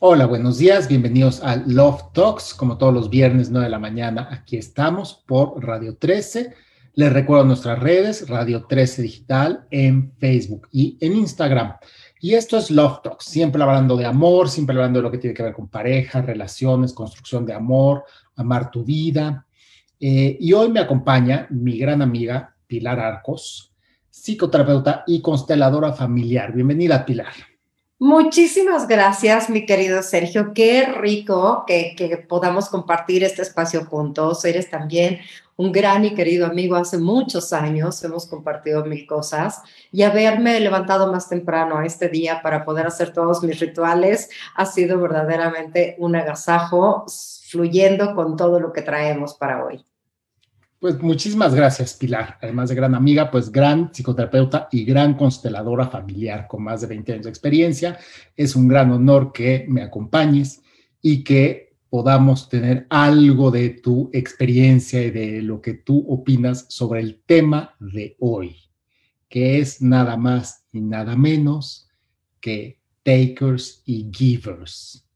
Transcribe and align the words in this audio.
Hola, 0.00 0.26
buenos 0.26 0.58
días, 0.58 0.88
bienvenidos 0.88 1.40
a 1.42 1.56
Love 1.56 2.12
Talks, 2.12 2.52
como 2.52 2.76
todos 2.76 2.92
los 2.92 3.08
viernes 3.08 3.50
9 3.50 3.66
de 3.66 3.70
la 3.70 3.78
mañana, 3.78 4.28
aquí 4.30 4.56
estamos 4.56 5.22
por 5.24 5.64
Radio 5.64 5.96
13. 5.96 6.52
Les 6.94 7.12
recuerdo 7.12 7.44
nuestras 7.44 7.78
redes, 7.78 8.28
Radio 8.28 8.66
13 8.66 9.02
Digital, 9.02 9.66
en 9.70 10.12
Facebook 10.18 10.68
y 10.72 10.98
en 11.00 11.14
Instagram. 11.14 11.76
Y 12.20 12.34
esto 12.34 12.58
es 12.58 12.72
Love 12.72 13.02
Talks, 13.02 13.24
siempre 13.24 13.62
hablando 13.62 13.96
de 13.96 14.04
amor, 14.04 14.50
siempre 14.50 14.74
hablando 14.74 14.98
de 14.98 15.04
lo 15.04 15.10
que 15.12 15.18
tiene 15.18 15.32
que 15.32 15.44
ver 15.44 15.54
con 15.54 15.68
pareja, 15.68 16.20
relaciones, 16.22 16.92
construcción 16.92 17.46
de 17.46 17.54
amor, 17.54 18.04
amar 18.34 18.72
tu 18.72 18.84
vida. 18.84 19.46
Eh, 20.00 20.36
y 20.40 20.52
hoy 20.52 20.70
me 20.70 20.80
acompaña 20.80 21.46
mi 21.50 21.78
gran 21.78 22.02
amiga 22.02 22.56
Pilar 22.66 22.98
Arcos, 22.98 23.72
psicoterapeuta 24.10 25.04
y 25.06 25.22
consteladora 25.22 25.92
familiar. 25.92 26.52
Bienvenida, 26.52 27.06
Pilar. 27.06 27.53
Muchísimas 28.00 28.88
gracias, 28.88 29.48
mi 29.48 29.66
querido 29.66 30.02
Sergio. 30.02 30.52
Qué 30.52 30.84
rico 30.84 31.64
que, 31.66 32.26
podamos 32.28 32.68
compartir 32.68 33.22
este 33.22 33.42
espacio 33.42 33.84
juntos. 33.86 34.44
Eres 34.44 34.68
también 34.68 35.20
un 35.56 35.70
gran 35.70 36.04
y 36.04 36.14
querido 36.14 36.46
amigo 36.46 36.74
hace 36.74 36.98
muchos 36.98 37.52
años. 37.52 38.02
Hemos 38.02 38.26
compartido 38.26 38.84
mil 38.84 39.06
cosas 39.06 39.62
y 39.92 40.02
haberme 40.02 40.58
levantado 40.58 41.10
más 41.12 41.28
temprano 41.28 41.78
a 41.78 41.86
este 41.86 42.08
día 42.08 42.42
para 42.42 42.64
poder 42.64 42.86
hacer 42.86 43.12
todos 43.12 43.42
mis 43.44 43.60
rituales 43.60 44.28
ha 44.56 44.66
sido 44.66 45.00
verdaderamente 45.00 45.94
un 45.98 46.16
agasajo 46.16 47.06
fluyendo 47.48 48.14
con 48.16 48.36
todo 48.36 48.58
lo 48.58 48.72
que 48.72 48.82
traemos 48.82 49.34
para 49.34 49.64
hoy. 49.64 49.86
Pues 50.84 51.00
muchísimas 51.02 51.54
gracias, 51.54 51.94
Pilar. 51.94 52.36
Además 52.42 52.68
de 52.68 52.74
gran 52.74 52.94
amiga, 52.94 53.30
pues 53.30 53.50
gran 53.50 53.90
psicoterapeuta 53.90 54.68
y 54.70 54.84
gran 54.84 55.14
consteladora 55.14 55.88
familiar 55.88 56.46
con 56.46 56.62
más 56.62 56.82
de 56.82 56.88
20 56.88 57.12
años 57.14 57.24
de 57.24 57.30
experiencia. 57.30 57.98
Es 58.36 58.54
un 58.54 58.68
gran 58.68 58.90
honor 58.90 59.32
que 59.32 59.64
me 59.66 59.80
acompañes 59.80 60.60
y 61.00 61.24
que 61.24 61.74
podamos 61.88 62.50
tener 62.50 62.86
algo 62.90 63.50
de 63.50 63.70
tu 63.70 64.10
experiencia 64.12 65.02
y 65.02 65.10
de 65.10 65.40
lo 65.40 65.62
que 65.62 65.72
tú 65.72 66.04
opinas 66.06 66.66
sobre 66.68 67.00
el 67.00 67.22
tema 67.24 67.74
de 67.80 68.18
hoy, 68.20 68.54
que 69.30 69.60
es 69.60 69.80
nada 69.80 70.18
más 70.18 70.66
y 70.70 70.82
nada 70.82 71.16
menos 71.16 71.88
que 72.40 72.78
takers 73.02 73.80
y 73.86 74.10
givers, 74.12 75.08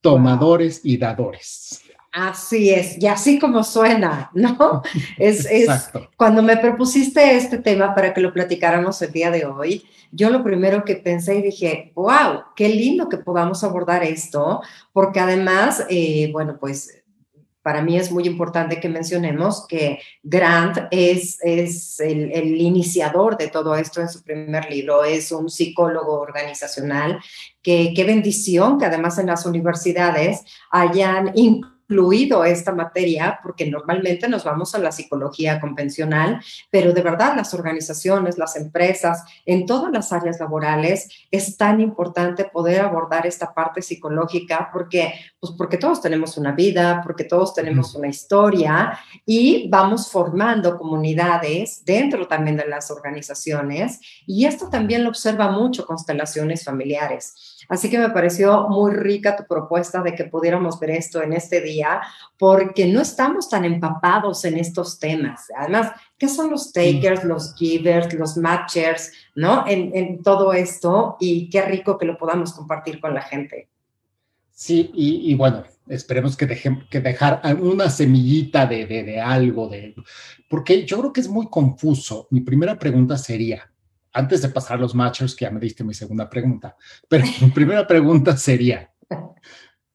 tomadores 0.00 0.80
y 0.82 0.96
dadores. 0.96 1.83
Así 2.16 2.70
es, 2.70 2.96
y 3.02 3.08
así 3.08 3.40
como 3.40 3.64
suena, 3.64 4.30
¿no? 4.34 4.82
Es, 5.18 5.46
es 5.46 5.90
cuando 6.16 6.44
me 6.44 6.56
propusiste 6.56 7.36
este 7.36 7.58
tema 7.58 7.92
para 7.92 8.14
que 8.14 8.20
lo 8.20 8.32
platicáramos 8.32 9.02
el 9.02 9.10
día 9.10 9.32
de 9.32 9.44
hoy, 9.44 9.84
yo 10.12 10.30
lo 10.30 10.44
primero 10.44 10.84
que 10.84 10.94
pensé 10.94 11.38
y 11.38 11.42
dije, 11.42 11.90
wow, 11.96 12.44
qué 12.54 12.68
lindo 12.68 13.08
que 13.08 13.16
podamos 13.16 13.64
abordar 13.64 14.04
esto, 14.04 14.62
porque 14.92 15.18
además, 15.18 15.84
eh, 15.90 16.30
bueno, 16.32 16.56
pues 16.60 17.02
para 17.62 17.82
mí 17.82 17.96
es 17.96 18.12
muy 18.12 18.28
importante 18.28 18.78
que 18.78 18.88
mencionemos 18.88 19.66
que 19.66 19.98
Grant 20.22 20.78
es, 20.92 21.38
es 21.42 21.98
el, 21.98 22.30
el, 22.30 22.60
iniciador 22.60 23.36
de 23.36 23.48
todo 23.48 23.74
esto 23.74 24.00
en 24.00 24.08
su 24.08 24.22
primer 24.22 24.70
libro, 24.70 25.02
es 25.02 25.32
un 25.32 25.50
psicólogo 25.50 26.20
organizacional, 26.20 27.18
que 27.60 27.92
qué 27.96 28.04
bendición 28.04 28.78
que 28.78 28.84
además 28.84 29.18
en 29.18 29.26
las 29.26 29.46
universidades 29.46 30.44
hayan 30.70 31.32
incluido 31.34 31.73
esta 32.44 32.72
materia, 32.72 33.38
porque 33.42 33.70
normalmente 33.70 34.28
nos 34.28 34.44
vamos 34.44 34.74
a 34.74 34.78
la 34.78 34.92
psicología 34.92 35.60
convencional, 35.60 36.40
pero 36.70 36.92
de 36.92 37.02
verdad 37.02 37.34
las 37.36 37.54
organizaciones, 37.54 38.38
las 38.38 38.56
empresas, 38.56 39.24
en 39.46 39.66
todas 39.66 39.92
las 39.92 40.12
áreas 40.12 40.40
laborales, 40.40 41.08
es 41.30 41.56
tan 41.56 41.80
importante 41.80 42.44
poder 42.44 42.80
abordar 42.80 43.26
esta 43.26 43.52
parte 43.52 43.82
psicológica 43.82 44.70
porque, 44.72 45.14
pues 45.38 45.52
porque 45.56 45.76
todos 45.76 46.00
tenemos 46.00 46.36
una 46.36 46.52
vida, 46.52 47.00
porque 47.02 47.24
todos 47.24 47.54
tenemos 47.54 47.94
una 47.94 48.08
historia 48.08 48.98
y 49.26 49.68
vamos 49.68 50.10
formando 50.10 50.76
comunidades 50.76 51.84
dentro 51.84 52.26
también 52.26 52.56
de 52.56 52.66
las 52.66 52.90
organizaciones 52.90 54.00
y 54.26 54.46
esto 54.46 54.68
también 54.68 55.04
lo 55.04 55.10
observa 55.10 55.50
mucho 55.50 55.86
constelaciones 55.86 56.64
familiares. 56.64 57.53
Así 57.68 57.90
que 57.90 57.98
me 57.98 58.10
pareció 58.10 58.68
muy 58.68 58.92
rica 58.92 59.36
tu 59.36 59.44
propuesta 59.44 60.02
de 60.02 60.14
que 60.14 60.24
pudiéramos 60.24 60.78
ver 60.80 60.90
esto 60.90 61.22
en 61.22 61.32
este 61.32 61.60
día, 61.60 62.00
porque 62.38 62.86
no 62.86 63.00
estamos 63.00 63.48
tan 63.48 63.64
empapados 63.64 64.44
en 64.44 64.58
estos 64.58 64.98
temas. 64.98 65.46
Además, 65.56 65.92
¿qué 66.18 66.28
son 66.28 66.50
los 66.50 66.72
takers, 66.72 67.24
los 67.24 67.54
givers, 67.54 68.12
los 68.14 68.36
matchers, 68.36 69.12
¿no? 69.34 69.64
En, 69.66 70.22
todo 70.22 70.52
esto 70.52 71.16
y 71.20 71.50
qué 71.50 71.62
rico 71.62 71.98
que 71.98 72.06
lo 72.06 72.16
podamos 72.16 72.52
compartir 72.52 73.00
con 73.00 73.14
la 73.14 73.22
gente. 73.22 73.68
Sí, 74.50 74.90
y, 74.94 75.34
bueno, 75.34 75.64
esperemos 75.88 76.36
que, 76.36 76.46
dejen, 76.46 76.86
que 76.88 77.00
dejar 77.00 77.40
una 77.60 77.90
semillita 77.90 78.66
de, 78.66 78.86
de, 78.86 79.02
de 79.02 79.20
algo, 79.20 79.68
de, 79.68 79.94
porque 80.48 80.86
yo 80.86 81.00
creo 81.00 81.12
que 81.12 81.20
es 81.20 81.28
muy 81.28 81.48
confuso. 81.48 82.28
Mi 82.30 82.40
primera 82.40 82.78
pregunta 82.78 83.18
sería, 83.18 83.73
antes 84.14 84.40
de 84.40 84.48
pasar 84.48 84.78
a 84.78 84.80
los 84.80 84.94
matchers, 84.94 85.34
que 85.34 85.44
ya 85.44 85.50
me 85.50 85.60
diste 85.60 85.84
mi 85.84 85.92
segunda 85.92 86.30
pregunta, 86.30 86.76
pero 87.08 87.24
mi 87.40 87.50
primera 87.54 87.86
pregunta 87.86 88.36
sería, 88.36 88.90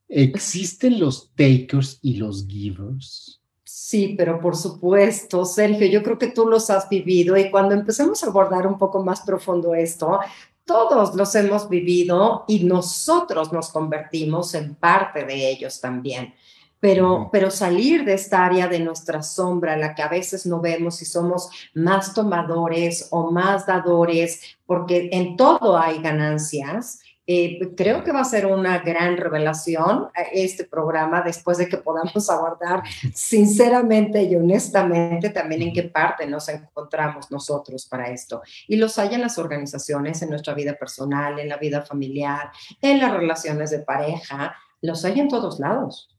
¿existen 0.08 1.00
los 1.00 1.32
takers 1.34 2.00
y 2.02 2.18
los 2.18 2.46
givers? 2.46 3.42
Sí, 3.64 4.16
pero 4.18 4.40
por 4.40 4.56
supuesto, 4.56 5.46
Sergio, 5.46 5.88
yo 5.88 6.04
creo 6.04 6.20
que 6.20 6.28
tú 6.28 6.46
los 6.46 6.70
has 6.70 6.88
vivido 6.90 7.38
y 7.38 7.50
cuando 7.50 7.74
empecemos 7.74 8.24
a 8.24 8.28
abordar 8.28 8.68
un 8.68 8.78
poco 8.78 9.04
más 9.04 9.22
profundo 9.22 9.74
esto, 9.74 10.20
todos 10.66 11.16
los 11.16 11.34
hemos 11.34 11.68
vivido 11.68 12.46
y 12.48 12.64
nosotros 12.66 13.52
nos 13.52 13.70
convertimos 13.70 14.54
en 14.54 14.76
parte 14.76 15.26
de 15.26 15.50
ellos 15.50 15.82
también 15.82 16.36
pero, 16.80 17.30
pero 17.32 17.52
salir 17.52 18.06
de 18.06 18.14
esta 18.14 18.46
área 18.46 18.68
de 18.68 18.80
nuestra 18.80 19.22
sombra, 19.22 19.76
la 19.76 19.94
que 19.96 20.02
a 20.02 20.08
veces 20.08 20.46
no 20.46 20.62
vemos 20.62 20.98
si 20.98 21.06
somos 21.06 21.50
más 21.74 22.14
tomadores 22.14 23.08
o 23.12 23.32
más 23.32 23.66
dadores, 23.66 24.58
porque 24.66 25.10
en 25.12 25.36
todo 25.36 25.78
hay 25.78 26.02
ganancias. 26.02 27.00
Eh, 27.32 27.76
creo 27.78 28.04
que 28.04 28.12
va 28.12 28.22
a 28.22 28.26
ser 28.26 28.48
una 28.48 28.80
gran 28.80 29.16
revelación 29.16 30.08
eh, 30.16 30.30
este 30.34 30.64
programa 30.64 31.22
después 31.22 31.60
de 31.60 31.70
que 31.70 31.78
podamos 31.78 32.28
abordar 32.32 32.82
sinceramente 33.14 34.24
y 34.24 34.36
honestamente 34.36 35.30
también 35.30 35.62
en 35.62 35.74
qué 35.74 35.84
parte 35.84 36.26
nos 36.26 36.50
encontramos 36.50 37.30
nosotros 37.30 37.86
para 37.86 38.10
esto. 38.10 38.42
Y 38.68 38.78
los 38.78 38.98
hay 38.98 39.14
en 39.14 39.22
las 39.22 39.38
organizaciones, 39.38 40.24
en 40.24 40.32
nuestra 40.32 40.56
vida 40.56 40.74
personal, 40.74 41.38
en 41.38 41.50
la 41.50 41.58
vida 41.58 41.84
familiar, 41.84 42.50
en 42.82 43.00
las 43.00 43.14
relaciones 43.14 43.70
de 43.70 43.80
pareja, 43.80 44.56
los 44.82 45.06
hay 45.06 45.20
en 45.20 45.28
todos 45.28 45.60
lados. 45.60 46.10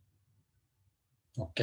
Ok. 1.41 1.61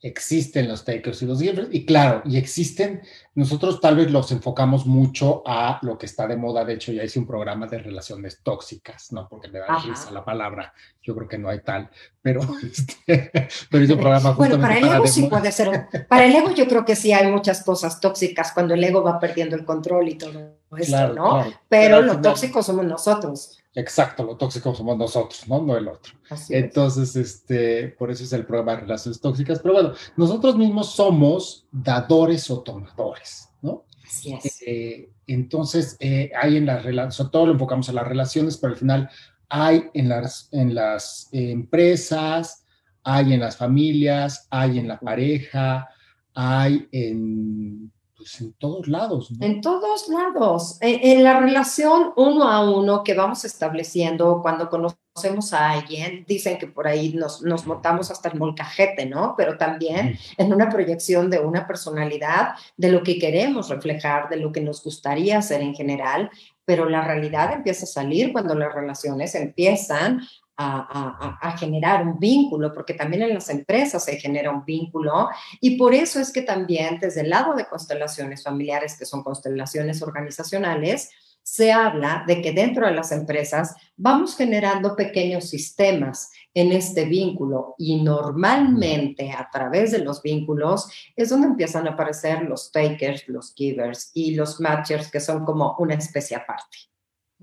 Existen 0.00 0.68
los 0.68 0.84
takers 0.84 1.22
y 1.22 1.26
los 1.26 1.40
givers, 1.40 1.68
y 1.70 1.86
claro, 1.86 2.20
y 2.26 2.36
existen, 2.36 3.00
nosotros 3.34 3.80
tal 3.80 3.96
vez 3.96 4.10
los 4.10 4.30
enfocamos 4.32 4.84
mucho 4.84 5.42
a 5.46 5.78
lo 5.80 5.96
que 5.96 6.04
está 6.04 6.26
de 6.26 6.36
moda, 6.36 6.62
de 6.62 6.74
hecho 6.74 6.92
ya 6.92 7.02
hice 7.02 7.18
un 7.18 7.26
programa 7.26 7.66
de 7.68 7.78
relaciones 7.78 8.42
tóxicas, 8.42 9.12
¿no? 9.12 9.26
Porque 9.30 9.48
me 9.48 9.60
da 9.60 9.78
risa 9.78 10.10
la 10.10 10.22
palabra, 10.22 10.74
yo 11.02 11.16
creo 11.16 11.26
que 11.26 11.38
no 11.38 11.48
hay 11.48 11.60
tal, 11.60 11.88
pero, 12.20 12.42
este, 12.62 13.32
pero 13.70 13.82
hice 13.82 13.94
un 13.94 14.00
programa 14.00 14.32
Bueno, 14.32 14.60
para 14.60 14.76
el 14.76 14.84
ego 14.84 15.06
sí 15.06 15.22
puede 15.22 15.50
ser, 15.50 15.88
para 16.06 16.26
el 16.26 16.36
ego 16.36 16.50
yo 16.50 16.68
creo 16.68 16.84
que 16.84 16.96
sí 16.96 17.14
hay 17.14 17.32
muchas 17.32 17.64
cosas 17.64 17.98
tóxicas 17.98 18.52
cuando 18.52 18.74
el 18.74 18.84
ego 18.84 19.02
va 19.02 19.18
perdiendo 19.18 19.56
el 19.56 19.64
control 19.64 20.10
y 20.10 20.18
todo 20.18 20.58
eso, 20.76 21.14
¿no? 21.14 21.46
Pero, 21.70 22.02
lo 22.02 22.20
tóxico 22.20 22.62
somos 22.62 22.84
nosotros. 22.84 23.63
Exacto, 23.76 24.22
lo 24.22 24.36
tóxico 24.36 24.72
somos 24.72 24.96
nosotros, 24.96 25.48
¿no? 25.48 25.60
No 25.60 25.76
el 25.76 25.88
otro. 25.88 26.14
Entonces, 26.48 27.16
este, 27.16 27.88
por 27.88 28.10
eso 28.10 28.22
es 28.22 28.32
el 28.32 28.46
programa 28.46 28.72
de 28.72 28.82
relaciones 28.82 29.20
tóxicas. 29.20 29.58
Pero 29.58 29.74
bueno, 29.74 29.92
nosotros 30.16 30.56
mismos 30.56 30.92
somos 30.94 31.66
dadores 31.72 32.48
o 32.50 32.60
tomadores, 32.62 33.48
¿no? 33.62 33.84
Así 34.06 34.32
es. 34.32 34.62
Eh, 34.64 35.10
entonces, 35.26 35.96
eh, 35.98 36.30
hay 36.40 36.56
en 36.56 36.66
las 36.66 36.84
relaciones, 36.84 37.32
todo 37.32 37.46
lo 37.46 37.52
enfocamos 37.52 37.88
a 37.88 37.94
las 37.94 38.06
relaciones, 38.06 38.56
pero 38.58 38.74
al 38.74 38.78
final 38.78 39.10
hay 39.48 39.90
en 39.92 40.08
las, 40.08 40.48
en 40.52 40.74
las 40.74 41.28
empresas, 41.32 42.64
hay 43.02 43.32
en 43.32 43.40
las 43.40 43.56
familias, 43.56 44.46
hay 44.50 44.78
en 44.78 44.86
la 44.86 45.00
pareja, 45.00 45.88
hay 46.32 46.88
en 46.92 47.90
pues, 48.24 48.40
en 48.40 48.54
todos 48.54 48.88
lados. 48.88 49.30
En 49.38 49.60
todos 49.60 50.08
lados. 50.08 50.78
E, 50.80 51.12
en, 51.12 51.22
la 51.22 51.38
relación 51.40 52.12
uno 52.16 52.48
a 52.48 52.70
uno 52.70 53.04
que 53.04 53.12
vamos 53.12 53.44
estableciendo 53.44 54.40
cuando 54.40 54.70
conocemos 54.70 55.52
a 55.52 55.72
alguien, 55.72 56.24
dicen 56.26 56.56
que 56.56 56.66
por 56.66 56.86
ahí 56.86 57.12
nos, 57.12 57.42
nos 57.42 57.66
montamos 57.66 58.10
hasta 58.10 58.30
el 58.30 58.38
molcajete, 58.38 59.04
¿no? 59.04 59.34
Pero 59.36 59.58
también 59.58 60.18
en 60.38 60.54
una 60.54 60.70
proyección 60.70 61.28
de 61.28 61.40
una 61.40 61.66
personalidad, 61.66 62.54
de 62.78 62.90
lo 62.90 63.02
que 63.02 63.18
queremos 63.18 63.68
reflejar, 63.68 64.30
de 64.30 64.38
lo 64.38 64.52
que 64.52 64.62
nos 64.62 64.82
gustaría 64.82 65.36
hacer 65.36 65.60
en 65.60 65.74
general, 65.74 66.30
pero 66.64 66.88
la 66.88 67.04
realidad 67.04 67.52
empieza 67.52 67.84
a 67.84 67.88
salir 67.88 68.32
cuando 68.32 68.54
las 68.54 68.74
relaciones 68.74 69.34
empiezan 69.34 70.22
a, 70.56 71.56
generar 71.58 72.06
un 72.06 72.18
vínculo, 72.18 72.72
porque 72.72 72.94
también 72.94 73.22
en 73.22 73.34
las 73.34 73.48
empresas 73.48 74.04
se 74.04 74.16
genera 74.16 74.50
un 74.50 74.64
vínculo 74.64 75.28
y 75.60 75.76
por 75.76 75.94
eso 75.94 76.20
es 76.20 76.32
que 76.32 76.42
también 76.42 76.98
desde 77.00 77.22
el 77.22 77.30
lado 77.30 77.54
de 77.54 77.66
constelaciones 77.66 78.42
familiares, 78.42 78.96
que 78.98 79.04
son 79.04 79.22
constelaciones 79.22 80.02
organizacionales, 80.02 81.10
se 81.42 81.72
habla 81.72 82.24
de 82.26 82.40
que 82.40 82.52
dentro 82.52 82.86
de 82.86 82.94
las 82.94 83.12
empresas 83.12 83.76
vamos 83.96 84.34
generando 84.34 84.96
pequeños 84.96 85.50
sistemas 85.50 86.30
en 86.54 86.72
este 86.72 87.04
vínculo 87.04 87.74
y 87.76 88.02
normalmente 88.02 89.30
a 89.30 89.50
través 89.52 89.92
de 89.92 89.98
los 89.98 90.22
vínculos 90.22 90.88
es 91.14 91.28
donde 91.28 91.48
empiezan 91.48 91.86
a 91.86 91.90
aparecer 91.90 92.42
los 92.42 92.72
takers, 92.72 93.28
los 93.28 93.52
givers 93.54 94.10
y 94.14 94.34
los 94.34 94.58
matchers 94.58 95.10
que 95.10 95.20
son 95.20 95.44
como 95.44 95.76
una 95.78 95.94
especie 95.94 96.36
aparte. 96.36 96.93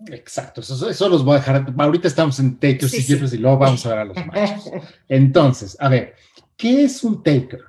Exacto, 0.08 0.62
eso, 0.62 1.10
los 1.10 1.24
voy 1.24 1.36
a 1.36 1.40
dejar. 1.40 1.74
Ahorita 1.78 2.08
estamos 2.08 2.40
en 2.40 2.56
takers 2.58 2.94
y 2.94 3.04
givers 3.04 3.34
y 3.34 3.38
luego 3.38 3.58
vamos 3.58 3.86
a 3.86 3.90
ver 3.90 3.98
a 4.00 4.06
los 4.06 4.18
matchers. 4.26 4.72
Entonces, 5.08 5.78
a 5.80 5.90
ver, 5.90 6.16
¿qué 6.58 6.84
es 6.84 7.04
un 7.04 7.22
taker? 7.22 7.66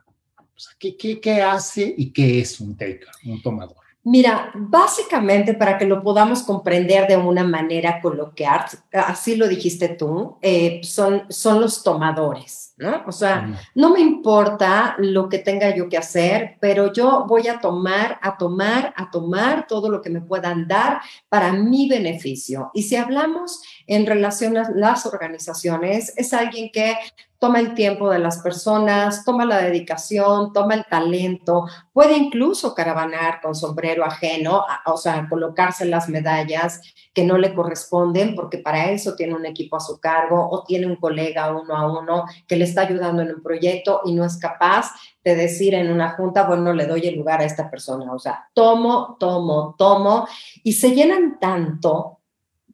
¿qué, 0.79 0.97
qué, 0.97 1.21
qué 1.21 1.43
hace 1.43 1.95
y 1.97 2.13
qué 2.13 2.41
es 2.41 2.61
un 2.61 2.77
taker, 2.77 3.09
un 3.25 3.43
tomador? 3.43 3.82
Mira, 4.05 4.51
básicamente 4.55 5.55
para 5.55 5.79
que 5.79 5.87
lo 5.87 6.03
podamos 6.03 6.43
comprender 6.43 7.07
de 7.07 7.17
una 7.17 7.45
manera 7.45 8.01
coloquial, 8.01 8.65
así 8.91 9.37
lo 9.37 9.47
dijiste 9.47 9.91
tú, 9.91 10.39
eh, 10.43 10.81
son, 10.83 11.23
son 11.29 11.61
los 11.61 11.85
tomadores, 11.85 12.75
¿no? 12.79 13.05
O 13.07 13.13
sea, 13.13 13.57
no 13.77 13.91
me 13.91 14.01
importa 14.01 14.97
lo 14.99 15.29
que 15.29 15.39
tenga 15.39 15.73
yo 15.73 15.89
que 15.89 15.99
hacer, 15.99 16.57
pero 16.61 16.93
yo 16.93 17.27
voy 17.29 17.47
a 17.47 17.61
tomar, 17.61 18.19
a 18.23 18.37
tomar, 18.37 18.93
a 18.97 19.09
tomar 19.09 19.69
todo 19.69 19.89
lo 19.89 20.03
que 20.03 20.11
me 20.11 20.21
puedan 20.21 20.67
dar 20.67 21.01
para 21.29 21.53
mi 21.53 21.89
beneficio. 21.89 22.73
Y 22.75 22.83
si 22.83 22.97
hablamos 22.97 23.63
en 23.87 24.07
relación 24.07 24.57
a 24.57 24.71
las 24.75 25.07
organizaciones, 25.07 26.13
es 26.17 26.33
alguien 26.33 26.71
que 26.73 26.97
toma 27.43 27.59
el 27.59 27.75
tiempo 27.75 28.09
de 28.09 28.21
las 28.21 28.39
personas, 28.39 29.25
toma 29.25 29.45
la 29.45 29.59
dedicación, 29.59 30.53
toma 30.53 30.75
el 30.75 30.85
talento, 30.85 31.67
puede 31.93 32.17
incluso 32.17 32.73
caravanar 32.73 33.41
con 33.41 33.57
sombrero 33.57 34.05
ajeno, 34.05 34.65
o 34.87 34.97
sea, 34.97 35.29
colocarse 35.29 35.85
las 35.85 36.09
medallas 36.09 36.81
que 37.13 37.25
no 37.25 37.37
le 37.39 37.53
corresponden, 37.53 38.37
porque 38.37 38.59
para 38.59 38.93
eso 38.93 39.17
tiene 39.17 39.35
un 39.35 39.45
equipo 39.45 39.75
a 39.75 39.81
su 39.81 39.99
cargo 39.99 40.49
o 40.53 40.63
tiene 40.63 40.87
un 40.87 40.95
colega 40.95 41.53
uno 41.53 41.77
a 41.77 42.01
uno 42.01 42.27
que 42.47 42.55
le 42.55 42.63
está 42.63 42.83
ayudando 42.83 43.23
en 43.23 43.35
un 43.35 43.43
proyecto 43.43 44.03
y 44.05 44.15
no 44.15 44.25
es 44.25 44.37
capaz 44.37 44.93
de 45.25 45.35
decir 45.35 45.75
en 45.75 45.91
una 45.91 46.11
junta, 46.11 46.45
bueno, 46.45 46.73
le 46.73 46.87
doy 46.87 47.09
el 47.09 47.17
lugar 47.17 47.41
a 47.41 47.45
esta 47.45 47.69
persona. 47.69 48.13
O 48.13 48.21
sea, 48.21 48.49
tomo, 48.55 49.17
tomo, 49.19 49.75
tomo, 49.77 50.29
y 50.63 50.75
se 50.75 50.95
llenan 50.95 51.41
tanto 51.41 52.21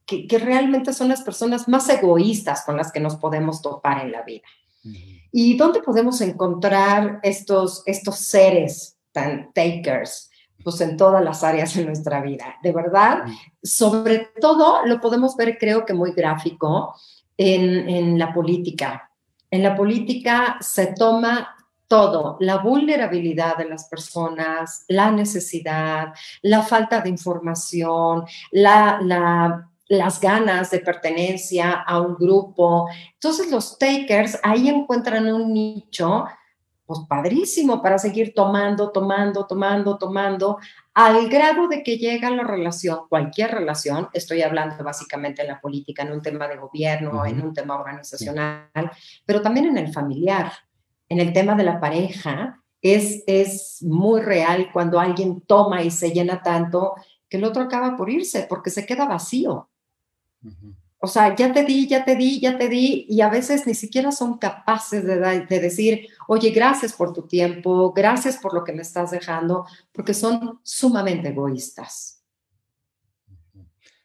que, 0.09 0.39
realmente 0.39 0.93
son 0.95 1.09
las 1.09 1.23
personas 1.23 1.69
más 1.69 1.89
egoístas 1.91 2.65
con 2.65 2.77
las 2.77 2.91
que 2.91 3.01
nos 3.01 3.17
podemos 3.17 3.61
topar 3.61 4.05
en 4.05 4.13
la 4.13 4.23
vida. 4.23 4.47
¿Y 5.31 5.57
dónde 5.57 5.83
podemos 5.83 6.21
encontrar 6.23 7.21
estos, 7.23 7.83
estos 7.85 8.17
seres 8.17 8.97
tan 9.13 9.53
takers? 9.53 10.31
Pues 10.65 10.81
en 10.81 10.97
todas 10.97 11.23
las 11.23 11.45
áreas 11.45 11.75
de 11.75 11.85
nuestra 11.85 12.23
vida, 12.23 12.57
de 12.63 12.73
verdad. 12.73 13.25
Sobre 13.63 14.31
todo 14.41 14.85
lo 14.87 15.01
podemos 15.01 15.37
ver, 15.37 15.59
creo 15.59 15.85
que 15.85 15.93
muy 15.93 16.13
gráfico, 16.13 16.95
en, 17.37 17.89
en 17.89 18.19
la 18.19 18.33
política. 18.33 19.11
En 19.51 19.63
la 19.63 19.77
política 19.77 20.57
se 20.61 20.89
toma 20.95 21.55
todo, 21.87 22.37
la 22.41 22.59
vulnerabilidad 22.59 23.57
de 23.57 23.67
las 23.67 23.89
personas, 23.89 24.85
la 24.89 25.11
necesidad, 25.11 26.13
la 26.43 26.63
falta 26.63 27.01
de 27.01 27.09
información, 27.09 28.25
la, 28.51 29.01
la 29.03 29.68
las 29.89 30.21
ganas 30.21 30.71
de 30.71 30.81
pertenencia 30.81 31.73
a 31.73 32.01
un 32.01 32.15
grupo. 32.15 32.89
Entonces 33.15 33.51
los 33.51 33.79
takers 33.79 34.39
ahí 34.43 34.69
encuentran 34.69 35.33
un 35.33 35.53
nicho, 35.53 36.27
pues 36.85 37.01
padrísimo 37.09 37.83
para 37.83 37.99
seguir 37.99 38.33
tomando, 38.35 38.91
tomando, 38.91 39.47
tomando, 39.47 39.99
tomando, 39.99 40.59
al 40.95 41.29
grado 41.29 41.69
de 41.69 41.83
que 41.83 41.97
llega 41.97 42.31
la 42.31 42.45
relación, 42.45 43.01
cualquier 43.09 43.53
relación, 43.53 44.09
estoy 44.13 44.43
hablando 44.43 44.83
básicamente 44.83 45.43
en 45.43 45.49
la 45.49 45.61
política, 45.61 46.03
en 46.03 46.13
un 46.13 46.23
tema 46.23 46.49
de 46.49 46.57
gobierno, 46.57 47.25
en 47.25 47.41
un 47.41 47.55
tema 47.55 47.77
organizacional, 47.77 48.91
pero 49.25 49.43
también 49.43 49.67
en 49.67 49.79
el 49.79 49.93
familiar, 49.93 50.53
en 51.09 51.21
el 51.21 51.33
tema 51.33 51.55
de 51.55 51.65
la 51.65 51.81
pareja. 51.81 52.63
Es, 52.81 53.25
es 53.27 53.83
muy 53.83 54.21
real 54.21 54.71
cuando 54.73 55.01
alguien 55.01 55.41
toma 55.41 55.83
y 55.83 55.91
se 55.91 56.13
llena 56.13 56.43
tanto 56.43 56.95
que 57.29 57.37
el 57.37 57.45
otro 57.45 57.63
acaba 57.63 57.97
por 57.97 58.09
irse 58.09 58.47
porque 58.49 58.71
se 58.71 58.87
queda 58.87 59.05
vacío. 59.05 59.69
O 61.01 61.07
sea, 61.07 61.37
ya 61.37 61.53
te 61.53 61.65
di, 61.65 61.87
ya 61.87 62.05
te 62.05 62.17
di, 62.17 62.41
ya 62.41 62.59
te 62.59 62.69
di, 62.69 63.07
y 63.09 63.21
a 63.21 63.29
veces 63.29 63.67
ni 63.67 63.75
siquiera 63.75 64.11
son 64.11 64.39
capaces 64.39 65.05
de, 65.05 65.19
de, 65.47 65.61
decir, 65.61 66.09
oye, 66.27 66.51
gracias 66.51 66.93
por 66.93 67.13
tu 67.13 67.23
tiempo, 67.23 67.93
gracias 67.93 68.37
por 68.39 68.53
lo 68.53 68.65
que 68.65 68.73
me 68.73 68.83
estás 68.83 69.13
dejando, 69.13 69.65
porque 69.93 70.13
son 70.13 70.59
sumamente 70.65 71.29
egoístas. 71.29 72.25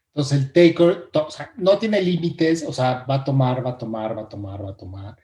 Entonces 0.10 0.40
el 0.40 0.54
taker 0.54 1.10
o 1.12 1.32
sea, 1.32 1.52
no 1.58 1.80
tiene 1.80 2.00
límites, 2.00 2.64
o 2.68 2.72
sea, 2.72 3.04
va 3.10 3.16
a 3.16 3.24
tomar, 3.24 3.66
va 3.66 3.72
a 3.72 3.78
tomar, 3.78 4.16
va 4.16 4.22
a 4.22 4.30
tomar, 4.30 4.64
va 4.64 4.70
a 4.70 4.78
tomar. 4.78 5.18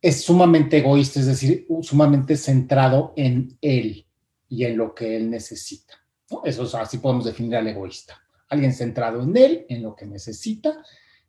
Es 0.00 0.22
sumamente 0.22 0.78
egoísta, 0.78 1.18
es 1.18 1.26
decir, 1.26 1.66
sumamente 1.82 2.36
centrado 2.36 3.12
en 3.16 3.58
él 3.60 4.06
y 4.48 4.64
en 4.64 4.76
lo 4.76 4.94
que 4.94 5.16
él 5.16 5.28
necesita. 5.28 5.94
Eso, 6.44 6.62
es 6.62 6.74
así 6.76 6.98
podemos 6.98 7.24
definir 7.24 7.56
al 7.56 7.66
egoísta 7.66 8.22
alguien 8.48 8.72
centrado 8.72 9.22
en 9.22 9.36
él, 9.36 9.66
en 9.68 9.82
lo 9.82 9.94
que 9.94 10.06
necesita, 10.06 10.82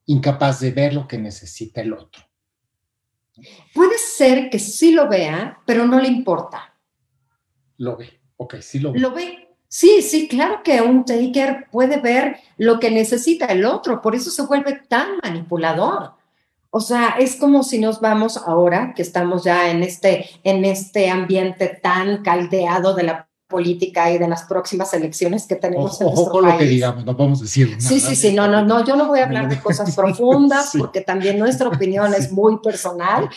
incapaz 0.06 0.60
de 0.60 0.72
ver 0.72 0.94
lo 0.94 1.08
que 1.08 1.18
necesita 1.18 1.82
el 1.82 1.94
otro. 1.94 2.24
Puede 3.74 3.98
ser 3.98 4.50
que 4.50 4.60
sí 4.60 4.92
lo 4.92 5.08
vea, 5.08 5.62
pero 5.66 5.86
no 5.86 6.00
le 6.00 6.08
importa. 6.08 6.76
Lo 7.78 7.96
ve, 7.96 8.20
ok, 8.38 8.56
sí 8.62 8.80
lo 8.80 8.92
ve. 8.92 9.00
Lo 9.00 9.14
ve. 9.14 9.50
Sí, 9.68 10.02
sí, 10.02 10.28
claro 10.28 10.64
que 10.64 10.82
un 10.82 11.06
taker 11.06 11.68
puede 11.72 12.02
ver 12.02 12.38
lo 12.58 12.80
que 12.80 12.90
necesita 12.90 13.46
el 13.46 13.66
otro, 13.66 14.02
por 14.02 14.16
eso 14.16 14.32
se 14.32 14.42
vuelve 14.42 14.82
tan 14.88 15.20
manipulador. 15.22 16.14
O 16.72 16.80
sea, 16.80 17.16
es 17.20 17.36
como 17.36 17.64
si 17.64 17.80
nos 17.80 18.02
vamos 18.02 18.38
ahora, 18.38 18.94
que 18.96 19.04
estamos 19.04 19.44
ya 19.44 19.70
en 19.70 19.84
este, 19.84 20.28
en 20.44 20.66
este 20.66 21.10
ambiente 21.10 21.80
tan 21.82 22.24
caldeado 22.24 22.96
de 22.96 23.04
la 23.04 23.29
política 23.50 24.12
y 24.12 24.20
de 24.20 24.28
las 24.28 24.44
próximas 24.44 24.94
elecciones 24.94 25.48
que 25.48 25.56
tenemos 25.56 26.00
en 26.00 26.08
nuestro 26.08 26.40
país. 26.40 26.54
lo 26.54 26.58
que 26.60 26.66
digamos, 26.66 27.04
no 27.04 27.18
podemos 27.18 27.42
decir 27.42 27.68
nada. 27.68 27.82
Sí, 27.82 28.00
sí, 28.00 28.16
sí, 28.16 28.32
no, 28.32 28.48
no, 28.48 28.64
no, 28.64 28.86
yo 28.86 28.96
no 28.96 29.08
voy 29.08 29.20
a 29.20 29.26
hablar 29.26 29.50
de 29.50 29.60
cosas 29.60 29.96
profundas 29.96 30.72
porque 30.78 31.02
también 31.02 31.40
nuestra 31.40 31.68
opinión 31.68 32.14
es 32.14 32.32
muy 32.32 32.60
personal 32.60 33.28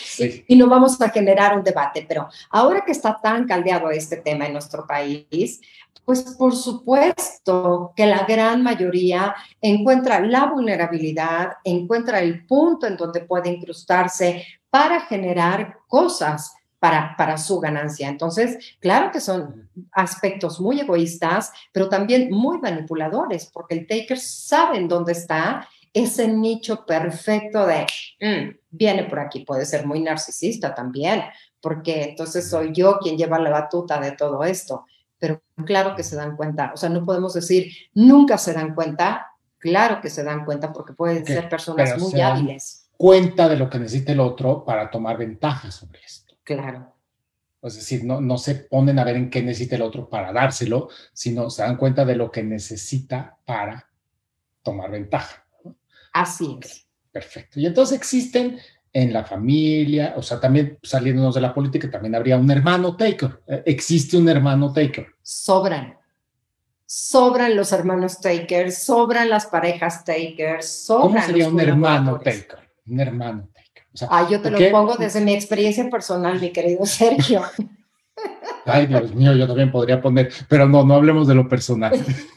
y, 0.46 0.54
no 0.54 0.68
vamos 0.68 1.00
a 1.00 1.08
generar 1.08 1.56
un 1.56 1.64
debate, 1.64 2.04
pero 2.06 2.28
ahora 2.50 2.84
que 2.84 2.92
está 2.92 3.18
tan 3.20 3.46
caldeado 3.46 3.90
este 3.90 4.18
tema 4.18 4.46
en 4.46 4.52
nuestro 4.52 4.86
país, 4.86 5.60
pues 6.04 6.20
por 6.22 6.54
supuesto 6.54 7.92
que 7.96 8.04
la 8.04 8.24
gran 8.24 8.62
mayoría 8.62 9.34
encuentra 9.62 10.20
la 10.20 10.44
vulnerabilidad, 10.46 11.52
encuentra 11.64 12.20
el 12.20 12.44
punto 12.46 12.86
en 12.86 12.98
donde 12.98 13.20
puede 13.20 13.50
incrustarse 13.50 14.44
para 14.68 15.00
generar 15.00 15.78
cosas 15.88 16.52
para, 16.82 17.38
su 17.38 17.60
ganancia. 17.60 18.08
Entonces, 18.08 18.74
claro 18.80 19.12
que 19.12 19.20
son 19.20 19.70
aspectos 19.92 20.60
muy 20.60 20.80
egoístas, 20.80 21.52
pero 21.70 21.88
también 21.88 22.28
muy 22.32 22.58
manipuladores, 22.58 23.48
porque 23.52 23.76
el 23.76 23.86
taker 23.86 24.18
sabe 24.18 24.78
en 24.78 24.88
dónde 24.88 25.12
está 25.12 25.68
ese 25.92 26.26
nicho 26.26 26.84
perfecto 26.84 27.66
de, 27.66 27.86
mm, 28.20 28.56
viene 28.70 29.04
por 29.04 29.20
aquí, 29.20 29.44
puede 29.44 29.64
ser 29.64 29.86
muy 29.86 30.00
narcisista 30.00 30.74
también, 30.74 31.22
porque 31.60 32.02
entonces 32.02 32.50
soy 32.50 32.72
yo 32.72 32.98
quien 32.98 33.16
lleva 33.16 33.38
la 33.38 33.50
batuta 33.50 34.00
de 34.00 34.12
todo 34.12 34.42
esto. 34.42 34.84
Pero 35.20 35.40
claro 35.64 35.94
que 35.94 36.02
se 36.02 36.16
dan 36.16 36.34
cuenta, 36.34 36.72
o 36.74 36.76
sea, 36.76 36.88
no 36.88 37.04
podemos 37.04 37.32
decir 37.34 37.72
nunca 37.94 38.38
se 38.38 38.54
dan 38.54 38.74
cuenta, 38.74 39.28
claro 39.58 40.00
que 40.00 40.10
se 40.10 40.24
dan 40.24 40.44
cuenta 40.44 40.72
porque 40.72 40.94
pueden 40.94 41.24
ser 41.24 41.48
personas 41.48 41.96
muy 42.00 42.20
hábiles. 42.20 42.88
Cuenta 42.96 43.48
de 43.48 43.56
lo 43.56 43.70
que 43.70 43.78
necesita 43.78 44.10
el 44.10 44.20
otro 44.20 44.64
para 44.64 44.90
tomar 44.90 45.16
ventaja 45.16 45.70
sobre 45.70 46.00
esto. 46.04 46.21
Claro. 46.44 46.92
Es 47.62 47.76
decir, 47.76 48.04
no, 48.04 48.20
no 48.20 48.38
se 48.38 48.56
ponen 48.56 48.98
a 48.98 49.04
ver 49.04 49.16
en 49.16 49.30
qué 49.30 49.40
necesita 49.40 49.76
el 49.76 49.82
otro 49.82 50.08
para 50.08 50.32
dárselo, 50.32 50.88
sino 51.12 51.48
se 51.48 51.62
dan 51.62 51.76
cuenta 51.76 52.04
de 52.04 52.16
lo 52.16 52.30
que 52.30 52.42
necesita 52.42 53.38
para 53.44 53.88
tomar 54.62 54.90
ventaja. 54.90 55.46
Así 56.12 56.58
es. 56.60 56.86
Perfecto. 57.12 57.60
Y 57.60 57.66
entonces 57.66 57.96
existen 57.96 58.58
en 58.92 59.12
la 59.12 59.24
familia, 59.24 60.14
o 60.16 60.22
sea, 60.22 60.40
también 60.40 60.78
saliéndonos 60.82 61.34
de 61.34 61.40
la 61.40 61.54
política, 61.54 61.90
también 61.90 62.14
habría 62.14 62.36
un 62.36 62.50
hermano 62.50 62.96
taker. 62.96 63.42
Eh, 63.46 63.62
existe 63.66 64.16
un 64.16 64.28
hermano 64.28 64.72
taker. 64.72 65.06
Sobran. 65.22 65.96
Sobran 66.84 67.56
los 67.56 67.72
hermanos 67.72 68.20
takers, 68.20 68.82
sobran 68.82 69.30
las 69.30 69.46
parejas 69.46 70.04
takers, 70.04 70.66
sobran. 70.84 71.12
¿Cómo 71.12 71.22
sería 71.22 71.48
un 71.48 71.60
hermano 71.60 72.18
taker? 72.18 72.58
Un 72.86 73.00
hermano 73.00 73.48
ah, 74.08 74.28
yo 74.30 74.40
te 74.40 74.50
lo 74.50 74.58
pongo 74.70 74.96
desde 74.96 75.20
mi 75.20 75.34
experiencia 75.34 75.88
personal, 75.90 76.40
mi 76.40 76.50
querido 76.50 76.86
Sergio. 76.86 77.42
Ay, 78.64 78.86
Dios 78.86 79.14
mío, 79.14 79.34
yo 79.34 79.46
también 79.46 79.72
podría 79.72 80.00
poner, 80.00 80.32
pero 80.48 80.68
no, 80.68 80.84
no 80.84 80.94
hablemos 80.94 81.26
de 81.26 81.34
lo 81.34 81.48
personal. 81.48 81.92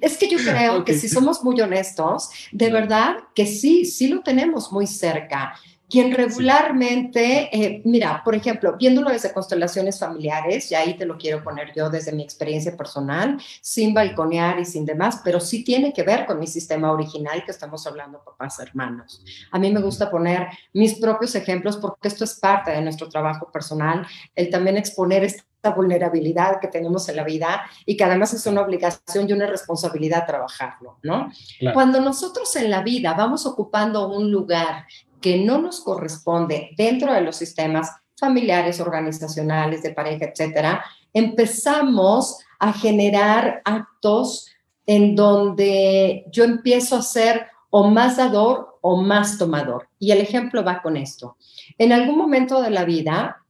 es 0.00 0.16
que 0.16 0.28
yo 0.28 0.38
creo 0.38 0.84
que 0.84 0.94
si 0.94 1.08
somos 1.08 1.44
muy 1.44 1.60
honestos, 1.60 2.30
de 2.52 2.70
verdad 2.70 3.16
que 3.34 3.44
sí, 3.46 3.84
sí 3.84 4.08
lo 4.08 4.22
tenemos 4.22 4.72
muy 4.72 4.86
cerca, 4.86 5.54
quien 5.88 6.12
regularmente, 6.12 7.48
eh, 7.52 7.82
mira, 7.84 8.22
por 8.24 8.34
ejemplo, 8.34 8.76
viéndolo 8.76 9.10
desde 9.10 9.32
constelaciones 9.32 9.98
familiares, 9.98 10.70
y 10.70 10.74
ahí 10.74 10.96
te 10.96 11.06
lo 11.06 11.16
quiero 11.16 11.42
poner 11.42 11.72
yo 11.74 11.88
desde 11.88 12.12
mi 12.12 12.22
experiencia 12.22 12.76
personal, 12.76 13.40
sin 13.60 13.94
balconear 13.94 14.58
y 14.58 14.64
sin 14.64 14.84
demás, 14.84 15.20
pero 15.24 15.40
sí 15.40 15.64
tiene 15.64 15.92
que 15.92 16.02
ver 16.02 16.26
con 16.26 16.38
mi 16.38 16.46
sistema 16.46 16.92
original 16.92 17.42
que 17.44 17.50
estamos 17.50 17.86
hablando 17.86 18.22
papás 18.22 18.58
hermanos. 18.60 19.24
A 19.50 19.58
mí 19.58 19.70
me 19.72 19.80
gusta 19.80 20.10
poner 20.10 20.48
mis 20.72 20.94
propios 20.94 21.34
ejemplos 21.34 21.76
porque 21.76 22.08
esto 22.08 22.24
es 22.24 22.34
parte 22.34 22.70
de 22.70 22.82
nuestro 22.82 23.08
trabajo 23.08 23.50
personal, 23.50 24.06
el 24.34 24.50
también 24.50 24.76
exponer 24.76 25.24
esta 25.24 25.70
vulnerabilidad 25.74 26.60
que 26.60 26.68
tenemos 26.68 27.08
en 27.08 27.16
la 27.16 27.24
vida 27.24 27.62
y 27.84 27.96
que 27.96 28.04
además 28.04 28.32
es 28.32 28.46
una 28.46 28.60
obligación 28.60 29.28
y 29.28 29.32
una 29.32 29.46
responsabilidad 29.46 30.26
trabajarlo, 30.26 30.98
¿no? 31.02 31.32
Cuando 31.72 32.00
nosotros 32.00 32.54
en 32.56 32.70
la 32.70 32.82
vida 32.82 33.14
vamos 33.14 33.44
ocupando 33.44 34.08
un 34.08 34.30
lugar 34.30 34.86
que 35.20 35.38
no 35.38 35.58
nos 35.58 35.80
corresponde 35.80 36.70
dentro 36.76 37.12
de 37.12 37.20
los 37.20 37.36
sistemas 37.36 37.90
familiares, 38.16 38.80
organizacionales, 38.80 39.82
de 39.82 39.90
pareja, 39.92 40.26
etcétera, 40.26 40.84
empezamos 41.12 42.38
a 42.58 42.72
generar 42.72 43.62
actos 43.64 44.50
en 44.86 45.14
donde 45.14 46.24
yo 46.30 46.44
empiezo 46.44 46.96
a 46.96 47.02
ser 47.02 47.46
o 47.70 47.88
más 47.88 48.16
dador 48.16 48.78
o 48.80 49.02
más 49.02 49.38
tomador. 49.38 49.88
Y 49.98 50.10
el 50.12 50.20
ejemplo 50.20 50.64
va 50.64 50.82
con 50.82 50.96
esto. 50.96 51.36
En 51.76 51.92
algún 51.92 52.16
momento 52.16 52.62
de 52.62 52.70
la 52.70 52.84
vida, 52.84 53.44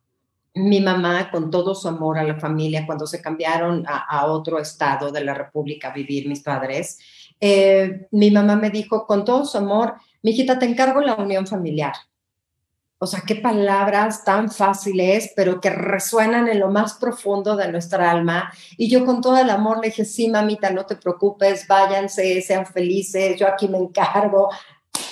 mi 0.54 0.80
mamá, 0.80 1.30
con 1.30 1.50
todo 1.50 1.74
su 1.74 1.88
amor 1.88 2.18
a 2.18 2.24
la 2.24 2.38
familia, 2.38 2.84
cuando 2.84 3.06
se 3.06 3.22
cambiaron 3.22 3.84
a, 3.86 4.26
otro 4.26 4.58
estado 4.58 5.10
de 5.12 5.24
la 5.24 5.34
República 5.34 5.88
a 5.88 5.94
vivir 5.94 6.28
mis 6.28 6.40
padres, 6.40 6.98
eh, 7.40 8.08
mi 8.10 8.30
mamá 8.30 8.56
me 8.56 8.70
dijo 8.70 9.06
con 9.06 9.24
todo 9.24 9.44
su 9.44 9.58
amor, 9.58 9.94
mi 10.22 10.32
hijita, 10.32 10.58
te 10.58 10.66
encargo 10.66 11.00
la 11.00 11.16
unión 11.16 11.46
familiar. 11.46 11.94
O 13.00 13.06
sea, 13.06 13.22
qué 13.24 13.36
palabras 13.36 14.24
tan 14.24 14.50
fáciles, 14.50 15.32
pero 15.36 15.60
que 15.60 15.70
resuenan 15.70 16.48
en 16.48 16.58
lo 16.58 16.68
más 16.68 16.94
profundo 16.94 17.56
de 17.56 17.70
nuestra 17.70 18.10
alma. 18.10 18.52
Y 18.76 18.90
yo 18.90 19.06
con 19.06 19.20
todo 19.20 19.38
el 19.38 19.50
amor 19.50 19.78
le 19.80 19.88
dije, 19.88 20.04
sí, 20.04 20.28
mamita, 20.28 20.70
no 20.70 20.84
te 20.84 20.96
preocupes, 20.96 21.68
váyanse, 21.68 22.42
sean 22.42 22.66
felices, 22.66 23.38
yo 23.38 23.46
aquí 23.46 23.68
me 23.68 23.78
encargo. 23.78 24.50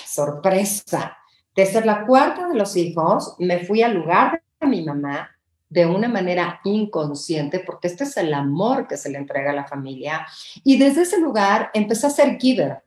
Sorpresa. 0.05 1.17
De 1.55 1.65
ser 1.65 1.85
la 1.85 2.05
cuarta 2.05 2.49
de 2.49 2.55
los 2.55 2.75
hijos, 2.75 3.35
me 3.39 3.65
fui 3.65 3.81
al 3.81 3.93
lugar 3.93 4.43
de 4.59 4.67
mi 4.67 4.83
mamá 4.83 5.36
de 5.69 5.85
una 5.85 6.07
manera 6.07 6.61
inconsciente, 6.63 7.59
porque 7.59 7.87
este 7.87 8.05
es 8.05 8.15
el 8.17 8.33
amor 8.33 8.87
que 8.87 8.97
se 8.97 9.09
le 9.09 9.17
entrega 9.17 9.51
a 9.51 9.55
la 9.55 9.67
familia. 9.67 10.25
Y 10.63 10.77
desde 10.77 11.01
ese 11.01 11.19
lugar 11.19 11.71
empecé 11.73 12.07
a 12.07 12.11
ser 12.11 12.37
giver. 12.37 12.83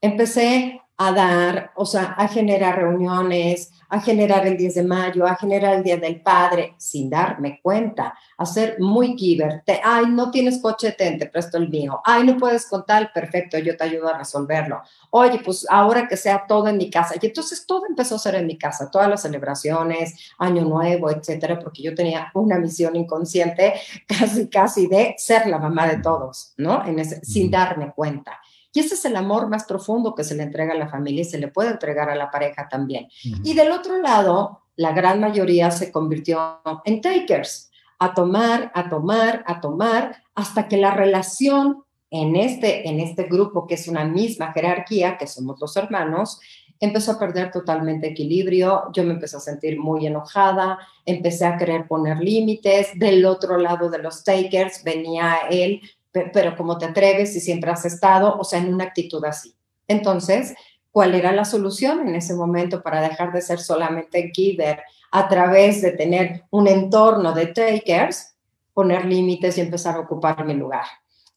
Empecé 0.00 0.80
a 1.02 1.12
dar, 1.12 1.72
o 1.76 1.86
sea, 1.86 2.14
a 2.18 2.28
generar 2.28 2.76
reuniones, 2.76 3.72
a 3.88 4.02
generar 4.02 4.46
el 4.46 4.58
10 4.58 4.74
de 4.74 4.82
mayo, 4.82 5.26
a 5.26 5.34
generar 5.34 5.76
el 5.76 5.82
Día 5.82 5.96
del 5.96 6.20
Padre, 6.20 6.74
sin 6.76 7.08
darme 7.08 7.58
cuenta, 7.62 8.12
a 8.36 8.44
ser 8.44 8.76
muy 8.80 9.16
giver. 9.16 9.62
ay, 9.82 10.04
no 10.10 10.30
tienes 10.30 10.60
coche, 10.60 10.92
te 10.92 11.26
presto 11.32 11.56
el 11.56 11.70
mío. 11.70 12.02
Ay, 12.04 12.24
no 12.24 12.36
puedes 12.36 12.66
contar, 12.66 13.14
perfecto, 13.14 13.56
yo 13.56 13.78
te 13.78 13.84
ayudo 13.84 14.08
a 14.08 14.18
resolverlo. 14.18 14.82
Oye, 15.08 15.40
pues 15.42 15.66
ahora 15.70 16.06
que 16.06 16.18
sea 16.18 16.44
todo 16.46 16.68
en 16.68 16.76
mi 16.76 16.90
casa. 16.90 17.14
Y 17.18 17.24
entonces 17.24 17.64
todo 17.64 17.86
empezó 17.88 18.16
a 18.16 18.18
ser 18.18 18.34
en 18.34 18.46
mi 18.46 18.58
casa, 18.58 18.90
todas 18.90 19.08
las 19.08 19.22
celebraciones, 19.22 20.14
Año 20.36 20.66
Nuevo, 20.66 21.10
etcétera, 21.10 21.58
porque 21.58 21.82
yo 21.82 21.94
tenía 21.94 22.30
una 22.34 22.58
misión 22.58 22.94
inconsciente 22.94 23.72
casi, 24.06 24.48
casi 24.48 24.86
de 24.86 25.14
ser 25.16 25.46
la 25.46 25.58
mamá 25.58 25.86
de 25.86 26.02
todos, 26.02 26.52
¿no? 26.58 26.84
En 26.84 26.98
ese, 26.98 27.24
sin 27.24 27.50
darme 27.50 27.90
cuenta. 27.96 28.38
Y 28.72 28.80
ese 28.80 28.94
es 28.94 29.04
el 29.04 29.16
amor 29.16 29.48
más 29.48 29.64
profundo 29.64 30.14
que 30.14 30.24
se 30.24 30.34
le 30.34 30.42
entrega 30.42 30.74
a 30.74 30.78
la 30.78 30.88
familia 30.88 31.22
y 31.22 31.24
se 31.24 31.38
le 31.38 31.48
puede 31.48 31.70
entregar 31.70 32.08
a 32.08 32.14
la 32.14 32.30
pareja 32.30 32.68
también. 32.68 33.08
Y 33.42 33.54
del 33.54 33.72
otro 33.72 34.00
lado, 34.00 34.62
la 34.76 34.92
gran 34.92 35.20
mayoría 35.20 35.70
se 35.70 35.90
convirtió 35.90 36.60
en 36.84 37.00
takers, 37.00 37.70
a 37.98 38.14
tomar, 38.14 38.70
a 38.74 38.88
tomar, 38.88 39.44
a 39.46 39.60
tomar, 39.60 40.22
hasta 40.34 40.68
que 40.68 40.76
la 40.76 40.92
relación 40.92 41.84
en 42.10 42.36
este, 42.36 42.88
en 42.88 43.00
este 43.00 43.24
grupo, 43.24 43.66
que 43.66 43.74
es 43.74 43.88
una 43.88 44.04
misma 44.04 44.52
jerarquía, 44.52 45.18
que 45.18 45.26
somos 45.26 45.60
los 45.60 45.76
hermanos, 45.76 46.40
empezó 46.80 47.12
a 47.12 47.18
perder 47.18 47.50
totalmente 47.50 48.08
equilibrio, 48.08 48.90
yo 48.92 49.04
me 49.04 49.12
empecé 49.12 49.36
a 49.36 49.40
sentir 49.40 49.78
muy 49.78 50.06
enojada, 50.06 50.78
empecé 51.04 51.44
a 51.44 51.58
querer 51.58 51.86
poner 51.86 52.18
límites, 52.18 52.98
del 52.98 53.24
otro 53.26 53.58
lado 53.58 53.90
de 53.90 53.98
los 53.98 54.24
takers 54.24 54.82
venía 54.82 55.40
él 55.50 55.82
pero 56.12 56.56
como 56.56 56.78
te 56.78 56.86
atreves 56.86 57.34
y 57.36 57.40
siempre 57.40 57.70
has 57.70 57.84
estado, 57.84 58.36
o 58.38 58.44
sea, 58.44 58.58
en 58.58 58.72
una 58.72 58.84
actitud 58.84 59.24
así. 59.24 59.54
Entonces, 59.86 60.54
¿cuál 60.90 61.14
era 61.14 61.32
la 61.32 61.44
solución 61.44 62.06
en 62.06 62.14
ese 62.14 62.34
momento 62.34 62.82
para 62.82 63.00
dejar 63.00 63.32
de 63.32 63.42
ser 63.42 63.60
solamente 63.60 64.30
giver 64.34 64.82
a 65.12 65.28
través 65.28 65.82
de 65.82 65.92
tener 65.92 66.44
un 66.50 66.68
entorno 66.68 67.32
de 67.32 67.46
takers, 67.46 68.34
poner 68.74 69.04
límites 69.04 69.58
y 69.58 69.60
empezar 69.60 69.96
a 69.96 70.00
ocupar 70.00 70.44
mi 70.44 70.54
lugar? 70.54 70.84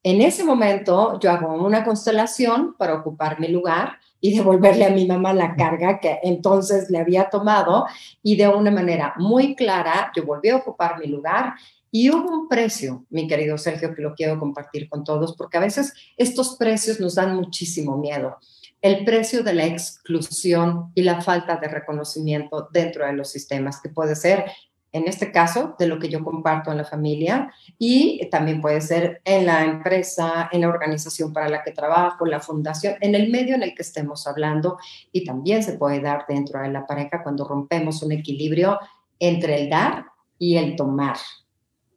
En 0.05 0.21
ese 0.21 0.43
momento 0.43 1.17
yo 1.19 1.31
hago 1.31 1.53
una 1.53 1.85
constelación 1.85 2.75
para 2.77 2.95
ocupar 2.95 3.39
mi 3.39 3.47
lugar 3.47 3.99
y 4.19 4.35
devolverle 4.35 4.85
a 4.85 4.89
mi 4.89 5.05
mamá 5.05 5.33
la 5.33 5.55
carga 5.55 5.99
que 5.99 6.19
entonces 6.23 6.89
le 6.89 6.99
había 6.99 7.29
tomado 7.29 7.85
y 8.21 8.35
de 8.35 8.49
una 8.49 8.69
manera 8.69 9.13
muy 9.17 9.55
clara 9.55 10.11
yo 10.15 10.25
volví 10.25 10.49
a 10.49 10.57
ocupar 10.57 10.99
mi 10.99 11.07
lugar 11.07 11.55
y 11.95 12.09
hubo 12.09 12.27
un 12.27 12.49
precio, 12.49 13.05
mi 13.11 13.27
querido 13.27 13.55
Sergio, 13.59 13.93
que 13.93 14.01
lo 14.01 14.15
quiero 14.15 14.39
compartir 14.39 14.89
con 14.89 15.03
todos, 15.03 15.37
porque 15.37 15.57
a 15.57 15.61
veces 15.61 15.93
estos 16.17 16.55
precios 16.55 16.99
nos 16.99 17.13
dan 17.13 17.35
muchísimo 17.35 17.97
miedo. 17.97 18.39
El 18.81 19.05
precio 19.05 19.43
de 19.43 19.53
la 19.53 19.67
exclusión 19.67 20.91
y 20.95 21.03
la 21.03 21.21
falta 21.21 21.57
de 21.57 21.67
reconocimiento 21.67 22.67
dentro 22.73 23.05
de 23.05 23.13
los 23.13 23.29
sistemas, 23.29 23.79
que 23.79 23.89
puede 23.89 24.15
ser, 24.15 24.45
en 24.91 25.07
este 25.07 25.31
caso, 25.31 25.75
de 25.77 25.85
lo 25.85 25.99
que 25.99 26.09
yo 26.09 26.23
comparto 26.23 26.71
en 26.71 26.77
la 26.77 26.83
familia 26.83 27.53
y 27.77 28.27
también 28.31 28.59
puede 28.59 28.81
ser 28.81 29.21
en 29.23 29.45
la 29.45 29.63
empresa, 29.63 30.49
en 30.51 30.61
la 30.61 30.69
organización 30.69 31.31
para 31.31 31.47
la 31.47 31.61
que 31.61 31.73
trabajo, 31.73 32.25
la 32.25 32.39
fundación, 32.39 32.95
en 33.01 33.13
el 33.13 33.29
medio 33.29 33.53
en 33.53 33.61
el 33.61 33.75
que 33.75 33.83
estemos 33.83 34.25
hablando 34.25 34.79
y 35.11 35.25
también 35.25 35.61
se 35.61 35.73
puede 35.73 36.01
dar 36.01 36.25
dentro 36.27 36.59
de 36.59 36.69
la 36.69 36.87
pareja 36.87 37.21
cuando 37.21 37.47
rompemos 37.47 38.01
un 38.01 38.13
equilibrio 38.13 38.79
entre 39.19 39.61
el 39.61 39.69
dar 39.69 40.05
y 40.39 40.57
el 40.57 40.75
tomar 40.75 41.17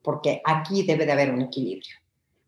porque 0.06 0.40
aquí 0.44 0.84
debe 0.84 1.04
de 1.04 1.10
haber 1.10 1.32
un 1.32 1.42
equilibrio. 1.42 1.96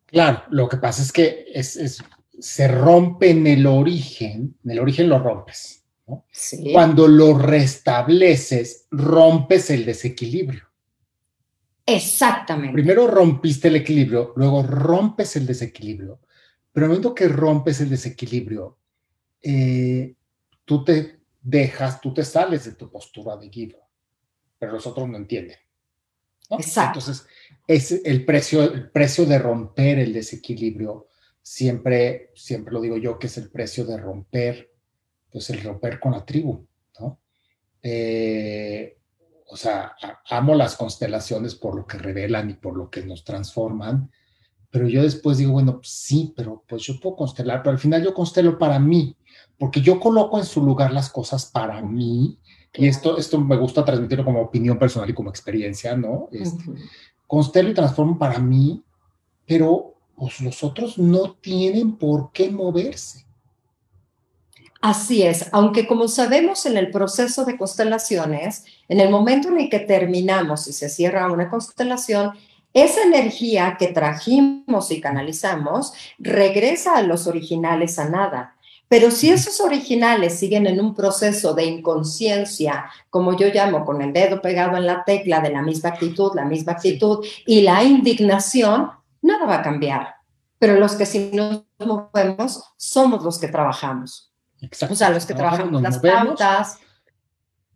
Claro, 0.05 0.43
lo 0.49 0.69
que 0.69 0.77
pasa 0.77 1.01
es 1.01 1.11
que 1.11 1.45
es, 1.53 2.01
se 2.39 2.67
rompe 2.69 3.31
en 3.31 3.45
el 3.47 3.67
origen, 3.67 4.55
en 4.63 4.71
el 4.71 4.79
origen 4.79 5.09
lo 5.09 5.19
rompes. 5.19 5.83
Cuando 6.71 7.05
lo 7.05 7.37
restableces, 7.37 8.87
rompes 8.91 9.71
el 9.71 9.83
desequilibrio. 9.83 10.63
Exactamente. 11.85 12.71
Primero 12.71 13.07
rompiste 13.07 13.67
el 13.67 13.75
equilibrio, 13.75 14.31
luego 14.37 14.63
rompes 14.63 15.35
el 15.35 15.45
desequilibrio. 15.45 16.21
Pero 16.71 16.85
el 16.85 16.91
momento 16.91 17.13
que 17.13 17.27
rompes 17.27 17.81
el 17.81 17.89
desequilibrio, 17.89 18.77
eh, 19.41 20.15
tú 20.63 20.85
te 20.85 21.19
dejas, 21.41 21.99
tú 21.99 22.13
te 22.13 22.23
sales 22.23 22.63
de 22.63 22.71
tu 22.71 22.89
postura 22.89 23.35
de 23.35 23.49
giver, 23.49 23.81
pero 24.57 24.71
los 24.71 24.87
otros 24.87 25.09
no 25.09 25.17
entienden. 25.17 25.57
Exacto. 26.57 26.99
Entonces, 26.99 27.27
es 27.69 28.01
el 28.03 28.25
precio, 28.25 28.63
el 28.63 28.89
precio 28.89 29.27
de 29.27 29.37
romper 29.37 29.99
el 29.99 30.11
desequilibrio. 30.11 31.07
Siempre, 31.39 32.31
siempre 32.33 32.73
lo 32.73 32.81
digo 32.81 32.97
yo, 32.97 33.19
que 33.19 33.27
es 33.27 33.37
el 33.37 33.51
precio 33.51 33.85
de 33.85 33.95
romper, 33.95 34.71
pues 35.31 35.51
el 35.51 35.61
romper 35.61 35.99
con 35.99 36.13
la 36.13 36.25
tribu, 36.25 36.65
¿no? 36.99 37.19
Eh, 37.83 38.97
o 39.45 39.55
sea, 39.55 39.95
amo 40.31 40.55
las 40.55 40.75
constelaciones 40.75 41.53
por 41.53 41.75
lo 41.75 41.85
que 41.85 41.99
revelan 41.99 42.49
y 42.49 42.53
por 42.55 42.75
lo 42.75 42.89
que 42.89 43.03
nos 43.03 43.23
transforman, 43.23 44.11
pero 44.71 44.87
yo 44.87 45.03
después 45.03 45.37
digo, 45.37 45.51
bueno, 45.51 45.79
sí, 45.83 46.33
pero 46.35 46.63
pues 46.67 46.81
yo 46.81 46.99
puedo 46.99 47.17
constelar, 47.17 47.61
pero 47.61 47.73
al 47.73 47.79
final 47.79 48.03
yo 48.03 48.15
constelo 48.15 48.57
para 48.57 48.79
mí, 48.79 49.15
porque 49.59 49.81
yo 49.81 49.99
coloco 49.99 50.39
en 50.39 50.45
su 50.45 50.63
lugar 50.65 50.91
las 50.91 51.11
cosas 51.11 51.45
para 51.45 51.83
mí, 51.83 52.39
y 52.73 52.87
esto, 52.87 53.17
esto 53.17 53.39
me 53.39 53.57
gusta 53.57 53.83
transmitirlo 53.83 54.25
como 54.25 54.41
opinión 54.41 54.77
personal 54.77 55.09
y 55.09 55.13
como 55.13 55.29
experiencia, 55.29 55.95
¿no? 55.97 56.29
Este, 56.31 56.63
constelo 57.29 57.69
y 57.69 57.75
transformo 57.75 58.17
para 58.17 58.39
mí, 58.39 58.83
pero 59.45 59.93
pues, 60.15 60.41
los 60.41 60.63
otros 60.63 60.97
no 60.97 61.33
tienen 61.33 61.95
por 61.95 62.31
qué 62.31 62.49
moverse. 62.49 63.23
Así 64.81 65.21
es, 65.21 65.47
aunque 65.51 65.85
como 65.85 66.07
sabemos 66.07 66.65
en 66.65 66.75
el 66.75 66.89
proceso 66.89 67.45
de 67.45 67.55
constelaciones, 67.55 68.65
en 68.87 68.99
el 68.99 69.11
momento 69.11 69.49
en 69.49 69.59
el 69.59 69.69
que 69.69 69.79
terminamos 69.79 70.67
y 70.67 70.73
se 70.73 70.89
cierra 70.89 71.31
una 71.31 71.51
constelación, 71.51 72.31
esa 72.73 73.03
energía 73.03 73.75
que 73.77 73.89
trajimos 73.89 74.89
y 74.89 74.99
canalizamos 74.99 75.93
regresa 76.17 76.97
a 76.97 77.03
los 77.03 77.27
originales 77.27 77.99
a 77.99 78.09
nada. 78.09 78.55
Pero 78.89 79.11
si 79.11 79.29
esos 79.29 79.61
originales 79.61 80.39
siguen 80.39 80.65
en 80.65 80.81
un 80.81 80.95
proceso 80.95 81.53
de 81.53 81.65
inconsciencia, 81.65 82.85
como 83.11 83.37
yo 83.37 83.47
llamo, 83.53 83.85
con 83.85 84.01
el 84.01 84.11
dedo 84.11 84.41
pegado 84.41 84.75
en 84.77 84.87
la 84.87 85.03
tecla 85.05 85.41
de 85.41 85.51
la 85.51 85.61
misma 85.61 85.89
actitud, 85.89 86.31
la 86.33 86.43
misma 86.43 86.73
actitud 86.73 87.23
y 87.45 87.61
la 87.61 87.83
indignación, 87.83 88.89
nada 89.21 89.45
va 89.45 89.57
a 89.57 89.61
cambiar. 89.61 90.15
Pero 90.57 90.75
los 90.79 90.95
que 90.95 91.05
sí 91.05 91.29
nos 91.31 91.65
movemos 91.77 92.63
somos 92.77 93.23
los 93.23 93.37
que 93.37 93.47
trabajamos. 93.47 94.33
Exacto. 94.59 94.93
O 94.93 94.97
sea, 94.97 95.11
los 95.11 95.25
que 95.25 95.35
trabajamos 95.35 95.81
las 95.83 95.99
pautas. 95.99 96.79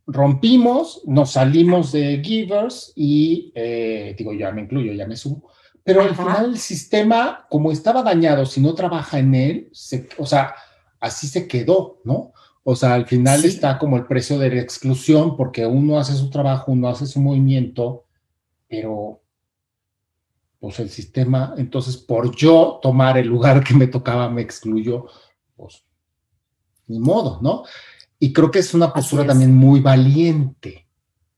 rompimos, 0.08 1.02
nos 1.06 1.34
salimos 1.34 1.92
de 1.92 2.22
Givers 2.24 2.92
y, 2.96 3.54
eh, 3.56 4.16
digo, 4.18 4.34
ya 4.34 4.52
me 4.52 4.64
incluyo, 4.64 4.92
ya 4.94 5.08
me 5.08 5.16
sumo, 5.16 5.48
pero 5.84 6.02
al 6.02 6.16
final 6.16 6.46
el 6.46 6.58
sistema, 6.58 7.46
como 7.50 7.72
estaba 7.72 8.02
dañado, 8.02 8.46
si 8.46 8.60
no 8.60 8.74
trabaja 8.74 9.20
en 9.20 9.36
él, 9.36 9.72
o 10.18 10.26
sea, 10.26 10.56
así 11.04 11.28
se 11.28 11.48
quedó, 11.48 12.00
¿no? 12.06 12.32
O 12.64 12.78
sea, 12.78 12.94
al 12.94 13.06
final 13.06 13.44
está 13.44 13.78
como 13.78 13.98
el 13.98 14.06
precio 14.06 14.40
de 14.40 14.50
la 14.50 14.62
exclusión, 14.62 15.36
porque 15.36 15.66
uno 15.66 16.00
hace 16.00 16.14
su 16.14 16.30
trabajo, 16.30 16.72
uno 16.72 16.88
hace 16.88 17.06
su 17.06 17.20
movimiento, 17.20 18.06
pero 18.70 19.22
pues 20.60 20.80
el 20.80 20.90
sistema, 20.90 21.56
entonces 21.58 21.98
por 21.98 22.34
yo 22.34 22.80
tomar 22.82 23.18
el 23.18 23.28
lugar 23.28 23.62
que 23.66 23.74
me 23.74 23.88
tocaba 23.88 24.30
me 24.30 24.42
excluyó, 24.42 25.08
pues 25.58 25.84
ni 26.88 27.00
modo, 27.00 27.40
¿no? 27.42 27.64
Y 28.18 28.32
creo 28.32 28.50
que 28.50 28.60
es 28.60 28.74
una 28.74 28.94
postura 28.94 29.28
también 29.28 29.54
muy 29.54 29.82
valiente. 29.82 30.88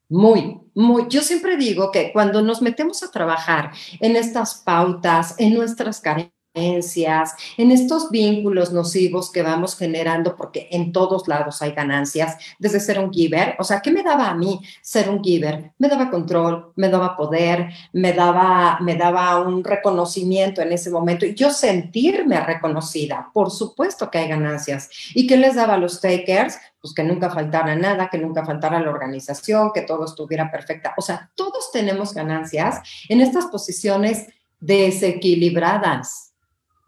Muy, 0.07 0.62
muy. 0.75 1.07
Yo 1.10 1.24
siempre 1.24 1.57
digo 1.57 1.91
que 1.91 2.13
cuando 2.13 2.43
nos 2.43 2.62
metemos 2.62 3.01
a 3.01 3.10
trabajar 3.10 3.72
en 4.00 4.15
estas 4.15 4.62
pautas, 4.63 5.34
en 5.39 5.55
nuestras 5.55 6.00
carencias, 6.01 6.35
en 6.55 7.71
estos 7.71 8.09
vínculos 8.09 8.71
nocivos 8.71 9.31
que 9.31 9.43
vamos 9.43 9.77
generando, 9.77 10.35
porque 10.35 10.69
en 10.71 10.91
todos 10.91 11.27
lados 11.27 11.62
hay 11.62 11.71
ganancias, 11.71 12.38
desde 12.59 12.79
ser 12.79 13.00
un 13.00 13.12
giver, 13.12 13.55
o 13.59 13.63
sea, 13.63 13.81
¿qué 13.81 13.91
me 13.91 14.03
daba 14.03 14.29
a 14.29 14.35
mí 14.35 14.62
ser 14.81 15.09
un 15.09 15.21
giver? 15.24 15.74
Me 15.77 15.89
daba 15.89 16.09
control, 16.09 16.71
me 16.75 16.89
daba 16.89 17.17
poder, 17.17 17.69
me 17.91 18.13
daba, 18.13 18.79
me 18.79 18.95
daba 18.95 19.41
un 19.41 19.63
reconocimiento 19.63 20.62
en 20.62 20.71
ese 20.71 20.89
momento 20.89 21.25
y 21.25 21.35
yo 21.35 21.50
sentirme 21.50 22.39
reconocida, 22.39 23.29
por 23.33 23.51
supuesto 23.51 24.09
que 24.09 24.19
hay 24.19 24.29
ganancias. 24.29 24.89
¿Y 25.13 25.27
qué 25.27 25.38
les 25.38 25.55
daba 25.55 25.74
a 25.74 25.77
los 25.77 26.00
takers? 26.00 26.57
Pues 26.79 26.93
que 26.93 27.03
nunca 27.03 27.29
faltara 27.29 27.75
nada, 27.75 28.09
que 28.09 28.17
nunca 28.17 28.45
faltara 28.45 28.79
la 28.79 28.91
organización, 28.91 29.71
que 29.74 29.81
todo 29.81 30.05
estuviera 30.05 30.50
perfecta. 30.51 30.93
O 30.97 31.01
sea, 31.01 31.31
todos 31.35 31.71
tenemos 31.71 32.13
ganancias 32.13 32.79
en 33.09 33.21
estas 33.21 33.47
posiciones 33.47 34.27
desequilibradas 34.59 36.25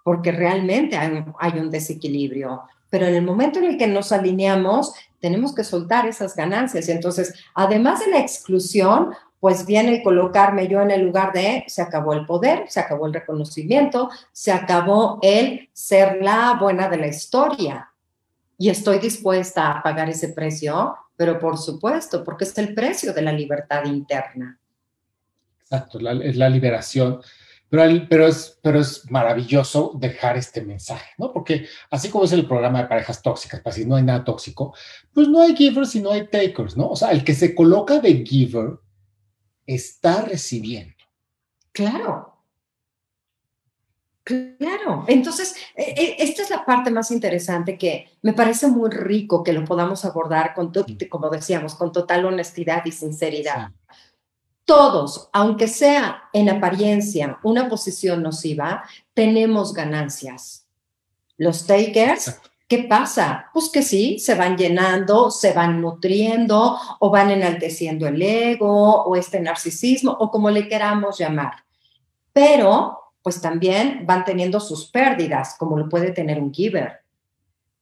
porque 0.07 0.31
realmente 0.31 0.95
hay, 0.95 1.59
un 1.59 1.69
desequilibrio. 1.69 2.61
Pero 2.89 3.07
en 3.07 3.15
el 3.15 3.25
momento 3.25 3.59
en 3.59 3.65
el 3.65 3.77
que 3.77 3.87
nos 3.87 4.13
alineamos, 4.13 4.93
tenemos 5.19 5.53
que 5.53 5.65
soltar 5.65 6.07
esas 6.07 6.33
ganancias. 6.33 6.87
Y 6.87 6.93
entonces, 6.93 7.33
además 7.53 7.99
de 7.99 8.11
la 8.11 8.19
exclusión, 8.19 9.13
pues 9.41 9.65
viene 9.65 9.97
el 9.97 10.03
colocarme 10.03 10.69
yo 10.69 10.79
en 10.79 10.91
el 10.91 11.01
lugar 11.01 11.33
de 11.33 11.65
se 11.67 11.81
acabó 11.81 12.13
el 12.13 12.25
poder, 12.25 12.69
se 12.69 12.79
acabó 12.79 13.05
el 13.05 13.15
reconocimiento, 13.15 14.09
se 14.31 14.53
acabó 14.53 15.19
el 15.21 15.67
ser 15.73 16.19
la 16.21 16.53
buena 16.57 16.87
de 16.87 16.97
la 16.99 17.07
historia. 17.07 17.91
Y 18.57 18.69
estoy 18.69 18.99
dispuesta 18.99 19.69
a 19.69 19.83
pagar 19.83 20.07
ese 20.07 20.29
precio, 20.29 20.95
pero 21.17 21.37
por 21.37 21.57
supuesto, 21.57 22.23
porque 22.23 22.45
es 22.45 22.57
el 22.57 22.73
precio 22.73 23.11
de 23.13 23.23
la 23.23 23.33
libertad 23.33 23.83
interna. 23.83 24.57
Exacto, 25.63 25.99
es 25.99 26.37
la 26.37 26.47
liberación 26.47 27.19
pero, 27.69 28.27
es, 28.27 28.57
pero 28.62 28.79
es 28.79 29.09
maravilloso 29.12 29.91
dejar 29.95 30.38
este 30.38 30.62
mensaje, 30.62 31.12
¿no? 31.17 31.33
Porque 31.33 31.67
así 31.91 32.09
como 32.09 32.24
es 32.24 32.31
el 32.31 32.47
programa 32.47 32.81
de 32.81 32.88
parejas 32.88 33.21
tóxicas, 33.21 33.62
para 33.62 33.75
si 33.75 33.86
no 33.86 33.95
hay 33.95 34.03
nada 34.03 34.24
tóxico, 34.24 34.74
pues 35.13 35.27
no 35.27 35.41
hay 35.41 35.55
givers 35.55 35.95
y 35.95 36.01
no 36.01 36.12
hay 36.12 36.27
takers, 36.27 36.77
¿no? 36.77 36.89
O 36.89 36.95
sea, 36.95 37.12
el 37.12 37.24
que 37.24 37.33
se 37.33 37.53
coloca 37.53 38.00
de 38.00 38.25
giver 38.25 38.79
está 39.65 40.21
recibiendo. 40.21 40.95
Claro. 41.71 42.33
Claro, 44.24 45.05
entonces 45.07 45.55
e, 45.74 45.83
e, 45.83 46.15
esta 46.19 46.41
es 46.41 46.50
la 46.50 46.65
parte 46.65 46.91
más 46.91 47.12
interesante 47.12 47.77
que 47.77 48.09
me 48.21 48.33
parece 48.33 48.67
muy 48.67 48.89
rico 48.89 49.41
que 49.41 49.53
lo 49.53 49.63
podamos 49.63 50.03
abordar 50.03 50.53
con, 50.53 50.74
como 51.09 51.29
decíamos, 51.29 51.75
con 51.75 51.93
total 51.93 52.25
honestidad 52.25 52.83
y 52.83 52.91
sinceridad 52.91 53.71
todos, 54.67 55.29
aunque 55.31 55.69
sea 55.69 56.29
en 56.33 56.50
apariencia 56.50 57.39
una 57.41 57.69
posición 57.69 58.21
nociva, 58.21 58.83
tenemos 59.13 59.74
ganancias. 59.74 60.67
Los 61.38 61.65
takers, 61.65 62.41
¿qué 62.67 62.79
pasa? 62.79 63.50
Pues 63.53 63.69
que 63.69 63.81
sí, 63.81 64.20
se 64.20 64.35
van 64.35 64.57
llenando, 64.57 65.31
se 65.31 65.53
van 65.53 65.79
nutriendo 65.81 66.77
o 67.00 67.09
van 67.09 67.31
enalteciendo 67.31 68.07
el 68.07 68.22
ego 68.22 69.03
o 69.03 69.15
este 69.15 69.39
narcisismo 69.39 70.11
o 70.11 70.29
como 70.29 70.50
le 70.50 70.68
queramos 70.68 71.18
llamar. 71.18 71.63
Pero, 72.33 73.13
pues 73.24 73.39
también 73.39 74.05
van 74.05 74.25
teniendo 74.25 74.59
sus 74.59 74.92
pérdidas, 74.92 75.55
como 75.57 75.77
lo 75.77 75.87
puede 75.87 76.11
tener 76.11 76.39
un 76.39 76.53
giver. 76.53 77.03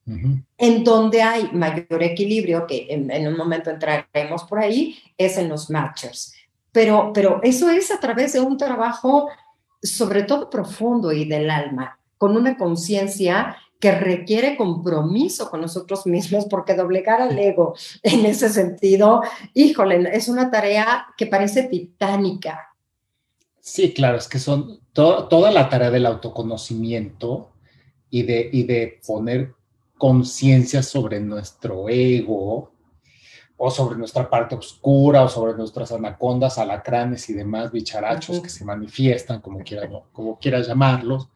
En 0.06 0.84
donde 0.84 1.24
hay 1.24 1.50
mayor 1.52 2.04
equilibrio, 2.04 2.68
que 2.68 2.86
en, 2.92 3.10
en, 3.10 3.28
un 3.28 3.36
momento 3.36 3.72
entraremos 3.72 4.44
por 4.44 4.60
ahí, 4.60 5.00
es 5.18 5.40
en 5.40 5.50
los 5.50 5.72
matchers 5.72 6.36
pero, 6.76 7.14
pero 7.14 7.40
eso 7.42 7.70
es 7.70 7.90
a 7.90 8.02
través 8.02 8.34
de 8.34 8.42
un 8.42 8.58
trabajo 8.58 9.30
sobre 9.82 10.24
todo 10.24 10.50
profundo 10.50 11.14
y 11.14 11.24
del 11.24 11.50
alma, 11.50 11.98
con 12.18 12.36
una 12.36 12.58
conciencia 12.58 13.56
que 13.80 13.92
requiere 13.92 14.58
compromiso 14.58 15.50
con 15.50 15.62
nosotros 15.62 16.06
mismos, 16.06 16.48
porque 16.50 16.74
doblegar 16.76 17.22
al 17.22 17.40
ego 17.40 17.76
en 18.04 18.26
ese 18.26 18.50
sentido, 18.50 19.22
híjole, 19.54 20.10
es 20.12 20.28
una 20.28 20.52
tarea 20.52 21.08
que 21.18 21.28
parece 21.28 21.64
titánica. 21.64 22.76
Sí, 23.62 23.94
claro, 23.94 24.18
es 24.18 24.28
que 24.28 24.40
son 24.40 24.82
toda 24.92 25.52
la 25.52 25.70
tarea 25.70 25.92
del 25.92 26.06
autoconocimiento 26.06 27.54
y 28.10 28.24
de, 28.24 28.50
y 28.52 28.64
de 28.64 29.00
poner 29.08 29.54
conciencia 29.98 30.84
sobre 30.84 31.22
nuestro 31.22 31.88
ego, 31.88 32.75
o 33.58 33.72
sobre 33.72 33.98
nuestra 33.98 34.30
parte 34.30 34.56
oscura, 34.56 35.24
o 35.24 35.30
sobre 35.30 35.54
nuestras 35.54 35.92
anacondas, 35.92 36.58
alacranes 36.58 37.30
y 37.30 37.34
demás 37.34 37.72
bicharachos 37.72 38.42
que 38.42 38.50
se 38.50 38.66
manifiestan, 38.66 39.42
como 39.42 39.60
quieras, 39.60 39.90
como 40.12 40.38
quieras 40.38 40.68
llamarlos. 40.68 41.30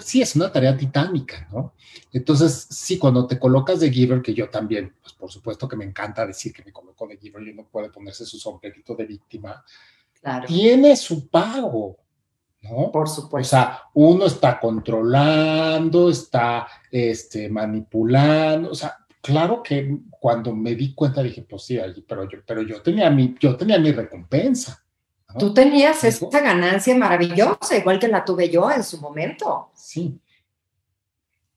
sí, 0.00 0.22
es 0.22 0.36
una 0.36 0.52
tarea 0.52 0.76
titánica, 0.76 1.48
¿no? 1.52 1.74
Entonces, 2.12 2.68
sí, 2.70 2.98
cuando 2.98 3.26
te 3.26 3.38
colocas 3.38 3.80
de 3.80 3.90
giver, 3.90 4.22
que 4.22 4.34
yo 4.34 4.48
también, 4.48 4.94
pues 5.00 5.14
por 5.14 5.30
supuesto 5.30 5.68
que 5.68 5.76
me 5.76 5.84
encanta 5.84 6.26
decir 6.26 6.52
que 6.52 6.64
me 6.64 6.72
coloco 6.72 7.06
de 7.06 7.16
giver 7.16 7.42
y 7.42 7.50
uno 7.50 7.66
puede 7.70 7.90
ponerse 7.90 8.24
su 8.24 8.38
sombrerito 8.38 8.94
de 8.94 9.06
víctima, 9.06 9.64
tiene 10.46 10.96
su 10.96 11.28
pago, 11.28 11.96
¿no? 12.62 12.90
Por 12.92 13.08
supuesto. 13.08 13.56
O 13.56 13.58
sea, 13.58 13.82
uno 13.94 14.26
está 14.26 14.58
controlando, 14.60 16.10
está 16.10 16.66
este, 16.90 17.48
manipulando, 17.48 18.70
o 18.70 18.74
sea, 18.74 18.96
claro 19.20 19.62
que 19.62 19.98
cuando 20.10 20.54
me 20.54 20.74
di 20.74 20.94
cuenta 20.94 21.22
dije, 21.22 21.42
pues 21.42 21.62
sí, 21.64 21.78
pero 22.06 22.28
yo, 22.28 22.38
pero 22.46 22.62
yo 22.62 22.82
tenía 22.82 23.10
mi, 23.10 23.34
yo 23.38 23.56
tenía 23.56 23.78
mi 23.78 23.92
recompensa. 23.92 24.84
Tú 25.38 25.52
tenías 25.52 26.02
esa 26.04 26.40
ganancia 26.40 26.96
maravillosa, 26.96 27.76
igual 27.76 27.98
que 27.98 28.08
la 28.08 28.24
tuve 28.24 28.48
yo 28.48 28.70
en 28.70 28.82
su 28.82 28.98
momento. 28.98 29.70
Sí. 29.74 30.18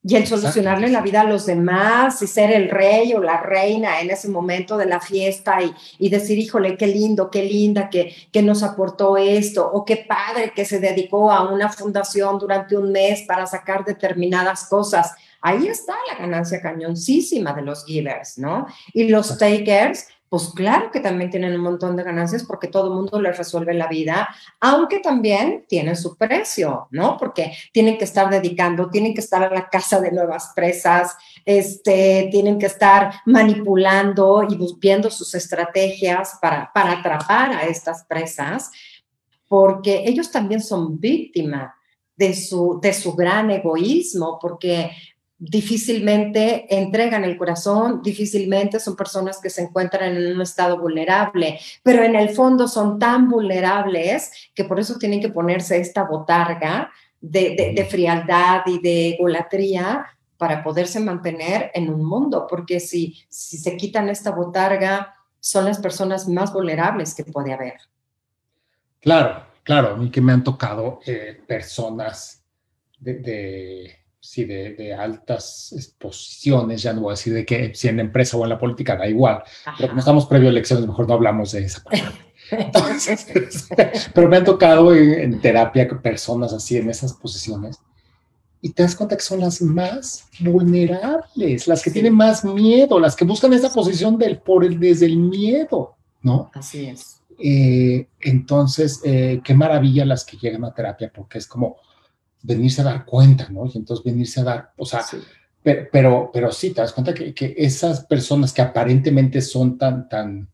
Y 0.03 0.15
el 0.15 0.25
solucionarle 0.25 0.89
la 0.89 1.01
vida 1.01 1.21
a 1.21 1.25
los 1.25 1.45
demás 1.45 2.21
y 2.23 2.27
ser 2.27 2.51
el 2.51 2.69
rey 2.69 3.13
o 3.13 3.21
la 3.21 3.39
reina 3.39 4.01
en 4.01 4.09
ese 4.09 4.29
momento 4.29 4.75
de 4.75 4.87
la 4.87 4.99
fiesta 4.99 5.61
y, 5.61 5.71
y 5.99 6.09
decir, 6.09 6.39
híjole, 6.39 6.75
qué 6.75 6.87
lindo, 6.87 7.29
qué 7.29 7.43
linda 7.43 7.89
que, 7.89 8.13
que 8.31 8.41
nos 8.41 8.63
aportó 8.63 9.15
esto, 9.15 9.69
o 9.71 9.85
qué 9.85 9.97
padre 9.97 10.53
que 10.55 10.65
se 10.65 10.79
dedicó 10.79 11.31
a 11.31 11.51
una 11.51 11.69
fundación 11.69 12.39
durante 12.39 12.75
un 12.75 12.91
mes 12.91 13.21
para 13.27 13.45
sacar 13.45 13.85
determinadas 13.85 14.65
cosas 14.65 15.13
ahí 15.41 15.67
está 15.67 15.95
la 16.07 16.19
ganancia 16.19 16.61
cañoncísima 16.61 17.53
de 17.53 17.63
los 17.63 17.85
givers, 17.85 18.37
¿no? 18.37 18.67
Y 18.93 19.09
los 19.09 19.37
takers, 19.37 20.07
pues 20.29 20.51
claro 20.55 20.91
que 20.91 21.01
también 21.01 21.29
tienen 21.29 21.55
un 21.55 21.61
montón 21.61 21.95
de 21.95 22.03
ganancias 22.03 22.43
porque 22.43 22.67
todo 22.67 22.87
el 22.87 22.93
mundo 22.93 23.19
les 23.19 23.37
resuelve 23.37 23.73
la 23.73 23.87
vida, 23.87 24.29
aunque 24.59 24.99
también 24.99 25.65
tienen 25.67 25.97
su 25.97 26.15
precio, 26.15 26.87
¿no? 26.91 27.17
Porque 27.17 27.51
tienen 27.73 27.97
que 27.97 28.05
estar 28.05 28.29
dedicando, 28.29 28.89
tienen 28.89 29.13
que 29.13 29.21
estar 29.21 29.43
a 29.43 29.53
la 29.53 29.67
casa 29.67 29.99
de 29.99 30.11
nuevas 30.11 30.53
presas, 30.55 31.17
este, 31.43 32.29
tienen 32.31 32.59
que 32.59 32.67
estar 32.67 33.15
manipulando 33.25 34.43
y 34.47 34.57
viendo 34.79 35.09
sus 35.09 35.35
estrategias 35.35 36.37
para, 36.41 36.71
para 36.73 36.99
atrapar 36.99 37.51
a 37.51 37.63
estas 37.63 38.05
presas, 38.05 38.71
porque 39.47 40.03
ellos 40.05 40.31
también 40.31 40.61
son 40.61 40.97
víctimas 40.97 41.73
de 42.15 42.35
su, 42.35 42.79
de 42.81 42.93
su 42.93 43.15
gran 43.15 43.49
egoísmo, 43.49 44.37
porque 44.39 44.91
difícilmente 45.43 46.67
entregan 46.69 47.23
el 47.23 47.35
corazón, 47.35 48.03
difícilmente 48.03 48.79
son 48.79 48.95
personas 48.95 49.41
que 49.41 49.49
se 49.49 49.63
encuentran 49.63 50.15
en 50.15 50.35
un 50.35 50.41
estado 50.43 50.79
vulnerable, 50.79 51.59
pero 51.81 52.03
en 52.03 52.15
el 52.15 52.29
fondo 52.29 52.67
son 52.67 52.99
tan 52.99 53.27
vulnerables 53.27 54.31
que 54.53 54.65
por 54.65 54.79
eso 54.79 54.99
tienen 54.99 55.19
que 55.19 55.29
ponerse 55.29 55.79
esta 55.79 56.03
botarga 56.03 56.91
de, 57.19 57.87
frialdad 57.89 58.61
y 58.67 58.79
de 58.81 59.15
egolatría 59.15 60.05
para 60.37 60.63
poderse 60.63 60.99
mantener 60.99 61.71
en 61.73 61.89
un 61.89 62.05
mundo, 62.05 62.45
porque 62.47 62.79
si, 62.79 63.17
si 63.27 63.57
se 63.57 63.75
quitan 63.77 64.09
esta 64.09 64.29
botarga, 64.29 65.15
son 65.39 65.65
las 65.65 65.79
personas 65.79 66.27
más 66.27 66.53
vulnerables 66.53 67.15
que 67.15 67.23
puede 67.23 67.51
haber. 67.51 67.79
Claro, 68.99 69.43
claro, 69.63 69.95
a 69.95 69.97
mí 69.97 70.11
que 70.11 70.21
me 70.21 70.33
han 70.33 70.43
tocado 70.43 70.99
eh, 71.03 71.41
personas 71.47 72.45
de 72.99 74.00
sí, 74.21 74.45
de, 74.45 74.93
altas 74.93 75.95
posiciones, 75.97 76.83
ya 76.83 76.93
no 76.93 77.01
voy 77.01 77.11
a 77.11 77.13
decir 77.13 77.33
de 77.33 77.45
que 77.45 77.73
si 77.73 77.87
en 77.87 77.97
la 77.97 78.03
empresa 78.03 78.37
o 78.37 78.43
en 78.43 78.49
la 78.49 78.59
política, 78.59 78.95
da 78.95 79.07
igual, 79.07 79.43
pero 79.77 79.89
como 79.89 79.99
estamos 79.99 80.25
previo 80.27 80.47
a 80.47 80.51
elecciones, 80.51 80.87
mejor 80.87 81.07
no 81.07 81.15
hablamos 81.15 81.51
de 81.51 81.65
esa 81.65 81.83
parte. 81.83 82.03
pero 84.13 84.29
me 84.29 84.37
han 84.37 84.45
tocado 84.45 84.93
en, 84.93 85.39
terapia 85.41 85.87
personas 86.01 86.53
así 86.53 86.77
en 86.77 86.89
esas 86.89 87.13
posiciones 87.13 87.79
y 88.61 88.73
te 88.73 88.83
das 88.83 88.95
cuenta 88.95 89.15
que 89.15 89.23
son 89.23 89.39
las 89.39 89.61
más 89.61 90.25
vulnerables, 90.39 91.67
las 91.67 91.81
que 91.81 91.89
tienen 91.89 92.13
más 92.13 92.45
miedo, 92.45 92.99
las 92.99 93.15
que 93.15 93.25
buscan 93.25 93.53
esa 93.53 93.73
posición 93.73 94.17
del, 94.17 94.39
por 94.39 94.63
el, 94.63 94.79
desde 94.79 95.07
el 95.07 95.17
miedo, 95.17 95.95
¿no? 96.21 96.51
Así 96.53 96.85
es. 96.85 97.21
Eh, 97.39 98.07
entonces, 98.19 99.01
eh, 99.03 99.41
qué 99.43 99.55
maravilla 99.55 100.05
las 100.05 100.25
que 100.25 100.37
llegan 100.37 100.63
a 100.63 100.73
terapia, 100.73 101.11
porque 101.11 101.39
es 101.39 101.47
como 101.47 101.77
venirse 102.43 102.81
a 102.81 102.85
dar 102.85 103.05
cuenta, 103.05 103.49
¿no? 103.49 103.65
Y 103.65 103.77
entonces 103.77 104.03
venirse 104.03 104.41
a 104.41 104.43
dar, 104.43 104.73
o 104.77 104.85
sea, 104.85 105.01
Pero, 105.63 105.87
pero, 105.91 106.29
pero, 106.33 106.51
sí, 106.51 106.71
te 106.71 106.81
das 106.81 106.93
cuenta 106.93 107.13
que, 107.13 107.33
que, 107.33 107.53
esas 107.57 108.05
personas 108.05 108.51
que 108.51 108.61
aparentemente 108.61 109.41
son 109.41 109.77
tan, 109.77 110.09
tan, 110.09 110.49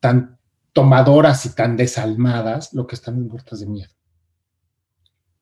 tan 0.00 0.38
tomadoras 0.72 1.46
y 1.46 1.54
tan 1.54 1.76
desalmadas, 1.76 2.74
lo 2.74 2.86
que 2.86 2.96
están 2.96 3.26
muertas 3.26 3.60
de 3.60 3.66
miedo. 3.66 3.90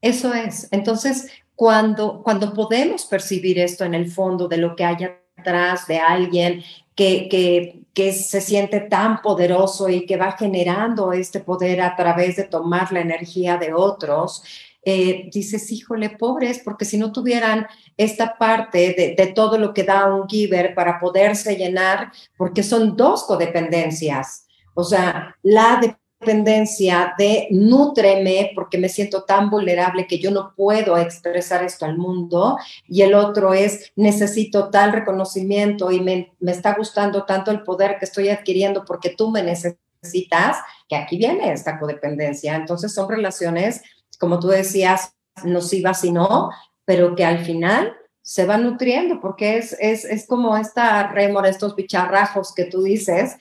Eso 0.01 0.35
es. 0.35 0.69
Entonces, 0.71 1.29
cuando, 1.55 2.23
cuando 2.23 2.53
podemos 2.53 3.05
percibir 3.07 3.59
esto 3.59 3.85
en 3.85 3.95
el 3.95 4.11
fondo 4.11 4.49
de 4.49 4.57
lo 4.57 4.77
que 4.77 4.85
hay 4.85 4.97
atrás 5.37 5.87
de 5.87 5.99
alguien 5.99 6.63
que, 6.95 7.29
que, 7.29 7.85
que, 7.95 8.13
se 8.13 8.41
siente 8.41 8.81
tan 8.81 9.23
poderoso 9.23 9.89
y 9.89 10.05
que 10.05 10.17
va 10.17 10.33
generando 10.33 11.13
este 11.13 11.41
poder 11.41 11.81
a 11.81 11.97
través 11.97 12.37
de 12.37 12.45
tomar 12.45 12.93
la 12.93 13.01
energía 13.01 13.57
de 13.57 13.73
otros, 13.73 14.43
eh, 14.85 15.31
dices, 15.33 15.71
híjole, 15.71 16.11
pobres, 16.11 16.61
porque 16.65 16.85
si 16.85 16.99
no 16.99 17.13
tuvieran 17.13 17.67
esta 17.97 18.37
parte 18.37 19.15
de, 19.17 19.27
todo 19.29 19.57
lo 19.57 19.73
que 19.73 19.85
da 19.85 20.13
un 20.13 20.29
giver 20.29 20.75
para 20.75 20.99
poderse 20.99 21.57
llenar, 21.57 22.13
porque 22.37 22.63
son 22.63 22.97
dos 22.97 23.25
codependencias. 23.25 24.47
O 24.75 24.83
sea, 24.83 25.37
la 25.43 25.81
dependencia 26.21 27.15
de 27.17 27.47
nútreme 27.51 28.53
porque 28.55 28.79
me 28.79 28.89
siento 28.89 29.23
tan 29.25 29.51
vulnerable 29.51 30.07
que 30.07 30.19
yo 30.19 30.31
no 30.31 30.53
puedo 30.57 30.97
expresar 30.97 31.65
esto 31.65 31.85
al 31.85 31.99
mundo 31.99 32.57
y 32.89 33.03
el 33.03 33.15
otro 33.15 33.55
es 33.55 33.93
necesito 33.97 34.71
tal 34.71 34.93
reconocimiento 34.93 35.91
y 35.91 36.01
me 36.01 36.33
está 36.47 36.75
gustando 36.75 37.25
tanto 37.25 37.51
el 37.51 37.63
poder 37.63 37.99
que 37.99 38.05
estoy 38.05 38.29
adquiriendo 38.29 38.85
porque 38.85 39.11
tú 39.11 39.31
me 39.31 39.43
necesitas, 39.43 40.59
que 40.89 40.97
aquí 40.97 41.17
viene 41.17 41.53
esta 41.53 41.79
codependencia. 41.79 42.57
Entonces 42.57 42.93
son 42.93 43.09
relaciones, 43.09 43.83
como 44.23 44.39
tú 44.39 44.47
decías, 44.47 45.17
nocivas 45.43 46.05
y 46.05 46.13
no, 46.13 46.51
pero 46.85 47.17
que 47.17 47.25
al 47.25 47.45
final 47.45 47.93
se 48.21 48.47
van 48.47 48.63
nutriendo 48.63 49.21
porque 49.21 49.59
es, 49.59 49.77
es, 49.81 50.05
es 50.05 50.29
como 50.29 50.57
esta 50.57 51.09
rémora, 51.09 51.49
estos 51.49 51.75
bicharrajos 51.75 52.55
que 52.55 52.67
tú 52.67 52.85
dices, 52.85 53.37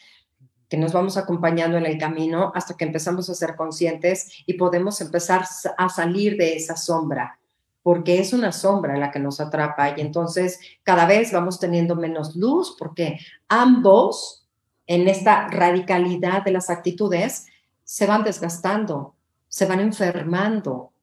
que 0.67 0.78
nos 0.78 0.91
vamos 0.91 1.17
acompañando 1.17 1.78
en 1.78 1.86
el 1.86 2.00
camino 2.00 2.52
hasta 2.56 2.76
que 2.76 2.86
empezamos 2.86 3.30
a 3.30 3.36
ser 3.36 3.56
conscientes 3.56 4.44
y 4.48 4.56
podemos 4.56 5.00
empezar 5.02 5.46
a 5.78 5.89
salir 5.89 6.36
de 6.36 6.56
esa 6.56 6.76
sombra, 6.76 7.38
porque 7.84 8.20
es 8.20 8.34
una 8.34 8.52
sombra 8.52 8.98
la 8.98 9.12
que 9.12 9.20
nos 9.20 9.39
atrapa 9.39 9.89
y 9.96 10.02
entonces 10.02 10.60
cada 10.82 11.06
vez 11.06 11.32
vamos 11.32 11.60
teniendo 11.60 11.96
menos 11.96 12.36
luz 12.36 12.76
porque 12.80 13.20
ambos 13.50 14.48
en 14.88 15.08
esta 15.08 15.48
radicalidad 15.48 16.44
de 16.44 16.54
las 16.54 16.72
actitudes 16.72 17.46
se 17.84 18.08
van 18.08 18.24
desgastando, 18.24 19.13
se 19.51 19.65
van 19.65 19.81
enfermando 19.81 20.93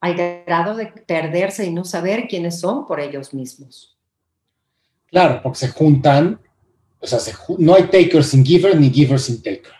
al 0.00 0.14
grado 0.46 0.74
de 0.74 0.86
perderse 0.86 1.66
y 1.66 1.72
no 1.72 1.84
saber 1.84 2.26
quiénes 2.26 2.58
son 2.58 2.86
por 2.86 3.00
ellos 3.00 3.34
mismos. 3.34 3.98
Claro, 5.08 5.40
porque 5.42 5.58
se 5.58 5.68
juntan 5.68 6.40
o 7.00 7.06
sea, 7.06 7.34
no 7.58 7.74
hay 7.74 7.84
taker 7.84 8.24
sin 8.24 8.44
giver 8.44 8.78
ni 8.78 8.90
giver 8.90 9.18
sin 9.18 9.42
taker. 9.42 9.72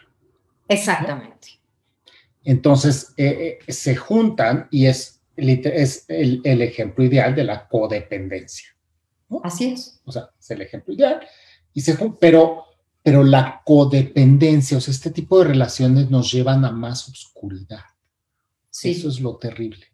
Exactamente. 0.68 1.60
Entonces, 2.44 3.12
eh, 3.16 3.58
eh, 3.66 3.72
se 3.72 3.96
juntan 3.96 4.68
y 4.70 4.86
es, 4.86 5.20
es 5.36 6.04
el, 6.08 6.62
ejemplo 6.62 7.04
ideal 7.04 7.34
de 7.34 7.44
la 7.44 7.66
codependencia. 7.66 8.68
Así 9.42 9.72
es. 9.72 10.00
O 10.04 10.12
sea, 10.12 10.30
es 10.38 10.50
el 10.50 10.62
ejemplo 10.62 10.94
ideal. 10.94 11.20
Y 11.72 11.80
se, 11.80 11.98
pero, 12.20 12.64
pero 13.06 13.22
la 13.22 13.62
codependencia, 13.64 14.76
o 14.76 14.80
sea, 14.80 14.90
este 14.90 15.12
tipo 15.12 15.38
de 15.38 15.44
relaciones 15.44 16.10
nos 16.10 16.32
llevan 16.32 16.64
a 16.64 16.72
más 16.72 17.08
oscuridad. 17.08 17.84
Sí. 18.68 18.90
Eso 18.90 19.08
es 19.08 19.20
lo 19.20 19.36
terrible. 19.36 19.86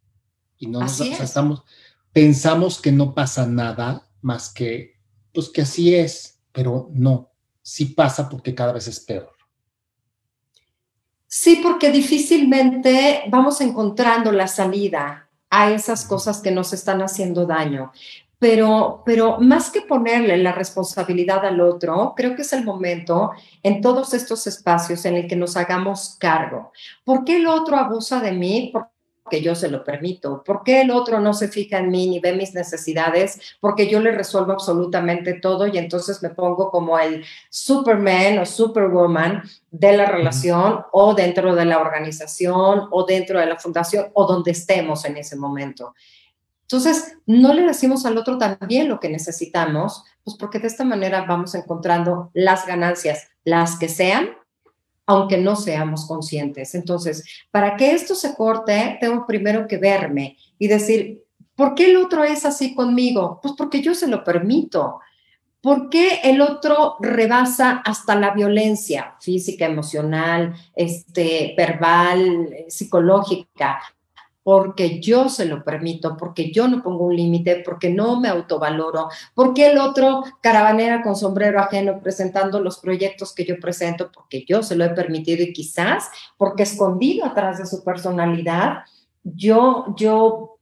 Y 0.57 0.67
no 0.67 0.81
nos, 0.81 0.99
estamos, 0.99 1.63
pensamos 2.11 2.81
que 2.81 2.91
no 2.91 3.15
pasa 3.15 3.47
nada 3.47 4.09
más 4.23 4.49
que, 4.49 4.95
pues 5.31 5.51
que 5.51 5.61
así 5.61 5.95
es 5.95 6.33
pero 6.53 6.89
no, 6.95 7.33
sí 7.61 7.85
pasa 7.85 8.31
porque 8.31 8.55
cada 8.55 8.73
vez 8.73 8.89
es 8.89 9.01
peor. 9.01 9.37
Sí, 11.27 11.61
porque 11.63 11.91
difícilmente 11.91 13.25
vamos 13.29 13.61
encontrando 13.61 14.33
la 14.33 14.49
salida 14.49 15.29
a 15.51 15.71
esas 15.71 16.07
cosas 16.07 16.41
que 16.41 16.51
nos 16.51 16.73
están 16.73 17.03
haciendo 17.03 17.45
daño. 17.45 17.93
Pero, 18.43 19.05
pero 19.07 19.39
más 19.39 19.71
que 19.71 19.83
ponerle 19.83 20.37
la 20.37 20.51
responsabilidad 20.51 21.47
al 21.47 21.61
otro, 21.61 22.13
creo 22.17 22.35
que 22.35 22.43
es 22.43 22.53
el 22.53 22.65
momento 22.65 23.31
en 23.63 23.81
todos 23.81 24.15
estos 24.15 24.49
espacios 24.49 25.05
en 25.05 25.15
el 25.15 25.29
que 25.29 25.37
nos 25.37 25.57
hagamos 25.57 26.17
cargo. 26.19 26.73
¿Por 27.05 27.25
qué 27.25 27.37
el 27.37 27.47
otro 27.47 27.77
abusa 27.77 28.21
de 28.21 28.33
mí? 28.33 28.73
que 29.31 29.41
yo 29.41 29.55
se 29.55 29.71
lo 29.71 29.85
permito? 29.85 30.43
¿Por 30.43 30.65
qué 30.65 30.81
el 30.81 30.91
otro 30.91 31.21
no 31.21 31.33
se 31.35 31.47
fija 31.47 31.79
en 31.79 31.91
mí 31.91 32.09
ni 32.09 32.19
ve 32.19 32.33
mis 32.33 32.53
necesidades? 32.53 33.57
Porque 33.61 33.89
yo 33.89 34.01
le 34.01 34.11
resuelvo 34.11 34.53
absolutamente 34.53 35.35
todo 35.35 35.69
y 35.69 35.79
entonces 35.79 36.21
me 36.21 36.31
pongo 36.31 36.69
como 36.73 36.99
el 36.99 37.25
Superman 37.49 38.41
o 38.41 38.45
Superwoman 38.45 39.45
de 39.71 39.97
la 39.97 40.07
relación 40.07 40.81
o 40.91 41.15
dentro 41.15 41.55
de 41.55 41.65
la 41.65 41.79
organización 41.79 42.89
o 42.91 43.07
dentro 43.07 43.39
de 43.39 43.47
la 43.47 43.57
fundación 43.57 44.09
o 44.15 44.27
donde 44.27 44.51
estemos 44.51 45.05
en 45.05 45.17
ese 45.17 45.37
momento. 45.37 45.95
Entonces, 46.63 47.19
no 47.27 47.53
le 47.53 47.63
decimos 47.63 48.07
al 48.07 48.17
otro 48.17 48.39
también 48.39 48.89
lo 48.89 48.99
que 48.99 49.11
necesitamos, 49.11 50.05
pues 50.25 50.37
porque 50.37 50.59
de 50.59 50.69
esta 50.69 50.85
manera 50.85 51.27
vamos 51.27 51.55
encontrando 51.55 52.31
las 52.33 52.67
ganancias, 52.67 53.29
las 53.45 53.79
que 53.79 53.89
sean, 53.89 54.31
aunque 55.07 55.37
no 55.39 55.57
seamos 55.57 56.07
conscientes. 56.07 56.75
Entonces, 56.75 57.25
para 57.51 57.77
que 57.77 57.93
esto 57.93 58.15
se 58.15 58.35
corte, 58.35 58.97
tengo 59.01 59.27
primero 59.27 59.67
que 59.67 59.77
verme 59.77 60.37
y 60.59 60.69
decir, 60.69 61.25
¿por 61.55 61.75
qué 61.75 61.91
el 61.91 61.97
otro 61.97 62.25
es 62.25 62.45
así 62.45 62.75
conmigo? 62.75 63.39
Pues 63.43 63.55
porque 63.57 63.83
yo 63.83 63.95
se 63.95 64.09
lo 64.09 64.25
permito. 64.25 65.01
¿Por 65.61 65.91
qué 65.91 66.21
el 66.25 66.41
otro 66.41 66.97
rebasa 66.99 67.83
hasta 67.85 68.17
la 68.17 68.33
violencia 68.33 69.15
física, 69.21 69.67
emocional, 69.67 70.55
este, 70.75 71.55
verbal, 71.57 72.65
psicológica? 72.69 73.81
Porque 74.43 75.01
yo 75.01 75.29
se 75.29 75.47
lo 75.47 75.63
permito, 75.63 76.17
porque 76.17 76.51
yo 76.51 76.69
no 76.69 76.83
pongo 76.83 77.07
un 77.07 77.17
límite, 77.17 77.63
porque 77.65 77.91
no 77.91 78.21
me 78.21 78.29
autovaloro, 78.29 79.09
porque 79.35 79.71
el 79.71 79.79
otro 79.79 80.25
caravanera 80.41 81.03
con 81.03 81.17
sombrero 81.17 81.61
ajeno 81.61 82.01
presentando 82.01 82.61
los 82.61 82.79
proyectos 82.79 83.33
que 83.35 83.45
yo 83.45 83.61
presento, 83.61 84.11
porque 84.13 84.45
yo 84.47 84.63
se 84.63 84.77
lo 84.77 84.85
he 84.85 84.91
permitido 84.91 85.43
y 85.43 85.53
quizás 85.53 86.09
porque 86.37 86.65
escondido 86.65 87.27
atrás 87.27 87.59
de 87.59 87.67
su 87.67 87.85
personalidad, 87.85 88.79
yo, 89.23 89.95
yo 89.97 90.59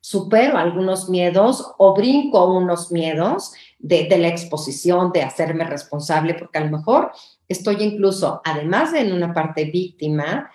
supero 0.00 0.58
algunos 0.58 1.08
miedos 1.08 1.72
o 1.78 1.94
brinco 1.94 2.54
unos 2.54 2.92
miedos 2.92 3.52
de, 3.78 4.06
de 4.06 4.18
la 4.18 4.28
exposición, 4.28 5.10
de 5.12 5.22
hacerme 5.22 5.64
responsable, 5.64 6.34
porque 6.34 6.58
a 6.58 6.64
lo 6.64 6.76
mejor 6.76 7.10
estoy 7.48 7.82
incluso, 7.82 8.40
además 8.44 8.92
de 8.92 9.00
en 9.00 9.12
una 9.12 9.32
parte 9.34 9.64
víctima, 9.64 10.50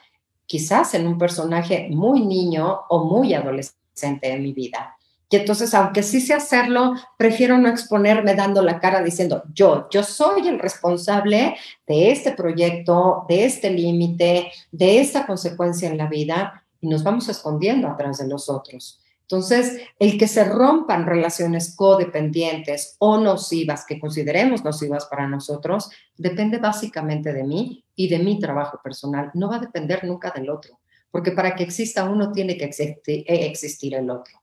quizás 0.50 0.96
en 0.96 1.06
un 1.06 1.20
personaje 1.20 1.90
muy 1.92 2.26
niño 2.26 2.82
o 2.90 3.06
muy 3.06 3.36
adolescente 3.36 4.32
en 4.32 4.42
mi 4.42 4.52
vida. 4.52 4.98
Y 5.30 5.36
entonces, 5.36 5.76
aunque 5.76 6.02
sí 6.02 6.22
sé 6.22 6.34
hacerlo, 6.34 6.96
prefiero 7.16 7.60
no 7.60 7.70
exponerme 7.70 8.34
dando 8.34 8.64
la 8.64 8.80
cara 8.80 9.04
diciendo, 9.04 9.44
yo, 9.54 9.88
yo 9.92 10.02
soy 10.02 10.48
el 10.48 10.58
responsable 10.58 11.56
de 11.86 12.12
este 12.12 12.32
proyecto, 12.32 13.26
de 13.30 13.46
este 13.46 13.70
límite, 13.70 14.52
de 14.72 15.00
esta 15.00 15.28
consecuencia 15.28 15.88
en 15.88 16.00
la 16.00 16.08
vida, 16.08 16.66
y 16.82 16.88
nos 16.88 17.04
vamos 17.04 17.30
escondiendo 17.30 17.88
atrás 17.88 18.18
de 18.18 18.28
los 18.28 18.50
otros. 18.50 19.00
Entonces, 19.32 19.80
el 20.00 20.18
que 20.18 20.28
se 20.28 20.44
rompan 20.44 21.06
relaciones 21.06 21.76
codependientes 21.76 22.96
o 22.98 23.20
nocivas, 23.20 23.86
que 23.86 24.00
consideremos 24.00 24.64
nocivas 24.64 25.06
para 25.06 25.28
nosotros, 25.28 25.92
depende 26.18 26.58
básicamente 26.58 27.32
de 27.32 27.44
mí 27.44 27.86
y 27.96 28.10
de 28.10 28.18
mi 28.18 28.40
trabajo 28.40 28.80
personal. 28.84 29.30
No 29.36 29.48
va 29.48 29.58
a 29.58 29.60
depender 29.60 30.04
nunca 30.04 30.32
del 30.36 30.50
otro, 30.50 30.80
porque 31.12 31.32
para 31.32 31.56
que 31.56 31.62
exista 31.62 32.10
uno 32.10 32.32
tiene 32.32 32.58
que 32.58 32.66
existir, 32.66 33.94
el 33.94 34.10
otro. 34.10 34.34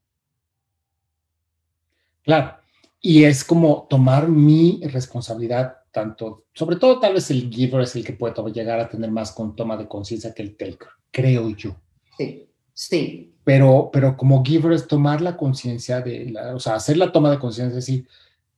Claro, 2.23 2.57
y 3.01 3.25
es 3.25 3.43
como 3.43 3.89
tomar 3.91 4.29
mi 4.29 4.81
responsabilidad, 4.85 5.79
tanto, 5.91 6.45
sobre 6.55 6.77
todo 6.77 7.01
tal 7.01 7.15
vez 7.15 7.29
el 7.33 7.51
giver 7.51 7.81
es 7.81 7.97
el 7.97 8.05
que 8.05 8.13
puede 8.13 8.53
llegar 8.53 8.79
a 8.79 8.89
tener 8.89 9.11
más 9.11 9.33
con 9.33 9.57
toma 9.57 9.77
de 9.77 9.89
conciencia 9.89 10.33
que 10.33 10.43
el 10.43 10.57
taker, 10.57 10.91
creo 11.11 11.51
yo. 11.51 11.75
Sí, 12.17 12.49
sí, 12.73 13.33
pero, 13.47 13.91
pero 13.93 14.17
como 14.17 14.45
giver 14.45 14.73
es 14.73 14.89
tomar 14.89 15.21
la 15.21 15.37
conciencia 15.37 16.01
de, 16.01 16.31
la, 16.33 16.57
o 16.57 16.59
sea, 16.59 16.75
hacer 16.75 16.97
la 16.97 17.13
toma 17.13 17.31
de 17.31 17.39
conciencia, 17.39 17.77
decir, 17.77 18.09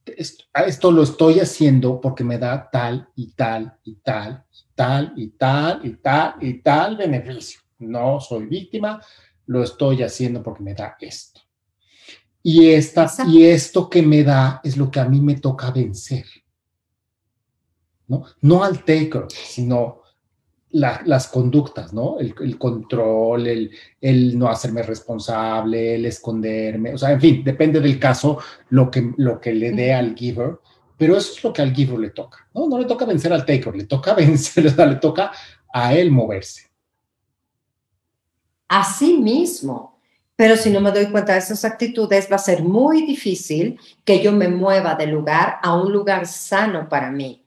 esto, 0.07 0.90
lo 0.90 1.03
estoy 1.03 1.40
haciendo 1.40 2.01
porque 2.01 2.24
me 2.24 2.38
da 2.38 2.70
tal 2.70 3.07
y 3.14 3.33
tal 3.33 3.77
y 3.85 3.96
tal 3.96 4.46
y 4.51 4.64
tal 4.74 5.12
y 5.14 5.29
tal 5.29 5.81
y 5.85 5.90
tal 5.90 6.37
y 6.40 6.55
tal 6.62 6.96
beneficio. 6.96 7.61
No 7.81 8.18
soy 8.18 8.46
víctima, 8.46 8.98
lo 9.44 9.62
estoy 9.62 10.03
haciendo 10.03 10.42
porque 10.42 10.62
me 10.62 10.72
da 10.72 10.96
esto. 10.98 11.42
Y, 12.42 12.70
esta, 12.70 13.12
y 13.27 13.44
esto 13.44 13.90
que 13.90 14.01
me 14.01 14.24
da 14.24 14.62
es 14.64 14.79
lo 14.79 14.90
que 14.90 15.01
a 15.01 15.05
mí 15.05 15.20
me 15.20 15.35
toca 15.35 15.70
vencer. 15.70 16.24
¿no? 18.07 18.24
No 18.40 18.64
al 18.64 18.83
taker, 18.87 19.27
sino 19.29 19.98
las 20.79 21.29
conductas, 21.29 21.93
¿no? 21.93 22.19
El, 22.19 22.59
control, 22.59 23.71
el, 24.01 24.38
no 24.38 24.49
hacerme 24.49 24.83
responsable, 24.83 25.95
el 25.97 26.07
esconderme, 26.07 26.95
o 26.95 26.99
sea, 26.99 27.12
en 27.12 27.21
fin, 27.21 27.45
depende 27.45 27.81
del 27.81 27.99
caso 27.99 28.38
lo 28.71 28.91
que, 28.91 29.12
lo 29.17 29.41
que 29.41 29.53
le 29.53 29.73
dé 29.73 29.93
al 29.93 30.14
giver, 30.14 30.59
pero 30.97 31.17
eso 31.17 31.33
es 31.33 31.45
lo 31.45 31.53
que 31.53 31.62
al 31.62 31.75
giver 31.75 31.99
le 31.99 32.11
toca, 32.11 32.49
¿no? 32.55 32.69
No 32.69 32.79
le 32.79 32.85
toca 32.85 33.05
vencer 33.05 33.33
al 33.33 33.45
taker, 33.45 33.75
le 33.75 33.85
toca 33.85 34.14
vencer, 34.17 34.67
o 34.67 34.71
sea, 34.71 34.87
le 34.87 34.97
toca 34.97 35.33
a 35.73 35.95
él 35.95 36.11
moverse. 36.11 36.69
Así 38.69 39.17
mismo, 39.17 39.99
pero 40.37 40.57
si 40.57 40.71
no 40.71 40.81
me 40.81 40.93
doy 40.93 41.07
cuenta 41.07 41.33
de 41.33 41.41
esas 41.41 41.64
actitudes, 41.64 42.29
va 42.31 42.37
a 42.37 42.41
ser 42.41 42.62
muy 42.62 43.05
difícil 43.07 43.81
que 44.05 44.23
yo 44.23 44.33
me 44.33 44.49
mueva 44.49 44.95
de 44.95 45.07
lugar 45.07 45.59
a 45.62 45.75
un 45.75 45.93
lugar 45.93 46.27
sano 46.27 46.88
para 46.88 47.11
mí 47.11 47.45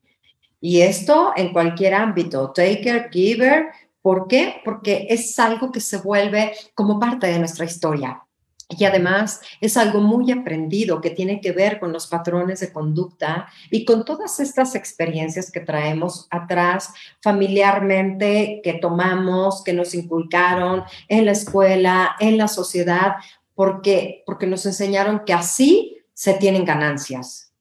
y 0.62 0.82
esto 0.82 1.34
en 1.36 1.52
cualquier 1.52 1.96
ámbito, 1.96 2.52
taker, 2.52 3.10
giver. 3.12 3.66
¿Por 4.02 4.28
qué? 4.28 4.62
Porque 4.64 5.08
es 5.10 5.38
algo 5.40 5.72
que 5.72 5.80
se 5.80 5.98
vuelve 5.98 6.54
como 6.76 7.00
parte 7.00 7.28
de 7.28 7.40
nuestra 7.40 7.66
historia. 7.66 8.24
Y 8.70 8.86
además 8.86 9.42
es 9.60 9.76
algo 9.76 10.00
muy 10.00 10.32
aprendido 10.32 11.02
que 11.02 11.10
tiene 11.10 11.42
que 11.42 11.52
ver 11.52 11.80
con 11.80 11.92
los 11.92 12.08
patrones 12.08 12.62
de 12.62 12.72
conducta 12.72 13.48
y 13.70 13.84
con 13.84 14.06
todas 14.06 14.40
estas 14.40 14.76
experiencias 14.76 15.52
que 15.52 15.60
traemos 15.60 16.28
atrás 16.30 16.94
familiarmente, 17.22 18.62
que 18.64 18.74
tomamos, 18.76 19.64
que 19.64 19.74
nos 19.74 19.94
inculcaron 19.94 20.84
en 21.10 21.26
la 21.26 21.32
escuela, 21.34 22.16
en 22.20 22.38
la 22.38 22.48
sociedad, 22.48 23.16
porque, 23.56 24.24
porque 24.26 24.48
nos 24.48 24.66
enseñaron 24.66 25.24
que 25.26 25.34
así 25.34 25.98
se 26.14 26.36
tienen 26.36 26.64
ganancias. 26.64 27.52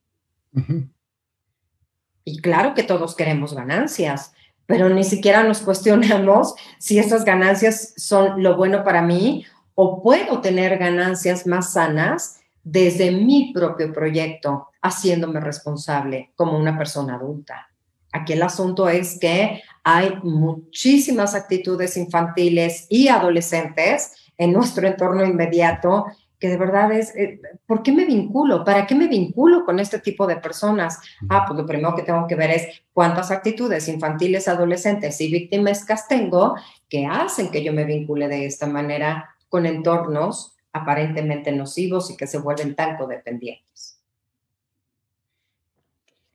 Y 2.30 2.38
claro 2.40 2.74
que 2.74 2.84
todos 2.84 3.16
queremos 3.16 3.54
ganancias, 3.54 4.32
pero 4.66 4.88
ni 4.88 5.02
siquiera 5.02 5.42
nos 5.42 5.60
cuestionamos 5.62 6.54
si 6.78 6.98
esas 6.98 7.24
ganancias 7.24 7.92
son 7.96 8.40
lo 8.40 8.56
bueno 8.56 8.84
para 8.84 9.02
mí 9.02 9.44
o 9.74 10.00
puedo 10.00 10.40
tener 10.40 10.78
ganancias 10.78 11.44
más 11.46 11.72
sanas 11.72 12.40
desde 12.62 13.10
mi 13.10 13.52
propio 13.52 13.92
proyecto, 13.92 14.68
haciéndome 14.80 15.40
responsable 15.40 16.30
como 16.36 16.56
una 16.56 16.78
persona 16.78 17.16
adulta. 17.16 17.68
Aquí 18.12 18.34
el 18.34 18.42
asunto 18.42 18.88
es 18.88 19.18
que 19.18 19.60
hay 19.82 20.14
muchísimas 20.22 21.34
actitudes 21.34 21.96
infantiles 21.96 22.86
y 22.88 23.08
adolescentes 23.08 24.12
en 24.38 24.52
nuestro 24.52 24.86
entorno 24.86 25.24
inmediato 25.24 26.06
que 26.40 26.48
de 26.48 26.56
verdad 26.56 26.90
es, 26.90 27.14
eh, 27.14 27.38
¿por 27.66 27.82
qué 27.82 27.92
me 27.92 28.06
vinculo? 28.06 28.64
¿Para 28.64 28.86
qué 28.86 28.94
me 28.94 29.08
vinculo 29.08 29.66
con 29.66 29.78
este 29.78 29.98
tipo 29.98 30.26
de 30.26 30.36
personas? 30.36 30.98
Ah, 31.28 31.44
pues 31.46 31.60
lo 31.60 31.66
primero 31.66 31.94
que 31.94 32.02
tengo 32.02 32.26
que 32.26 32.34
ver 32.34 32.50
es 32.50 32.82
cuántas 32.94 33.30
actitudes 33.30 33.86
infantiles, 33.88 34.48
adolescentes 34.48 35.20
y 35.20 35.30
víctimas 35.30 35.86
tengo 36.08 36.56
que 36.88 37.06
hacen 37.06 37.50
que 37.50 37.62
yo 37.62 37.74
me 37.74 37.84
vincule 37.84 38.26
de 38.26 38.46
esta 38.46 38.66
manera 38.66 39.36
con 39.50 39.66
entornos 39.66 40.56
aparentemente 40.72 41.52
nocivos 41.52 42.10
y 42.10 42.16
que 42.16 42.26
se 42.26 42.38
vuelven 42.38 42.74
tan 42.74 42.96
codependientes. 42.96 44.00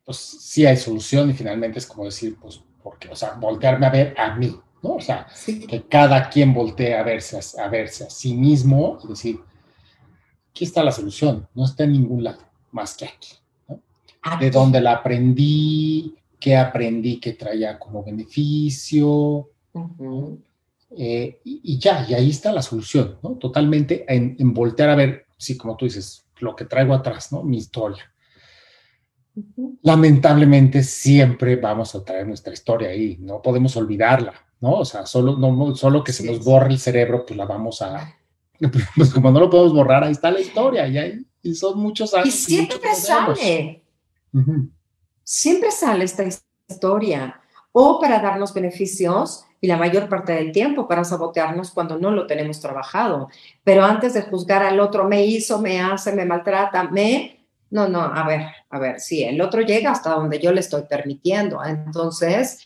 Pues 0.04 0.18
sí 0.18 0.68
hay 0.68 0.78
solución 0.78 1.32
y 1.32 1.34
finalmente 1.34 1.80
es 1.80 1.88
como 1.88 2.06
decir, 2.06 2.38
pues, 2.40 2.62
porque, 2.84 3.10
o 3.10 3.16
sea, 3.16 3.32
voltearme 3.34 3.88
a 3.88 3.90
ver 3.90 4.14
a 4.20 4.36
mí, 4.36 4.56
¿no? 4.84 4.96
O 4.96 5.02
sea, 5.02 5.26
que 5.46 5.88
cada 5.90 6.30
quien 6.30 6.54
voltee 6.54 6.94
a 6.94 7.02
verse, 7.02 7.40
a 7.60 7.68
verse 7.70 8.04
a 8.04 8.10
sí 8.12 8.36
mismo 8.36 9.00
y 9.04 9.08
decir, 9.08 9.40
aquí 10.56 10.64
está 10.64 10.86
la 10.86 10.92
solución, 10.94 11.50
no 11.54 11.66
está 11.66 11.84
en 11.84 11.92
ningún 11.92 12.24
lado 12.24 12.40
más 12.72 12.96
que 12.96 13.04
aquí. 13.04 13.34
De 14.40 14.50
dónde 14.50 14.80
la 14.80 14.94
aprendí, 14.94 16.16
qué 16.40 16.56
aprendí 16.56 17.20
que 17.20 17.34
traía 17.34 17.78
como 17.78 18.02
beneficio. 18.06 19.50
Eh, 20.98 21.42
y, 21.44 21.78
ya, 21.78 22.06
y 22.08 22.14
ahí 22.14 22.30
está 22.30 22.54
la 22.54 22.62
solución, 22.62 23.18
¿no? 23.22 23.32
Totalmente 23.32 24.06
en, 24.08 24.54
voltear 24.54 24.90
a 24.92 24.96
ver, 24.96 25.26
sí, 25.38 25.58
como 25.58 25.76
tú 25.76 25.86
dices, 25.86 26.26
lo 26.40 26.56
que 26.56 26.64
traigo 26.64 26.94
atrás, 26.94 27.34
¿no? 27.34 27.44
Mi 27.44 27.58
historia. 27.58 28.10
Lamentablemente 29.82 30.84
siempre 30.84 31.58
vamos 31.58 31.94
a 31.96 32.04
traer 32.06 32.26
nuestra 32.26 32.54
historia 32.54 32.90
ahí, 32.90 33.18
no 33.20 33.42
podemos 33.42 33.76
olvidarla, 33.76 34.34
¿no? 34.62 34.76
O 34.76 34.86
sea, 34.86 35.06
solo, 35.06 35.36
no, 35.38 35.76
solo 35.76 36.02
que 36.02 36.14
se 36.14 36.26
nos 36.26 36.46
borre 36.46 36.70
el 36.70 36.80
cerebro, 36.80 37.26
pues 37.26 37.36
la 37.36 37.46
vamos 37.46 37.82
a, 37.82 38.18
pues 38.96 39.14
como 39.14 39.32
no 39.32 39.40
lo 39.40 39.50
podemos 39.50 39.74
borrar, 39.74 40.04
ahí 40.04 40.12
está 40.12 40.32
la 40.32 40.40
historia 40.40 40.88
y, 40.88 40.98
ahí, 40.98 41.26
son 41.54 41.80
muchos 41.80 42.14
años. 42.14 42.28
Y 42.28 42.32
siempre 42.32 42.96
sale. 42.96 43.84
Siempre 45.24 45.72
sale 45.72 46.06
esta 46.06 46.24
historia. 46.68 47.40
O 47.72 48.00
para 48.00 48.20
darnos 48.20 48.54
beneficios 48.54 49.46
y 49.60 49.68
la 49.68 49.78
mayor 49.78 50.08
parte 50.08 50.34
del 50.34 50.52
tiempo 50.52 50.88
para 50.88 51.04
sabotearnos 51.04 51.72
cuando 51.72 51.98
no 51.98 52.12
lo 52.12 52.28
tenemos 52.28 52.60
trabajado. 52.62 53.30
Pero 53.64 53.84
antes 53.84 54.14
de 54.14 54.22
juzgar 54.22 54.64
al 54.64 54.80
otro, 54.80 55.06
me 55.06 55.26
hizo, 55.26 55.60
me 55.60 55.82
hace, 55.82 56.14
me 56.14 56.26
maltrata, 56.26 56.84
me... 56.84 57.48
No, 57.72 57.90
no, 57.90 58.02
a 58.02 58.26
ver, 58.26 58.44
a 58.70 58.80
ver, 58.80 59.00
sí, 59.00 59.24
el 59.24 59.42
otro 59.42 59.62
llega 59.62 59.92
hasta 59.92 60.12
donde 60.12 60.40
yo 60.40 60.54
le 60.54 60.62
estoy 60.62 60.84
permitiendo. 60.84 61.64
Entonces, 61.66 62.66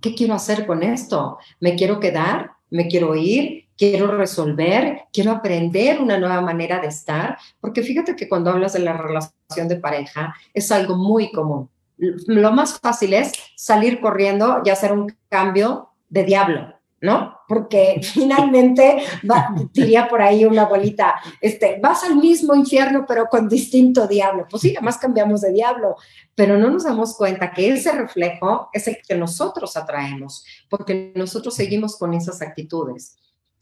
¿qué 0.00 0.14
quiero 0.14 0.34
hacer 0.34 0.66
con 0.66 0.82
esto? 0.82 1.38
¿Me 1.60 1.76
quiero 1.76 2.00
quedar? 2.00 2.50
¿Me 2.68 2.88
quiero 2.88 3.14
ir? 3.14 3.61
Quiero 3.82 4.16
resolver, 4.16 5.06
quiero 5.12 5.32
aprender 5.32 6.00
una 6.00 6.16
nueva 6.16 6.40
manera 6.40 6.78
de 6.78 6.86
estar, 6.86 7.36
porque 7.60 7.82
fíjate 7.82 8.14
que 8.14 8.28
cuando 8.28 8.50
hablas 8.50 8.74
de 8.74 8.78
la 8.78 8.92
relación 8.92 9.66
de 9.66 9.74
pareja 9.74 10.36
es 10.54 10.70
algo 10.70 10.94
muy 10.94 11.32
común. 11.32 11.68
Lo 11.96 12.52
más 12.52 12.78
fácil 12.78 13.12
es 13.12 13.32
salir 13.56 14.00
corriendo 14.00 14.62
y 14.64 14.70
hacer 14.70 14.92
un 14.92 15.12
cambio 15.28 15.88
de 16.08 16.22
diablo, 16.22 16.74
¿no? 17.00 17.40
Porque 17.48 18.00
finalmente, 18.04 19.02
va, 19.28 19.52
diría 19.72 20.06
por 20.06 20.22
ahí 20.22 20.44
una 20.44 20.62
abuelita, 20.62 21.16
este, 21.40 21.80
vas 21.82 22.04
al 22.04 22.14
mismo 22.14 22.54
infierno 22.54 23.04
pero 23.04 23.26
con 23.26 23.48
distinto 23.48 24.06
diablo. 24.06 24.46
Pues 24.48 24.62
sí, 24.62 24.76
además 24.76 24.96
cambiamos 24.96 25.40
de 25.40 25.52
diablo, 25.52 25.96
pero 26.36 26.56
no 26.56 26.70
nos 26.70 26.84
damos 26.84 27.16
cuenta 27.16 27.50
que 27.50 27.72
ese 27.72 27.90
reflejo 27.90 28.68
es 28.72 28.86
el 28.86 28.98
que 29.04 29.16
nosotros 29.16 29.76
atraemos, 29.76 30.44
porque 30.70 31.12
nosotros 31.16 31.56
seguimos 31.56 31.96
con 31.96 32.14
esas 32.14 32.40
actitudes. 32.42 33.16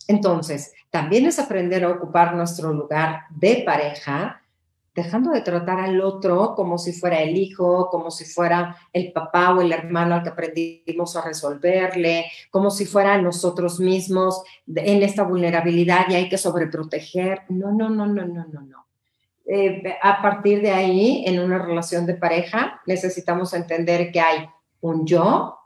Entonces, 0.09 0.73
también 0.91 1.27
es 1.27 1.39
aprender 1.39 1.85
a 1.85 1.91
ocupar 1.91 2.35
nuestro 2.35 2.73
lugar 2.73 3.23
de 3.31 3.63
pareja, 3.65 4.43
dejando 4.95 5.31
de 5.31 5.41
tratar 5.41 5.79
al 5.81 6.01
otro 6.01 6.55
como 6.55 6.77
si 6.79 6.93
fuera 6.93 7.21
el 7.21 7.37
hijo, 7.37 7.89
como 7.91 8.11
si 8.11 8.25
fuera 8.25 8.77
el 8.93 9.13
papá 9.13 9.55
o 9.55 9.61
el 9.61 9.73
hermano 9.73 10.17
al 10.17 10.23
que 10.23 10.31
aprendimos 10.31 11.17
a 11.17 11.23
resolverle, 11.23 12.27
como 12.51 12.71
si 12.71 12.87
fuera 12.87 13.21
nosotros 13.23 13.79
mismos 13.79 14.43
en 14.67 15.03
esta 15.03 15.23
vulnerabilidad 15.23 16.07
y 16.09 16.15
hay 16.15 16.29
que 16.29 16.39
sobreproteger. 16.39 17.43
No, 17.49 17.71
no, 17.73 17.89
no, 17.89 18.07
no, 18.07 18.27
no, 18.27 18.45
no, 18.47 18.61
no. 18.63 18.87
Eh, 19.47 19.97
a 20.03 20.23
partir 20.23 20.61
de 20.61 20.71
ahí, 20.71 21.25
en 21.27 21.41
una 21.41 21.59
relación 21.59 22.07
de 22.07 22.15
pareja, 22.15 22.81
necesitamos 22.87 23.53
entender 23.55 24.13
que 24.13 24.21
hay 24.21 24.49
un 24.81 25.07
yo, 25.07 25.59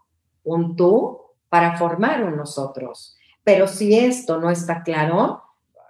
un 0.44 0.76
tú, 0.76 1.20
para 1.48 1.76
formar 1.76 2.24
un 2.24 2.36
nosotros. 2.36 3.13
Pero 3.44 3.68
si 3.68 3.96
esto 3.96 4.40
no 4.40 4.50
está 4.50 4.82
claro, 4.82 5.42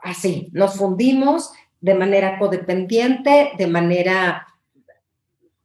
así, 0.03 0.51
nos 0.53 0.77
fundimos 0.77 1.53
de 1.81 1.95
manera 1.95 2.39
codependiente, 2.39 3.53
de 3.57 3.67
manera 3.67 4.47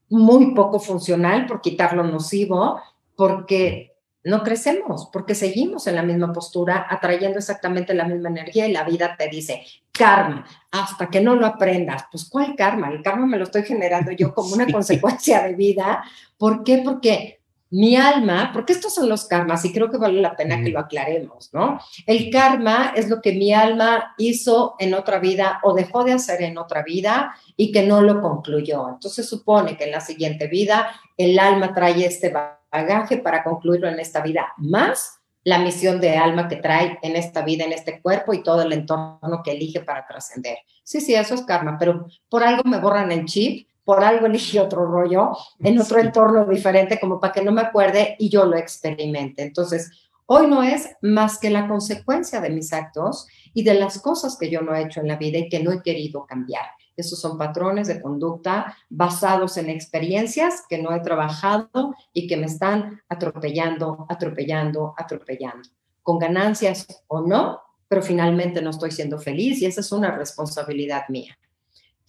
muy 0.10 0.54
poco 0.54 0.80
funcional, 0.80 1.45
por 1.45 1.62
quitar 1.62 1.93
lo 1.95 2.04
nocivo, 2.04 2.80
porque 3.15 3.95
no 4.23 4.43
crecemos, 4.43 5.10
porque 5.12 5.34
seguimos 5.34 5.88
en 5.88 5.95
la 5.95 6.04
misma 6.04 6.34
postura, 6.34 6.86
atrayendo 6.89 7.39
exactamente 7.39 7.93
la 7.93 8.06
misma 8.06 8.30
energía 8.30 8.67
y 8.67 8.73
la 8.73 8.84
vida 8.84 9.15
te 9.17 9.30
dice, 9.30 9.63
karma, 9.91 10.45
hasta 10.71 11.10
que 11.10 11.21
no 11.21 11.36
lo 11.36 11.45
aprendas. 11.45 12.06
Pues 12.12 12.30
¿cuál 12.30 12.56
karma? 12.56 12.89
El 12.89 13.02
karma 13.02 13.25
me 13.25 13.38
lo 13.38 13.45
estoy 13.45 13.63
generando 13.63 14.12
yo 14.12 14.34
como 14.34 14.54
una 14.54 14.71
consecuencia 14.71 15.43
de 15.43 15.56
vida. 15.56 16.04
¿Por 16.38 16.63
qué? 16.63 16.82
Porque 16.84 17.38
mi 17.72 17.96
alma, 17.96 18.52
porque 18.52 18.74
estos 18.74 18.96
son 18.96 19.10
los 19.10 19.26
karmas 19.26 19.64
y 19.64 19.72
creo 19.72 19.92
que 19.92 19.98
vale 19.98 20.22
la 20.22 20.36
pena 20.36 20.62
que 20.62 20.70
lo 20.70 20.80
aclaremos, 20.80 21.54
¿no? 21.54 21.80
El 22.06 22.32
karma 22.32 22.94
es 22.96 23.10
lo 23.10 23.22
que 23.22 23.34
mi 23.34 23.54
alma 23.54 24.16
hizo 24.18 24.76
en 24.80 24.94
otra 24.94 25.20
vida 25.20 25.60
o 25.64 25.74
dejó 25.74 26.04
de 26.04 26.14
hacer 26.14 26.42
en 26.42 26.58
otra 26.58 26.84
vida 26.84 27.36
y 27.56 27.72
que 27.72 27.84
no 27.84 28.02
lo 28.02 28.22
concluyó. 28.22 28.90
Entonces 28.90 29.30
supone 29.30 29.78
que 29.78 29.84
en 29.84 29.92
la 29.92 30.02
siguiente 30.02 30.48
vida 30.48 30.90
el 31.16 31.38
alma 31.38 31.74
trae 31.74 32.06
este 32.06 32.34
bagaje 32.72 33.18
para 33.18 33.44
concluirlo 33.44 33.88
en 33.88 34.00
esta 34.00 34.22
vida, 34.22 34.54
más 34.58 35.20
la 35.44 35.60
misión 35.60 36.02
de 36.02 36.18
alma 36.18 36.48
que 36.48 36.58
trae 36.58 37.00
en 37.02 37.16
esta 37.16 37.44
vida, 37.44 37.66
en 37.66 37.74
este 37.74 38.02
cuerpo 38.02 38.34
y 38.34 38.44
todo 38.44 38.62
el 38.64 38.74
entorno 38.74 39.42
que 39.44 39.52
elige 39.52 39.80
para 39.82 40.06
trascender. 40.06 40.58
Sí, 40.84 41.02
sí, 41.02 41.16
eso 41.16 41.36
es 41.36 41.44
karma, 41.44 41.78
pero 41.80 42.08
por 42.30 42.44
algo 42.44 42.64
me 42.66 42.80
borran 42.80 43.12
el 43.12 43.26
chip, 43.26 43.69
por 43.89 44.04
algo 44.04 44.28
elige 44.28 44.60
otro 44.60 44.86
rollo, 44.86 45.32
en 45.58 45.80
otro 45.80 45.97
entorno 45.97 46.45
diferente, 46.45 46.99
como 46.99 47.19
para 47.19 47.34
que 47.34 47.41
no 47.41 47.52
me 47.52 47.62
acuerde 47.62 48.15
y 48.19 48.30
yo 48.30 48.45
lo 48.45 48.56
experimente. 48.56 49.41
Entonces, 49.41 49.89
hoy 50.28 50.45
no 50.45 50.62
es 50.62 50.91
más 51.02 51.39
que 51.39 51.49
la 51.49 51.67
consecuencia 51.67 52.39
de 52.39 52.52
mis 52.52 52.71
actos 52.71 53.25
y 53.52 53.63
de 53.63 53.73
las 53.73 53.99
cosas 53.99 54.38
que 54.38 54.52
yo 54.52 54.62
no 54.62 54.75
he 54.75 54.84
hecho 54.84 55.02
en 55.02 55.08
la 55.08 55.15
vida 55.15 55.39
y 55.39 55.49
que 55.49 55.63
no 55.63 55.71
he 55.71 55.82
querido 55.82 56.28
cambiar. 56.28 56.65
Esos 56.95 57.19
son 57.19 57.36
patrones 57.36 57.88
de 57.88 57.99
conducta 57.99 58.78
basados 58.91 59.58
en 59.58 59.71
experiencias 59.71 60.65
que 60.69 60.78
no 60.78 60.93
he 60.93 60.99
trabajado 60.99 61.95
y 62.13 62.28
que 62.28 62.38
me 62.38 62.45
están 62.45 63.02
atropellando, 63.10 64.06
atropellando, 64.08 64.93
atropellando, 64.95 65.67
con 66.04 66.19
ganancias 66.19 66.86
o 67.08 67.21
no, 67.21 67.60
pero 67.88 68.04
finalmente 68.04 68.62
no 68.62 68.69
estoy 68.69 68.91
siendo 68.91 69.17
feliz 69.17 69.60
y 69.63 69.65
esa 69.65 69.82
es 69.82 69.91
una 69.91 70.12
responsabilidad 70.12 71.10
mía. 71.10 71.39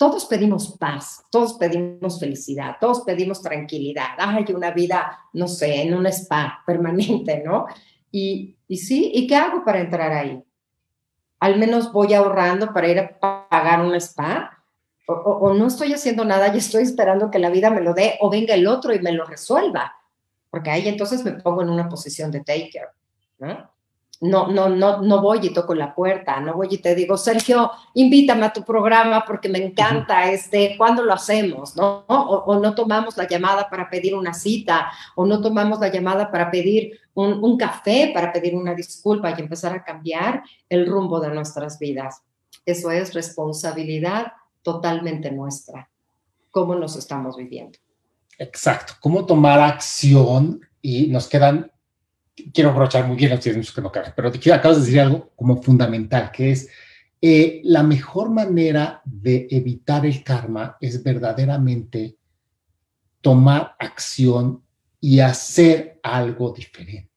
Todos 0.00 0.24
pedimos 0.24 0.78
paz, 0.78 1.26
todos 1.30 1.58
pedimos 1.58 2.18
felicidad, 2.18 2.78
todos 2.80 3.02
pedimos 3.02 3.42
tranquilidad. 3.42 4.14
Hay 4.16 4.50
una 4.54 4.70
vida, 4.70 5.28
no 5.34 5.46
sé, 5.46 5.82
en 5.82 5.92
un 5.92 6.06
spa 6.06 6.62
permanente, 6.66 7.42
¿no? 7.44 7.66
Y, 8.10 8.56
y 8.66 8.78
sí, 8.78 9.12
¿y 9.14 9.26
qué 9.26 9.36
hago 9.36 9.62
para 9.62 9.80
entrar 9.80 10.10
ahí? 10.10 10.42
Al 11.38 11.58
menos 11.58 11.92
voy 11.92 12.14
ahorrando 12.14 12.72
para 12.72 12.88
ir 12.88 12.98
a 12.98 13.18
pagar 13.50 13.84
un 13.84 13.94
spa 13.96 14.64
o, 15.06 15.52
no 15.52 15.66
estoy 15.66 15.92
haciendo 15.92 16.24
nada 16.24 16.48
y 16.54 16.56
estoy 16.56 16.84
esperando 16.84 17.30
que 17.30 17.38
la 17.38 17.50
vida 17.50 17.68
me 17.68 17.82
lo 17.82 17.92
dé 17.92 18.16
o 18.20 18.30
venga 18.30 18.54
el 18.54 18.66
otro 18.66 18.94
y 18.94 19.00
me 19.00 19.12
lo 19.12 19.26
resuelva, 19.26 19.96
porque 20.48 20.70
ahí 20.70 20.88
entonces 20.88 21.22
me 21.24 21.32
pongo 21.32 21.60
en 21.60 21.68
una 21.68 21.90
posición 21.90 22.30
de 22.30 22.40
taker, 22.40 22.88
¿no? 23.38 23.69
No, 24.20 24.48
no, 24.48 24.68
no, 24.68 25.00
no 25.00 25.22
voy 25.22 25.38
y 25.42 25.54
toco 25.54 25.74
la 25.74 25.94
puerta, 25.94 26.40
no 26.40 26.52
voy 26.52 26.68
y 26.70 26.78
te 26.78 26.94
digo, 26.94 27.16
Sergio, 27.16 27.70
invítame 27.94 28.44
a 28.44 28.52
tu 28.52 28.62
programa 28.62 29.24
porque 29.26 29.48
me 29.48 29.64
encanta, 29.64 30.30
este, 30.30 30.76
¿cuándo 30.76 31.02
lo 31.02 31.14
hacemos? 31.14 31.74
¿no? 31.74 32.04
O, 32.06 32.59
no 32.61 32.74
tomamos 32.74 33.16
la 33.16 33.26
llamada 33.26 33.70
para 33.70 33.88
pedir 33.88 34.14
una 34.14 34.35
cita, 34.35 34.90
o 35.14 35.24
no 35.24 35.40
tomamos 35.40 35.80
la 35.80 35.88
llamada 35.88 36.30
para 36.30 36.50
pedir 36.50 36.98
un, 37.14 37.42
un 37.42 37.56
café, 37.56 38.11
para 38.12 38.30
pedir 38.30 38.54
una 38.54 38.74
disculpa 38.74 39.30
y 39.30 39.40
empezar 39.40 39.72
a 39.72 39.83
cambiar 39.83 40.42
el 40.68 40.87
rumbo 40.87 41.18
de 41.18 41.30
nuestras 41.30 41.78
vidas. 41.78 42.22
Eso 42.66 42.90
es 42.90 43.14
responsabilidad 43.14 44.33
totalmente 44.62 45.30
nuestra, 45.30 45.88
cómo 46.50 46.74
nos 46.74 46.96
estamos 46.96 47.37
viviendo. 47.37 47.78
Exacto, 48.38 48.94
cómo 49.00 49.26
tomar 49.26 49.61
acción 49.61 50.61
y 50.80 51.09
nos 51.09 51.28
quedan, 51.28 51.70
quiero 52.53 52.70
aprovechar 52.70 53.07
muy 53.07 53.16
bien 53.16 53.31
los 53.31 53.40
tiempos 53.40 53.72
que 53.72 53.81
no 53.81 53.92
quedan, 53.92 54.12
pero 54.14 54.31
te 54.31 54.53
acabas 54.53 54.79
de 54.79 54.85
decir 54.85 55.00
algo 55.00 55.31
como 55.37 55.62
fundamental, 55.62 56.31
que 56.33 56.53
es 56.53 56.68
eh, 57.20 57.61
la 57.64 57.83
mejor 57.83 58.31
manera 58.31 59.03
de 59.05 59.46
evitar 59.50 60.07
el 60.07 60.22
karma 60.24 60.76
es 60.81 61.03
verdaderamente 61.03 62.16
tomar 63.20 63.74
acción 63.79 64.62
y 65.00 65.20
hacer 65.20 66.00
algo 66.03 66.53
diferente 66.53 67.11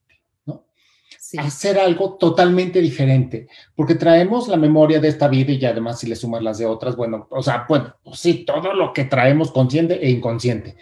hacer 1.37 1.79
algo 1.79 2.13
totalmente 2.13 2.79
diferente, 2.81 3.47
porque 3.75 3.95
traemos 3.95 4.47
la 4.47 4.57
memoria 4.57 4.99
de 4.99 5.07
esta 5.07 5.27
vida 5.27 5.51
y 5.51 5.65
además 5.65 5.99
si 5.99 6.07
le 6.07 6.15
sumas 6.15 6.43
las 6.43 6.57
de 6.57 6.65
otras, 6.65 6.95
bueno, 6.95 7.27
o 7.29 7.41
sea, 7.41 7.65
bueno, 7.67 7.95
pues 8.03 8.19
sí, 8.19 8.45
todo 8.45 8.73
lo 8.73 8.93
que 8.93 9.05
traemos 9.05 9.51
consciente 9.51 10.05
e 10.05 10.09
inconsciente, 10.09 10.75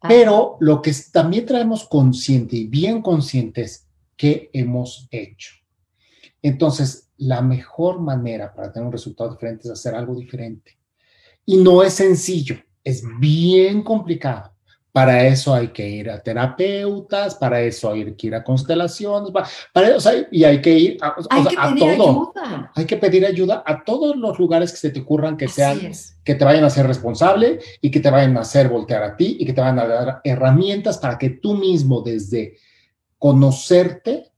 pero 0.00 0.56
lo 0.60 0.82
que 0.82 0.92
también 1.12 1.46
traemos 1.46 1.84
consciente 1.84 2.56
y 2.56 2.66
bien 2.66 3.00
consciente 3.00 3.66
es 4.14 4.16
qué 4.16 4.50
hemos 4.52 5.08
hecho. 5.10 5.54
Entonces, 6.42 7.10
la 7.16 7.40
mejor 7.40 8.00
manera 8.00 8.54
para 8.54 8.72
tener 8.72 8.86
un 8.86 8.92
resultado 8.92 9.30
diferente 9.30 9.64
es 9.64 9.70
hacer 9.70 9.94
algo 9.94 10.14
diferente. 10.14 10.78
Y 11.46 11.56
no 11.56 11.82
es 11.82 11.94
sencillo, 11.94 12.56
es 12.82 13.02
bien 13.18 13.82
complicado 13.82 14.54
para 14.94 15.26
eso 15.26 15.52
hay 15.52 15.68
que 15.72 15.88
ir 15.88 16.08
a 16.08 16.22
terapeutas, 16.22 17.34
para 17.34 17.60
eso 17.60 17.90
hay 17.90 18.14
que 18.14 18.28
ir 18.28 18.34
a 18.36 18.44
constelaciones, 18.44 19.32
para, 19.72 19.88
eso 19.88 20.08
y 20.30 20.44
hay 20.44 20.60
que 20.60 20.70
ir 20.70 20.98
a, 21.00 21.16
todo. 21.76 22.32
Hay 22.76 22.84
que 22.84 22.96
pedir 22.96 23.26
ayuda 23.26 23.64
a 23.66 23.82
todos 23.82 24.16
los 24.16 24.38
lugares 24.38 24.70
que 24.70 24.76
se 24.76 24.90
te 24.90 25.00
ocurran 25.00 25.36
que 25.36 25.48
sean, 25.48 25.80
que 26.22 26.36
te 26.36 26.44
vayan 26.44 26.62
a 26.62 26.70
ser 26.70 26.86
responsable 26.86 27.58
y 27.80 27.90
que 27.90 27.98
te 27.98 28.08
vayan 28.08 28.36
a 28.36 28.42
hacer 28.42 28.68
voltear 28.68 29.02
a 29.02 29.16
ti 29.16 29.36
y 29.40 29.44
que 29.44 29.52
te 29.52 29.60
vayan 29.60 29.80
a 29.80 29.86
dar 29.88 30.20
herramientas 30.22 30.98
para 30.98 31.18
que 31.18 31.30
tú 31.30 31.56
mismo 31.56 32.00
desde 32.00 32.56
conocerte 33.18 34.32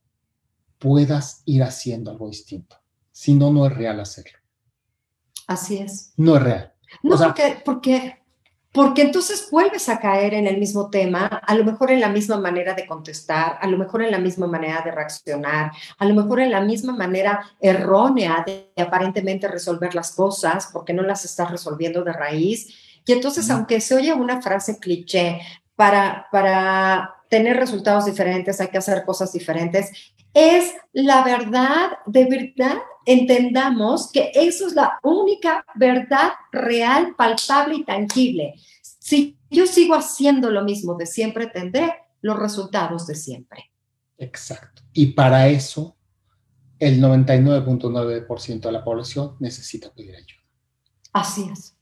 puedas 0.78 1.42
ir 1.46 1.62
haciendo 1.62 2.10
algo 2.10 2.28
distinto. 2.28 2.76
Si 3.12 3.34
no, 3.34 3.50
no 3.50 3.66
es 3.66 3.74
real 3.74 4.00
hacerlo. 4.00 4.38
Así 5.46 5.78
es. 5.78 6.12
No 6.16 6.36
es 6.36 6.42
real. 6.42 6.72
No, 7.02 7.16
porque, 7.16 7.62
porque 7.64 8.26
porque 8.76 9.00
entonces 9.00 9.48
vuelves 9.50 9.88
a 9.88 9.98
caer 9.98 10.34
en 10.34 10.46
el 10.46 10.58
mismo 10.58 10.90
tema, 10.90 11.24
a 11.24 11.54
lo 11.54 11.64
mejor 11.64 11.90
en 11.90 11.98
la 11.98 12.10
misma 12.10 12.36
manera 12.36 12.74
de 12.74 12.86
contestar, 12.86 13.56
a 13.58 13.66
lo 13.68 13.78
mejor 13.78 14.02
en 14.02 14.10
la 14.10 14.18
misma 14.18 14.46
manera 14.46 14.82
de 14.84 14.90
reaccionar, 14.90 15.72
a 15.96 16.04
lo 16.04 16.14
mejor 16.14 16.40
en 16.40 16.50
la 16.50 16.60
misma 16.60 16.94
manera 16.94 17.40
errónea 17.58 18.44
de 18.46 18.70
aparentemente 18.76 19.48
resolver 19.48 19.94
las 19.94 20.14
cosas, 20.14 20.68
porque 20.74 20.92
no 20.92 21.02
las 21.02 21.24
estás 21.24 21.50
resolviendo 21.50 22.04
de 22.04 22.12
raíz. 22.12 23.00
Y 23.06 23.12
entonces, 23.12 23.48
aunque 23.48 23.80
se 23.80 23.94
oye 23.94 24.12
una 24.12 24.42
frase 24.42 24.78
cliché, 24.78 25.40
para, 25.74 26.26
para 26.30 27.15
tener 27.28 27.56
resultados 27.56 28.06
diferentes 28.06 28.60
hay 28.60 28.68
que 28.68 28.78
hacer 28.78 29.04
cosas 29.04 29.32
diferentes, 29.32 29.90
es 30.34 30.74
la 30.92 31.24
verdad, 31.24 31.92
de 32.06 32.26
verdad, 32.26 32.76
entendamos 33.06 34.10
que 34.12 34.30
eso 34.34 34.66
es 34.66 34.74
la 34.74 34.98
única 35.02 35.64
verdad 35.74 36.32
real, 36.52 37.14
palpable 37.16 37.76
y 37.76 37.84
tangible. 37.84 38.54
Si 38.82 39.38
yo 39.50 39.66
sigo 39.66 39.94
haciendo 39.94 40.50
lo 40.50 40.62
mismo 40.62 40.94
de 40.94 41.06
siempre, 41.06 41.46
tendré 41.46 41.94
los 42.20 42.38
resultados 42.38 43.06
de 43.06 43.14
siempre. 43.14 43.70
Exacto. 44.18 44.82
Y 44.92 45.06
para 45.12 45.48
eso, 45.48 45.96
el 46.78 47.00
99.9% 47.00 48.60
de 48.60 48.72
la 48.72 48.84
población 48.84 49.36
necesita 49.40 49.92
pedir 49.92 50.16
ayuda. 50.16 50.42
Así 51.12 51.48
es. 51.50 51.74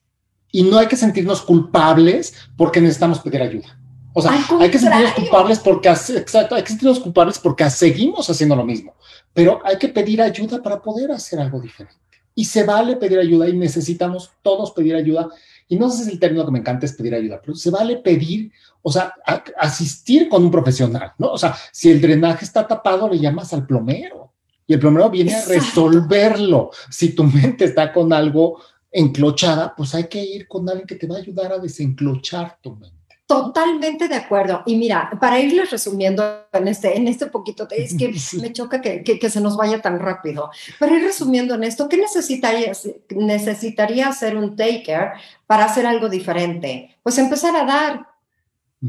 Y 0.53 0.63
no 0.63 0.79
hay 0.79 0.87
que 0.87 0.97
sentirnos 0.97 1.43
culpables 1.43 2.35
porque 2.57 2.81
necesitamos 2.81 3.19
pedir 3.19 3.43
ayuda. 3.43 3.81
O 4.17 4.23
sea, 4.23 4.33
hay 4.61 4.71
que 4.71 4.79
sentirnos 4.79 5.13
culpables 5.13 5.59
porque, 5.59 5.89
exacto, 5.89 6.55
hay 6.55 6.63
que 6.63 6.69
sentirnos 6.69 7.01
culpables 7.01 7.39
porque 7.41 7.69
seguimos 7.69 8.31
haciendo 8.31 8.55
lo 8.55 8.65
mismo, 8.65 8.95
pero 9.33 9.61
hay 9.65 9.77
que 9.77 9.89
pedir 9.89 10.23
ayuda 10.23 10.63
para 10.63 10.81
poder 10.81 11.11
hacer 11.11 11.41
algo 11.41 11.61
diferente. 11.61 11.97
Y 12.33 12.45
se 12.45 12.63
vale 12.63 12.95
pedir 12.97 13.19
ayuda 13.19 13.49
y 13.49 13.57
necesitamos 13.57 14.31
todos 14.41 14.71
pedir 14.71 14.95
ayuda. 14.95 15.29
Y 15.69 15.77
no 15.77 15.91
sé 15.91 16.05
si 16.05 16.13
el 16.13 16.21
término 16.21 16.45
que 16.45 16.53
me 16.53 16.61
encanta 16.61 16.87
es 16.87 16.93
pedir 16.93 17.15
ayuda, 17.15 17.41
pero 17.41 17.57
se 17.57 17.71
vale 17.71 17.97
pedir, 17.97 18.53
o 18.83 18.93
sea, 18.93 19.15
asistir 19.59 20.29
con 20.29 20.45
un 20.45 20.51
profesional, 20.51 21.13
¿no? 21.19 21.33
O 21.33 21.39
sea, 21.39 21.57
si 21.73 21.91
el 21.91 22.01
drenaje 22.01 22.45
está 22.45 22.67
tapado, 22.67 23.09
le 23.09 23.19
llamas 23.19 23.53
al 23.53 23.67
plomero 23.67 24.33
y 24.67 24.75
el 24.75 24.79
plomero 24.79 25.11
viene 25.11 25.35
a 25.35 25.45
resolverlo. 25.45 26.71
Si 26.89 27.11
tu 27.11 27.25
mente 27.25 27.65
está 27.65 27.93
con 27.93 28.13
algo 28.13 28.61
enclochada, 28.93 29.75
pues 29.75 29.93
hay 29.95 30.05
que 30.05 30.23
ir 30.23 30.47
con 30.47 30.69
alguien 30.69 30.87
que 30.87 30.95
te 30.95 31.09
va 31.09 31.17
a 31.17 31.19
ayudar 31.19 31.53
a 31.53 31.59
desenclochar 31.59 32.59
tu 32.63 32.77
mente. 32.77 33.04
Totalmente 33.27 34.07
de 34.07 34.17
acuerdo. 34.17 34.63
Y 34.67 34.77
mira, 34.77 35.11
para 35.19 35.41
irles 35.41 35.71
resumiendo 35.71 36.47
en 36.53 36.69
este, 36.69 36.97
en 36.97 37.09
este 37.09 37.27
poquito, 37.27 37.67
es 37.71 37.97
que 37.97 38.15
me 38.41 38.53
choca 38.53 38.83
que, 38.83 39.03
que, 39.03 39.31
se 39.31 39.41
nos 39.41 39.57
vaya 39.57 39.81
tan 39.81 39.99
rápido. 39.99 40.51
Para 40.79 40.97
ir 40.97 41.05
resumiendo 41.05 41.55
en 41.55 41.65
esto, 41.65 41.89
¿qué 41.89 41.97
necesitaría, 41.97 42.73
necesitaría 43.11 44.09
hacer 44.09 44.37
un 44.37 44.57
taker 44.57 45.13
para 45.47 45.65
hacer 45.65 45.87
algo 45.87 46.11
diferente? 46.11 46.97
Pues 47.03 47.17
empezar 47.17 47.57
a 47.57 47.65
dar 47.65 48.14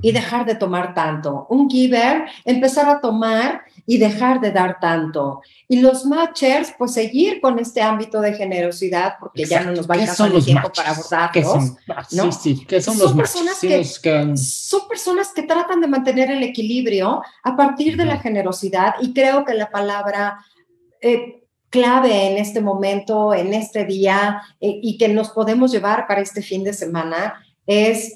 y 0.01 0.11
dejar 0.11 0.45
de 0.45 0.55
tomar 0.55 0.93
tanto. 0.93 1.47
Un 1.49 1.69
giver, 1.69 2.25
empezar 2.43 2.89
a 2.89 2.99
tomar 2.99 3.61
y 3.85 3.97
dejar 3.97 4.41
de 4.41 4.51
dar 4.51 4.79
tanto. 4.79 5.41
Y 5.67 5.79
los 5.79 6.05
matchers, 6.05 6.73
pues 6.77 6.93
seguir 6.93 7.41
con 7.41 7.59
este 7.59 7.81
ámbito 7.81 8.21
de 8.21 8.33
generosidad, 8.33 9.15
porque 9.19 9.45
ya 9.45 9.63
no 9.63 9.71
nos 9.71 9.89
va 9.89 9.95
a 9.95 9.99
alcanzar 9.99 10.33
el 10.33 10.43
tiempo 10.43 10.71
para 10.73 10.91
abordarlos. 10.91 11.75
¿no? 12.11 12.31
Sí, 12.31 12.55
sí, 12.55 12.65
¿qué 12.65 12.81
son, 12.81 12.97
los 12.97 13.13
personas 13.13 13.59
que, 13.59 13.83
Son 14.37 14.87
personas 14.87 15.31
que 15.33 15.43
tratan 15.43 15.81
de 15.81 15.87
mantener 15.87 16.31
el 16.31 16.43
equilibrio 16.43 17.21
a 17.43 17.55
partir 17.55 17.97
de 17.97 18.05
la 18.05 18.17
generosidad 18.19 18.95
y 19.01 19.13
creo 19.13 19.45
que 19.45 19.53
la 19.53 19.69
palabra... 19.69 20.39
Eh, 21.01 21.41
clave 21.67 22.31
en 22.31 22.37
este 22.37 22.61
momento, 22.61 23.33
en 23.33 23.53
este 23.53 23.83
día, 23.83 24.41
eh, 24.61 24.79
y 24.81 24.97
que 24.97 25.09
nos 25.09 25.31
podemos 25.31 25.73
llevar 25.73 26.07
para 26.07 26.21
este 26.21 26.41
fin 26.41 26.63
de 26.63 26.71
semana 26.71 27.33
es 27.67 28.15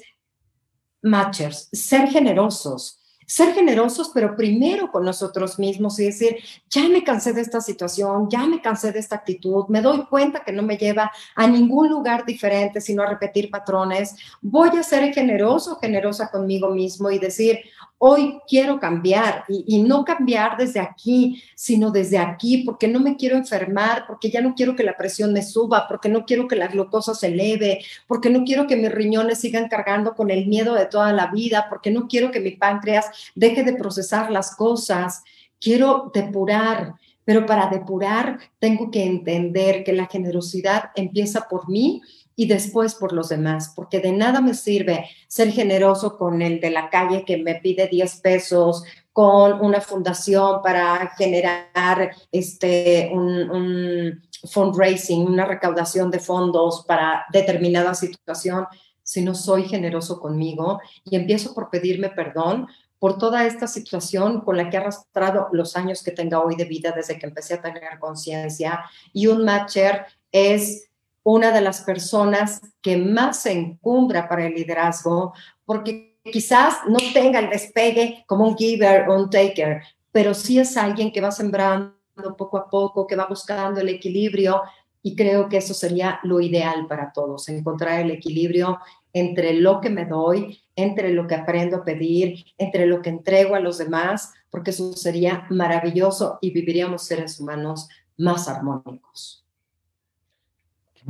matchers, 1.02 1.68
ser 1.72 2.08
generosos, 2.08 3.00
ser 3.30 3.54
generosos, 3.54 4.10
pero 4.12 4.34
primero 4.34 4.90
con 4.90 5.04
nosotros 5.04 5.56
mismos 5.56 6.00
y 6.00 6.06
decir, 6.06 6.38
ya 6.68 6.88
me 6.88 7.04
cansé 7.04 7.32
de 7.32 7.42
esta 7.42 7.60
situación, 7.60 8.28
ya 8.28 8.44
me 8.44 8.60
cansé 8.60 8.90
de 8.90 8.98
esta 8.98 9.14
actitud, 9.14 9.66
me 9.68 9.80
doy 9.80 10.04
cuenta 10.06 10.42
que 10.42 10.50
no 10.50 10.64
me 10.64 10.76
lleva 10.76 11.12
a 11.36 11.46
ningún 11.46 11.88
lugar 11.88 12.26
diferente, 12.26 12.80
sino 12.80 13.04
a 13.04 13.06
repetir 13.06 13.48
patrones. 13.48 14.16
Voy 14.42 14.70
a 14.76 14.82
ser 14.82 15.14
generoso, 15.14 15.76
generosa 15.76 16.28
conmigo 16.28 16.70
mismo 16.70 17.08
y 17.08 17.20
decir, 17.20 17.60
Hoy 18.02 18.40
quiero 18.48 18.80
cambiar 18.80 19.44
y, 19.46 19.82
no 19.82 20.06
cambiar 20.06 20.56
desde 20.56 20.80
aquí, 20.80 21.42
sino 21.54 21.90
desde 21.90 22.16
aquí, 22.16 22.62
porque 22.64 22.88
no 22.88 22.98
me 22.98 23.14
quiero 23.14 23.36
enfermar, 23.36 24.06
porque 24.06 24.30
ya 24.30 24.40
no 24.40 24.54
quiero 24.54 24.74
que 24.74 24.84
la 24.84 24.96
presión 24.96 25.34
me 25.34 25.42
suba, 25.42 25.86
porque 25.86 26.08
no 26.08 26.24
quiero 26.24 26.48
que 26.48 26.56
la 26.56 26.68
glucosa 26.68 27.14
se 27.14 27.26
eleve, 27.26 27.84
porque 28.06 28.30
no 28.30 28.42
quiero 28.44 28.66
que 28.66 28.76
mis 28.76 28.90
riñones 28.90 29.40
sigan 29.40 29.68
cargando 29.68 30.14
con 30.14 30.30
el 30.30 30.46
miedo 30.46 30.72
de 30.76 30.86
toda 30.86 31.12
la 31.12 31.26
vida, 31.26 31.66
porque 31.68 31.90
no 31.90 32.08
quiero 32.08 32.30
que 32.30 32.40
mi 32.40 32.52
páncreas 32.52 33.10
deje 33.34 33.64
de 33.64 33.74
procesar 33.74 34.30
las 34.30 34.56
cosas. 34.56 35.22
Quiero 35.60 36.10
depurar, 36.14 36.94
pero 37.26 37.44
para 37.44 37.66
depurar 37.66 38.38
tengo 38.58 38.90
que 38.90 39.04
entender 39.04 39.84
que 39.84 39.92
la 39.92 40.06
generosidad 40.06 40.84
empieza 40.94 41.48
por 41.50 41.68
mí 41.68 42.00
y 42.40 42.46
después 42.46 42.94
por 42.94 43.12
los 43.12 43.28
demás, 43.28 43.74
porque 43.76 44.00
de 44.00 44.12
nada 44.12 44.40
me 44.40 44.54
sirve 44.54 45.10
ser 45.28 45.52
generoso 45.52 46.16
con 46.16 46.40
el 46.40 46.58
de 46.58 46.70
la 46.70 46.88
calle 46.88 47.22
que 47.26 47.36
me 47.36 47.56
pide 47.56 47.86
10 47.86 48.20
pesos, 48.22 48.82
con 49.12 49.60
una 49.60 49.82
fundación 49.82 50.62
para 50.62 51.12
generar 51.18 52.16
este, 52.32 53.10
un, 53.12 54.22
fundraising, 54.50 55.26
una 55.26 55.44
recaudación 55.44 56.10
de 56.10 56.18
fondos 56.18 56.82
para 56.88 57.26
determinada 57.30 57.92
situación, 57.92 58.64
si 59.02 59.20
no 59.20 59.34
soy 59.34 59.64
generoso 59.64 60.18
conmigo 60.18 60.80
y 61.04 61.16
empiezo 61.16 61.52
por 61.52 61.68
pedirme 61.68 62.08
perdón 62.08 62.68
por 62.98 63.18
toda 63.18 63.44
esta 63.44 63.66
situación 63.66 64.40
con 64.40 64.56
la 64.56 64.70
que 64.70 64.78
he 64.78 64.80
arrastrado 64.80 65.48
los 65.52 65.76
años 65.76 66.02
que 66.02 66.12
tenga 66.12 66.40
hoy 66.40 66.56
de 66.56 66.64
vida 66.64 66.92
desde 66.96 67.18
que 67.18 67.26
empecé 67.26 67.54
a 67.54 67.60
tener 67.60 67.98
conciencia. 67.98 68.84
Y 69.12 69.26
un 69.26 69.44
matcher 69.44 70.06
es 70.32 70.89
una 71.22 71.52
de 71.52 71.60
las 71.60 71.82
personas 71.82 72.60
que 72.80 72.96
más 72.96 73.42
se 73.42 73.52
encumbra 73.52 74.28
para 74.28 74.46
el 74.46 74.54
liderazgo, 74.54 75.34
porque 75.64 76.18
quizás 76.24 76.78
no 76.88 76.98
tenga 77.12 77.38
el 77.38 77.50
despegue 77.50 78.24
como 78.26 78.46
un 78.46 78.56
giver 78.56 79.08
o 79.08 79.16
un 79.16 79.30
taker, 79.30 79.82
pero 80.12 80.34
sí 80.34 80.58
es 80.58 80.76
alguien 80.76 81.12
que 81.12 81.20
va 81.20 81.30
sembrando 81.30 81.94
poco 82.36 82.58
a 82.58 82.68
poco, 82.68 83.06
que 83.06 83.16
va 83.16 83.26
buscando 83.26 83.80
el 83.80 83.88
equilibrio 83.88 84.62
y 85.02 85.16
creo 85.16 85.48
que 85.48 85.58
eso 85.58 85.72
sería 85.72 86.20
lo 86.24 86.40
ideal 86.40 86.86
para 86.86 87.12
todos, 87.12 87.48
encontrar 87.48 88.00
el 88.00 88.10
equilibrio 88.10 88.78
entre 89.12 89.54
lo 89.54 89.80
que 89.80 89.90
me 89.90 90.04
doy, 90.04 90.60
entre 90.76 91.10
lo 91.10 91.26
que 91.26 91.34
aprendo 91.34 91.78
a 91.78 91.84
pedir, 91.84 92.44
entre 92.58 92.86
lo 92.86 93.00
que 93.00 93.10
entrego 93.10 93.54
a 93.54 93.60
los 93.60 93.78
demás, 93.78 94.32
porque 94.50 94.70
eso 94.70 94.92
sería 94.92 95.46
maravilloso 95.50 96.38
y 96.40 96.50
viviríamos 96.50 97.04
seres 97.04 97.40
humanos 97.40 97.88
más 98.16 98.46
armónicos 98.46 99.39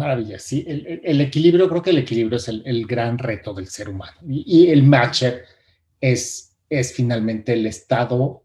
maravilla, 0.00 0.38
sí. 0.38 0.64
El, 0.66 1.20
equilibrio, 1.20 1.68
creo 1.68 1.82
que 1.82 1.90
el 1.90 1.98
equilibrio 1.98 2.36
es 2.36 2.48
el, 2.48 2.86
gran 2.86 3.18
reto 3.18 3.54
del 3.54 3.68
ser 3.68 3.88
humano. 3.88 4.18
Y, 4.28 4.68
el 4.68 4.82
matcher 4.82 5.44
es, 6.00 6.56
es 6.68 6.92
finalmente 6.92 7.52
el 7.52 7.66
estado 7.66 8.42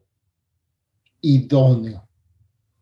idóneo 1.22 2.08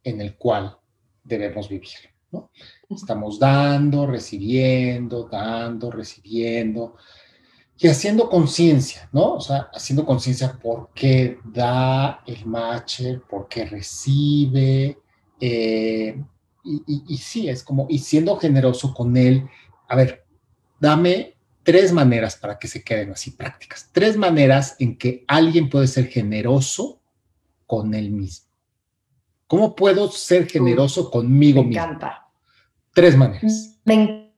en 0.04 0.22
el 0.22 0.36
cual 0.36 0.78
debemos 1.24 1.70
vivir. 1.70 1.90
¿no? 2.32 2.52
Estamos 2.90 3.40
dando, 3.40 4.06
recibiendo, 4.08 5.30
dando, 5.32 5.92
recibiendo 5.92 6.96
y 7.78 7.88
haciendo 7.88 8.30
conciencia, 8.30 9.10
¿no? 9.12 9.34
O 9.36 9.42
sea, 9.42 9.70
haciendo 9.74 10.06
conciencia 10.06 10.58
por 10.62 10.92
qué 10.94 11.40
da 11.44 12.22
el 12.26 12.46
matcher, 12.46 13.22
por 13.22 13.48
qué 13.48 13.66
recibe, 13.66 15.00
eh, 15.40 16.24
y, 16.64 17.18
sí, 17.18 17.50
es 17.50 17.64
como, 17.64 17.88
y 17.90 18.00
siendo 18.00 18.38
generoso 18.38 18.94
con 18.94 19.18
él, 19.18 19.50
a 19.88 19.96
ver, 19.96 20.26
dame 20.80 21.36
tres 21.64 21.92
maneras 21.92 22.36
para 22.36 22.58
que 22.58 22.68
se 22.68 22.84
queden 22.84 23.12
así 23.12 23.32
prácticas, 23.32 23.90
tres 23.92 24.18
maneras 24.18 24.76
en 24.80 24.98
que 24.98 25.26
alguien 25.28 25.70
puede 25.70 25.88
ser 25.88 26.08
generoso 26.08 27.02
con 27.68 27.94
él 27.94 28.12
mismo. 28.12 28.48
¿Cómo 29.48 29.76
puedo 29.76 30.10
ser 30.10 30.50
generoso 30.50 31.12
conmigo 31.12 31.64
mismo? 31.64 31.82
Me 31.82 31.88
encanta. 31.88 32.28
Tres 32.94 33.18
maneras. 33.18 33.80
Me 33.84 34.32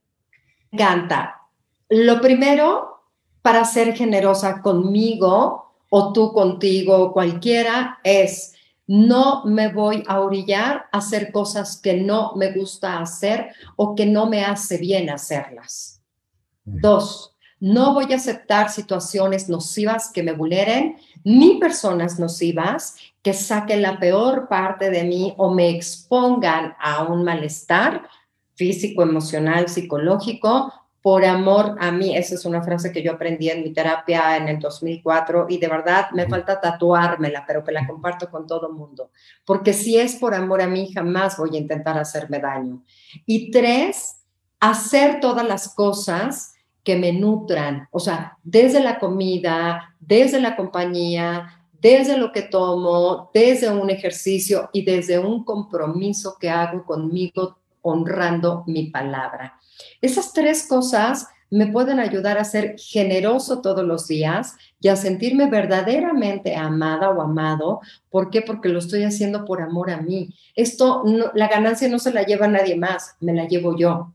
encanta. 0.72 1.42
Lo 1.90 2.20
primero, 2.22 3.04
para 3.42 3.66
ser 3.66 3.96
generosa 3.96 4.62
conmigo 4.62 5.76
o 5.90 6.12
tú 6.12 6.34
contigo, 6.34 7.14
cualquiera, 7.14 8.00
es 8.04 8.55
no 8.88 9.46
me 9.46 9.70
voy 9.70 10.04
a 10.08 10.20
orillar 10.20 10.88
a 10.92 10.98
hacer 11.00 11.32
cosas 11.32 11.78
que 11.78 11.96
no 11.96 12.34
me 12.36 12.52
gusta 12.52 13.00
hacer 13.00 13.50
o 13.76 13.96
que 13.96 14.06
no 14.06 14.28
me 14.28 14.46
hace 14.46 14.78
bien 14.78 15.10
hacerlas. 15.10 16.02
Dos, 16.64 17.36
no 17.60 17.94
voy 17.94 18.12
a 18.12 18.18
aceptar 18.18 18.70
situaciones 18.70 19.50
nocivas 19.50 20.12
que 20.12 20.24
me 20.24 20.34
vulneren, 20.34 20.98
ni 21.24 21.58
personas 21.58 22.20
nocivas 22.20 22.96
que 23.22 23.34
saquen 23.34 23.82
la 23.82 24.00
peor 24.00 24.48
parte 24.48 24.92
de 24.92 25.04
mí 25.04 25.34
o 25.38 25.54
me 25.54 25.70
expongan 25.70 26.76
a 26.80 27.04
un 27.04 27.24
malestar 27.24 28.08
físico, 28.56 29.02
emocional, 29.02 29.68
psicológico 29.68 30.72
por 31.06 31.24
amor 31.24 31.76
a 31.80 31.92
mí. 31.92 32.18
Esa 32.18 32.34
es 32.34 32.46
una 32.46 32.64
frase 32.64 32.92
que 32.92 33.04
yo 33.04 33.12
aprendí 33.12 33.48
en 33.48 33.62
mi 33.62 33.72
terapia 33.72 34.38
en 34.38 34.48
el 34.48 34.58
2004 34.58 35.46
y 35.50 35.60
de 35.60 35.68
verdad 35.68 36.08
me 36.14 36.28
falta 36.28 36.60
tatuármela, 36.60 37.46
pero 37.46 37.64
que 37.64 37.72
la 37.72 37.86
comparto 37.86 38.28
con 38.32 38.48
todo 38.48 38.74
mundo. 38.74 39.12
Porque 39.46 39.72
si 39.72 40.00
es 40.00 40.16
por 40.16 40.34
amor 40.34 40.64
a 40.64 40.68
mí, 40.68 40.92
jamás 40.92 41.38
voy 41.38 41.56
a 41.56 41.60
intentar 41.60 41.96
hacerme 41.96 42.40
daño. 42.40 42.84
Y 43.24 43.52
tres, 43.52 44.24
hacer 44.60 45.20
todas 45.20 45.48
las 45.48 45.76
cosas 45.76 46.56
que 46.84 46.96
me 46.96 47.14
nutran, 47.14 47.88
o 47.92 48.00
sea, 48.00 48.40
desde 48.42 48.80
la 48.80 48.98
comida, 48.98 49.96
desde 50.00 50.42
la 50.42 50.56
compañía, 50.56 51.68
desde 51.80 52.18
lo 52.18 52.32
que 52.32 52.42
tomo, 52.42 53.30
desde 53.32 53.70
un 53.70 53.92
ejercicio 53.92 54.72
y 54.74 54.84
desde 54.84 55.20
un 55.20 55.46
compromiso 55.46 56.36
que 56.40 56.50
hago 56.50 56.84
conmigo 56.84 57.60
honrando 57.84 58.64
mi 58.66 58.86
palabra. 58.90 59.60
Esas 60.02 60.34
tres 60.34 60.68
cosas 60.68 61.28
me 61.52 61.68
pueden 61.68 62.00
ayudar 62.00 62.38
a 62.38 62.44
ser 62.44 62.76
generoso 62.78 63.62
todos 63.62 63.86
los 63.86 64.08
días 64.08 64.56
y 64.80 64.88
a 64.88 64.96
sentirme 64.96 65.50
verdaderamente 65.50 66.56
amada 66.56 67.10
o 67.12 67.22
amado. 67.22 67.82
¿Por 68.10 68.30
qué? 68.30 68.42
Porque 68.42 68.70
lo 68.70 68.80
estoy 68.80 69.04
haciendo 69.04 69.46
por 69.46 69.62
amor 69.62 69.92
a 69.92 70.02
mí. 70.02 70.34
Esto, 70.56 71.04
la 71.34 71.48
ganancia 71.48 71.88
no 71.88 72.00
se 72.00 72.12
la 72.12 72.24
lleva 72.24 72.48
nadie 72.48 72.76
más, 72.76 73.16
me 73.20 73.34
la 73.34 73.48
llevo 73.48 73.78
yo. 73.78 74.14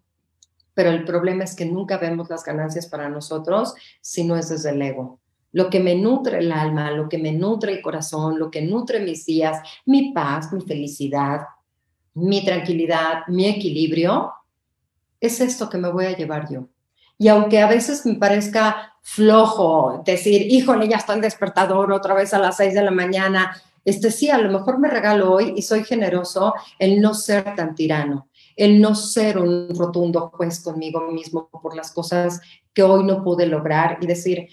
Pero 0.75 0.91
el 0.91 1.05
problema 1.05 1.45
es 1.45 1.55
que 1.55 1.67
nunca 1.67 1.99
vemos 1.99 2.31
las 2.31 2.45
ganancias 2.45 2.87
para 2.87 3.09
nosotros 3.09 3.75
si 4.01 4.25
no 4.25 4.37
es 4.37 4.49
desde 4.49 4.71
el 4.71 4.83
ego. 4.83 5.21
Lo 5.53 5.69
que 5.69 5.81
me 5.81 5.95
nutre 5.95 6.39
el 6.39 6.53
alma, 6.53 6.91
lo 6.93 7.09
que 7.09 7.19
me 7.19 7.33
nutre 7.33 7.73
el 7.73 7.83
corazón, 7.83 8.39
lo 8.39 8.51
que 8.51 8.63
nutre 8.63 9.01
mis 9.01 9.27
días, 9.27 9.59
mi 9.85 10.13
paz, 10.13 10.53
mi 10.53 10.61
felicidad, 10.61 11.41
mi 12.15 12.45
tranquilidad, 12.45 13.27
mi 13.29 13.47
equilibrio, 13.47 14.33
es 15.21 15.41
esto 15.41 15.69
que 15.69 15.79
me 15.79 15.91
voy 15.91 16.07
a 16.07 16.17
llevar 16.17 16.51
yo. 16.51 16.69
Y 17.19 17.29
aunque 17.29 17.61
a 17.61 17.69
veces 17.69 18.07
me 18.07 18.15
parezca 18.15 18.95
flojo 19.03 20.03
decir, 20.05 20.43
híjole, 20.51 20.89
ya 20.89 20.97
está 20.97 21.15
el 21.15 21.21
despertador 21.21 21.93
otra 21.93 22.15
vez 22.15 22.33
a 22.33 22.39
las 22.39 22.57
seis 22.57 22.75
de 22.75 22.83
la 22.83 22.91
mañana, 22.91 23.55
este 23.85 24.11
sí, 24.11 24.31
a 24.31 24.39
lo 24.39 24.51
mejor 24.51 24.79
me 24.79 24.89
regalo 24.89 25.33
hoy 25.33 25.55
y 25.57 25.63
soy 25.63 25.85
generoso 25.85 26.55
el 26.79 27.01
no 27.01 27.15
ser 27.15 27.55
tan 27.55 27.75
tirano, 27.75 28.29
el 28.57 28.81
no 28.81 28.95
ser 28.95 29.39
un 29.39 29.69
rotundo 29.75 30.31
juez 30.35 30.61
conmigo 30.61 31.11
mismo 31.11 31.49
por 31.49 31.75
las 31.75 31.91
cosas 31.93 32.41
que 32.73 32.83
hoy 32.83 33.05
no 33.05 33.23
pude 33.23 33.47
lograr 33.47 33.99
y 34.01 34.07
decir, 34.07 34.49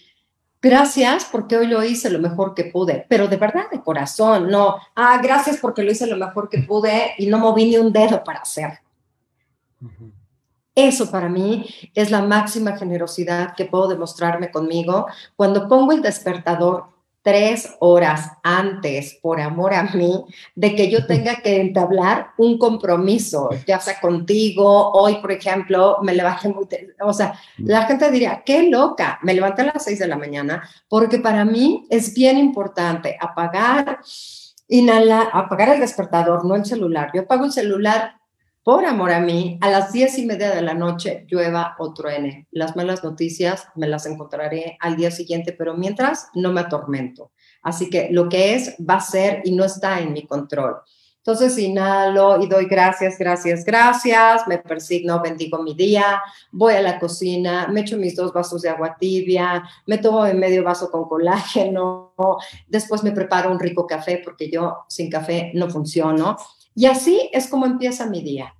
gracias 0.62 1.26
porque 1.32 1.58
hoy 1.58 1.68
lo 1.68 1.84
hice 1.84 2.10
lo 2.10 2.20
mejor 2.20 2.54
que 2.54 2.66
pude, 2.66 3.06
pero 3.10 3.28
de 3.28 3.38
verdad, 3.38 3.70
de 3.72 3.82
corazón, 3.82 4.50
no, 4.50 4.78
ah, 4.96 5.20
gracias 5.22 5.58
porque 5.58 5.84
lo 5.84 5.92
hice 5.92 6.08
lo 6.08 6.18
mejor 6.18 6.50
que 6.50 6.60
pude 6.60 7.14
y 7.18 7.28
no 7.28 7.38
moví 7.38 7.66
ni 7.66 7.78
un 7.78 7.92
dedo 7.92 8.24
para 8.24 8.40
hacer. 8.40 8.80
Eso 10.78 11.10
para 11.10 11.28
mí 11.28 11.66
es 11.96 12.12
la 12.12 12.22
máxima 12.22 12.78
generosidad 12.78 13.56
que 13.56 13.66
puedo 13.66 13.88
demostrarme 13.88 14.52
conmigo 14.52 15.08
cuando 15.36 15.68
pongo 15.68 15.92
el 15.92 16.04
despertador 16.04 16.86
tres 17.24 17.76
horas 17.80 18.30
antes, 18.44 19.18
por 19.20 19.42
amor 19.42 19.74
a 19.74 19.84
mí, 19.96 20.24
de 20.54 20.76
que 20.76 20.92
yo 20.92 21.08
tenga 21.08 21.38
que 21.38 21.60
entablar 21.60 22.28
un 22.38 22.60
compromiso, 22.60 23.50
ya 23.66 23.80
sea 23.80 24.00
contigo, 24.00 24.92
hoy, 24.92 25.16
por 25.16 25.32
ejemplo, 25.32 25.98
me 26.04 26.14
levanté 26.14 26.50
muy, 26.50 26.68
o 27.02 27.12
sea, 27.12 27.34
la 27.58 27.86
gente 27.86 28.12
diría, 28.12 28.44
qué 28.46 28.70
loca, 28.70 29.18
me 29.24 29.34
levanté 29.34 29.64
a 29.64 29.74
las 29.74 29.84
seis 29.84 29.98
de 29.98 30.08
la 30.08 30.16
mañana, 30.16 30.62
porque 30.88 31.18
para 31.18 31.44
mí 31.44 31.88
es 31.90 32.14
bien 32.14 32.38
importante 32.38 33.18
apagar, 33.20 34.00
inhalar, 34.68 35.30
apagar 35.34 35.70
el 35.70 35.80
despertador, 35.80 36.46
no 36.46 36.54
el 36.54 36.66
celular. 36.66 37.10
Yo 37.16 37.22
apago 37.24 37.46
el 37.46 37.52
celular 37.52 38.18
por 38.68 38.84
amor 38.84 39.14
a 39.14 39.22
mí, 39.22 39.58
a 39.62 39.70
las 39.70 39.94
diez 39.94 40.18
y 40.20 40.26
media 40.26 40.54
de 40.54 40.62
la 40.62 40.74
noche 40.74 41.26
llueva 41.30 41.78
o 41.80 41.94
truene. 41.94 42.50
Las 42.52 42.76
malas 42.76 43.02
noticias 43.02 43.70
me 43.76 43.88
las 43.88 44.06
encontraré 44.06 44.78
al 44.82 44.98
día 44.98 45.10
siguiente, 45.10 45.54
pero 45.54 45.78
mientras 45.78 46.28
no 46.34 46.52
me 46.52 46.60
atormento. 46.60 47.32
Así 47.62 47.90
que 47.90 48.10
lo 48.12 48.28
que 48.28 48.56
es 48.56 48.76
va 48.78 48.96
a 48.96 49.00
ser 49.00 49.40
y 49.46 49.54
no 49.54 49.64
está 49.64 50.02
en 50.02 50.12
mi 50.12 50.28
control. 50.28 50.82
Entonces 51.20 51.58
inhalo 51.58 52.44
y 52.44 52.48
doy 52.48 52.66
gracias, 52.66 53.18
gracias, 53.18 53.64
gracias, 53.64 54.46
me 54.48 54.58
persigno, 54.58 55.22
bendigo 55.22 55.64
mi 55.64 55.74
día, 55.74 56.22
voy 56.52 56.74
a 56.74 56.82
la 56.82 57.00
cocina, 57.00 57.70
me 57.70 57.82
echo 57.82 57.96
mis 57.96 58.18
dos 58.18 58.34
vasos 58.34 58.64
de 58.64 58.70
agua 58.70 58.98
tibia, 59.00 59.64
me 59.86 59.98
tomo 59.98 60.26
en 60.26 60.40
medio 60.40 60.66
vaso 60.66 60.92
con 60.92 61.08
colágeno, 61.08 62.14
después 62.68 63.02
me 63.02 63.14
preparo 63.14 63.50
un 63.50 63.62
rico 63.62 63.88
café 63.88 64.22
porque 64.22 64.52
yo 64.52 64.80
sin 64.90 65.10
café 65.10 65.52
no 65.54 65.70
funciono. 65.70 66.36
Y 66.78 66.86
así 66.86 67.28
es 67.34 67.48
como 67.48 67.66
empieza 67.66 68.06
mi 68.06 68.22
día. 68.22 68.54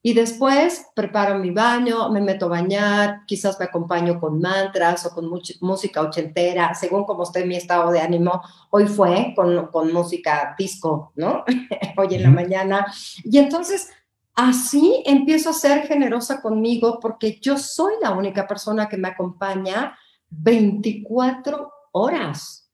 Y 0.00 0.14
después 0.14 0.86
preparo 0.94 1.38
mi 1.38 1.50
baño, 1.50 2.08
me 2.10 2.22
meto 2.22 2.46
a 2.46 2.48
bañar, 2.48 3.26
quizás 3.26 3.58
me 3.58 3.66
acompaño 3.66 4.18
con 4.18 4.40
mantras 4.40 5.04
o 5.04 5.10
con 5.10 5.28
música 5.60 6.00
ochentera, 6.00 6.72
según 6.72 7.04
como 7.04 7.24
esté 7.24 7.44
mi 7.44 7.56
estado 7.56 7.92
de 7.92 8.00
ánimo. 8.00 8.40
Hoy 8.70 8.86
fue 8.86 9.34
con, 9.36 9.66
con 9.66 9.92
música 9.92 10.54
disco, 10.58 11.12
¿no? 11.14 11.44
Hoy 11.98 12.14
en 12.14 12.22
la 12.22 12.30
mañana. 12.30 12.86
Y 13.22 13.36
entonces 13.36 13.90
así 14.34 15.02
empiezo 15.04 15.50
a 15.50 15.52
ser 15.52 15.86
generosa 15.86 16.40
conmigo 16.40 17.00
porque 17.02 17.38
yo 17.38 17.58
soy 17.58 17.96
la 18.00 18.12
única 18.12 18.48
persona 18.48 18.88
que 18.88 18.96
me 18.96 19.08
acompaña 19.08 19.94
24 20.30 21.70
horas. 21.92 22.70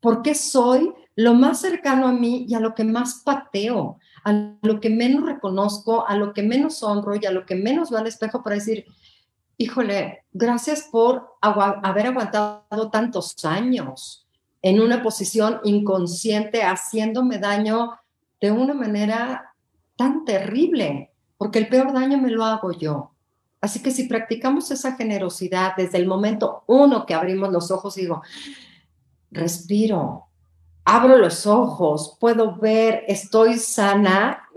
Porque 0.00 0.34
soy 0.34 0.94
lo 1.16 1.34
más 1.34 1.60
cercano 1.60 2.06
a 2.06 2.12
mí 2.12 2.46
y 2.48 2.54
a 2.54 2.60
lo 2.60 2.74
que 2.74 2.84
más 2.84 3.22
pateo 3.24 3.98
a 4.26 4.58
lo 4.60 4.80
que 4.80 4.90
menos 4.90 5.24
reconozco, 5.24 6.04
a 6.08 6.16
lo 6.16 6.34
que 6.34 6.42
menos 6.42 6.82
honro 6.82 7.14
y 7.14 7.24
a 7.26 7.30
lo 7.30 7.46
que 7.46 7.54
menos 7.54 7.94
va 7.94 8.00
al 8.00 8.08
espejo 8.08 8.42
para 8.42 8.56
decir, 8.56 8.84
híjole, 9.56 10.24
gracias 10.32 10.88
por 10.90 11.36
haber 11.40 12.08
aguantado 12.08 12.90
tantos 12.90 13.44
años 13.44 14.26
en 14.62 14.80
una 14.80 15.00
posición 15.04 15.60
inconsciente, 15.62 16.64
haciéndome 16.64 17.38
daño 17.38 18.00
de 18.40 18.50
una 18.50 18.74
manera 18.74 19.54
tan 19.94 20.24
terrible, 20.24 21.12
porque 21.38 21.60
el 21.60 21.68
peor 21.68 21.92
daño 21.92 22.18
me 22.18 22.30
lo 22.30 22.44
hago 22.44 22.72
yo. 22.72 23.12
Así 23.60 23.80
que 23.80 23.92
si 23.92 24.08
practicamos 24.08 24.72
esa 24.72 24.96
generosidad 24.96 25.76
desde 25.76 25.98
el 25.98 26.08
momento 26.08 26.64
uno 26.66 27.06
que 27.06 27.14
abrimos 27.14 27.52
los 27.52 27.70
ojos, 27.70 27.94
digo, 27.94 28.22
respiro, 29.30 30.25
abro 30.86 31.18
los 31.18 31.46
ojos, 31.46 32.16
puedo 32.20 32.56
ver, 32.56 33.02
estoy 33.08 33.58
sana. 33.58 34.48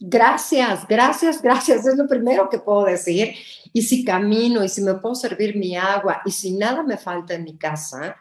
Gracias, 0.00 0.86
gracias, 0.86 1.40
gracias. 1.40 1.86
Es 1.86 1.96
lo 1.96 2.08
primero 2.08 2.50
que 2.50 2.58
puedo 2.58 2.84
decir. 2.84 3.34
Y 3.72 3.82
si 3.82 4.04
camino 4.04 4.64
y 4.64 4.68
si 4.68 4.82
me 4.82 4.94
puedo 4.94 5.14
servir 5.14 5.56
mi 5.56 5.76
agua 5.76 6.22
y 6.24 6.32
si 6.32 6.52
nada 6.52 6.82
me 6.82 6.96
falta 6.98 7.34
en 7.34 7.44
mi 7.44 7.56
casa, 7.56 8.16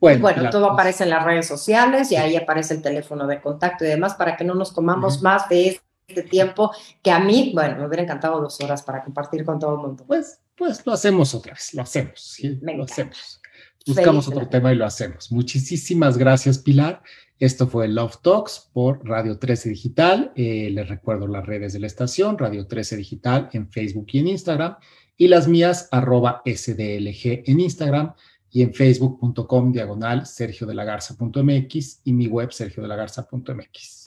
Bueno, 0.00 0.20
bueno 0.20 0.50
todo 0.50 0.70
aparece 0.70 1.04
en 1.04 1.10
las 1.10 1.24
redes 1.24 1.46
sociales 1.46 2.10
y 2.12 2.16
ahí 2.16 2.36
aparece 2.36 2.74
el 2.74 2.82
teléfono 2.82 3.26
de 3.26 3.40
contacto 3.40 3.84
y 3.84 3.88
demás 3.88 4.14
para 4.14 4.36
que 4.36 4.44
no 4.44 4.54
nos 4.54 4.72
comamos 4.72 5.22
más 5.22 5.48
de 5.48 5.80
de 6.08 6.22
tiempo 6.22 6.70
que 7.02 7.10
a 7.10 7.18
mí, 7.18 7.52
bueno, 7.54 7.76
me 7.78 7.86
hubiera 7.86 8.02
encantado 8.02 8.40
dos 8.40 8.60
horas 8.60 8.82
para 8.82 9.02
compartir 9.02 9.44
con 9.44 9.58
todo 9.58 9.74
el 9.74 9.80
mundo. 9.80 10.04
Pues, 10.06 10.40
pues 10.54 10.84
lo 10.86 10.92
hacemos 10.92 11.34
otra 11.34 11.54
vez, 11.54 11.74
lo 11.74 11.82
hacemos, 11.82 12.20
¿sí? 12.20 12.58
lo 12.62 12.84
hacemos. 12.84 13.40
Buscamos 13.86 14.28
otro 14.28 14.48
tema 14.48 14.72
y 14.72 14.76
lo 14.76 14.86
hacemos. 14.86 15.30
Muchísimas 15.30 16.16
gracias, 16.16 16.58
Pilar. 16.58 17.02
Esto 17.38 17.66
fue 17.66 17.88
Love 17.88 18.16
Talks 18.22 18.70
por 18.72 19.06
Radio 19.06 19.38
13 19.38 19.68
Digital. 19.68 20.32
Eh, 20.36 20.70
les 20.70 20.88
recuerdo 20.88 21.26
las 21.26 21.44
redes 21.44 21.74
de 21.74 21.80
la 21.80 21.86
estación, 21.86 22.38
Radio 22.38 22.66
13 22.66 22.96
Digital 22.96 23.50
en 23.52 23.68
Facebook 23.70 24.06
y 24.12 24.20
en 24.20 24.28
Instagram, 24.28 24.76
y 25.16 25.28
las 25.28 25.48
mías, 25.48 25.88
arroba 25.90 26.42
SDLG 26.46 27.44
en 27.46 27.60
Instagram 27.60 28.14
y 28.50 28.62
en 28.62 28.72
facebook.com 28.72 29.72
diagonal 29.72 30.26
sergio 30.26 30.66
de 30.66 30.74
la 30.74 30.84
garza.mx 30.84 32.00
y 32.04 32.12
mi 32.12 32.26
web 32.28 32.52
sergio 32.52 32.82
de 32.82 32.88
la 32.88 32.96
garza.mx. 32.96 34.03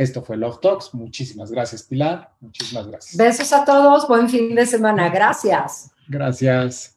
Esto 0.00 0.22
fue 0.22 0.38
Love 0.38 0.60
Talks. 0.60 0.94
Muchísimas 0.94 1.50
gracias, 1.50 1.82
Pilar. 1.82 2.32
Muchísimas 2.40 2.86
gracias. 2.86 3.18
Besos 3.18 3.52
a 3.52 3.66
todos. 3.66 4.08
Buen 4.08 4.30
fin 4.30 4.54
de 4.54 4.64
semana. 4.64 5.10
Gracias. 5.10 5.90
Gracias. 6.08 6.96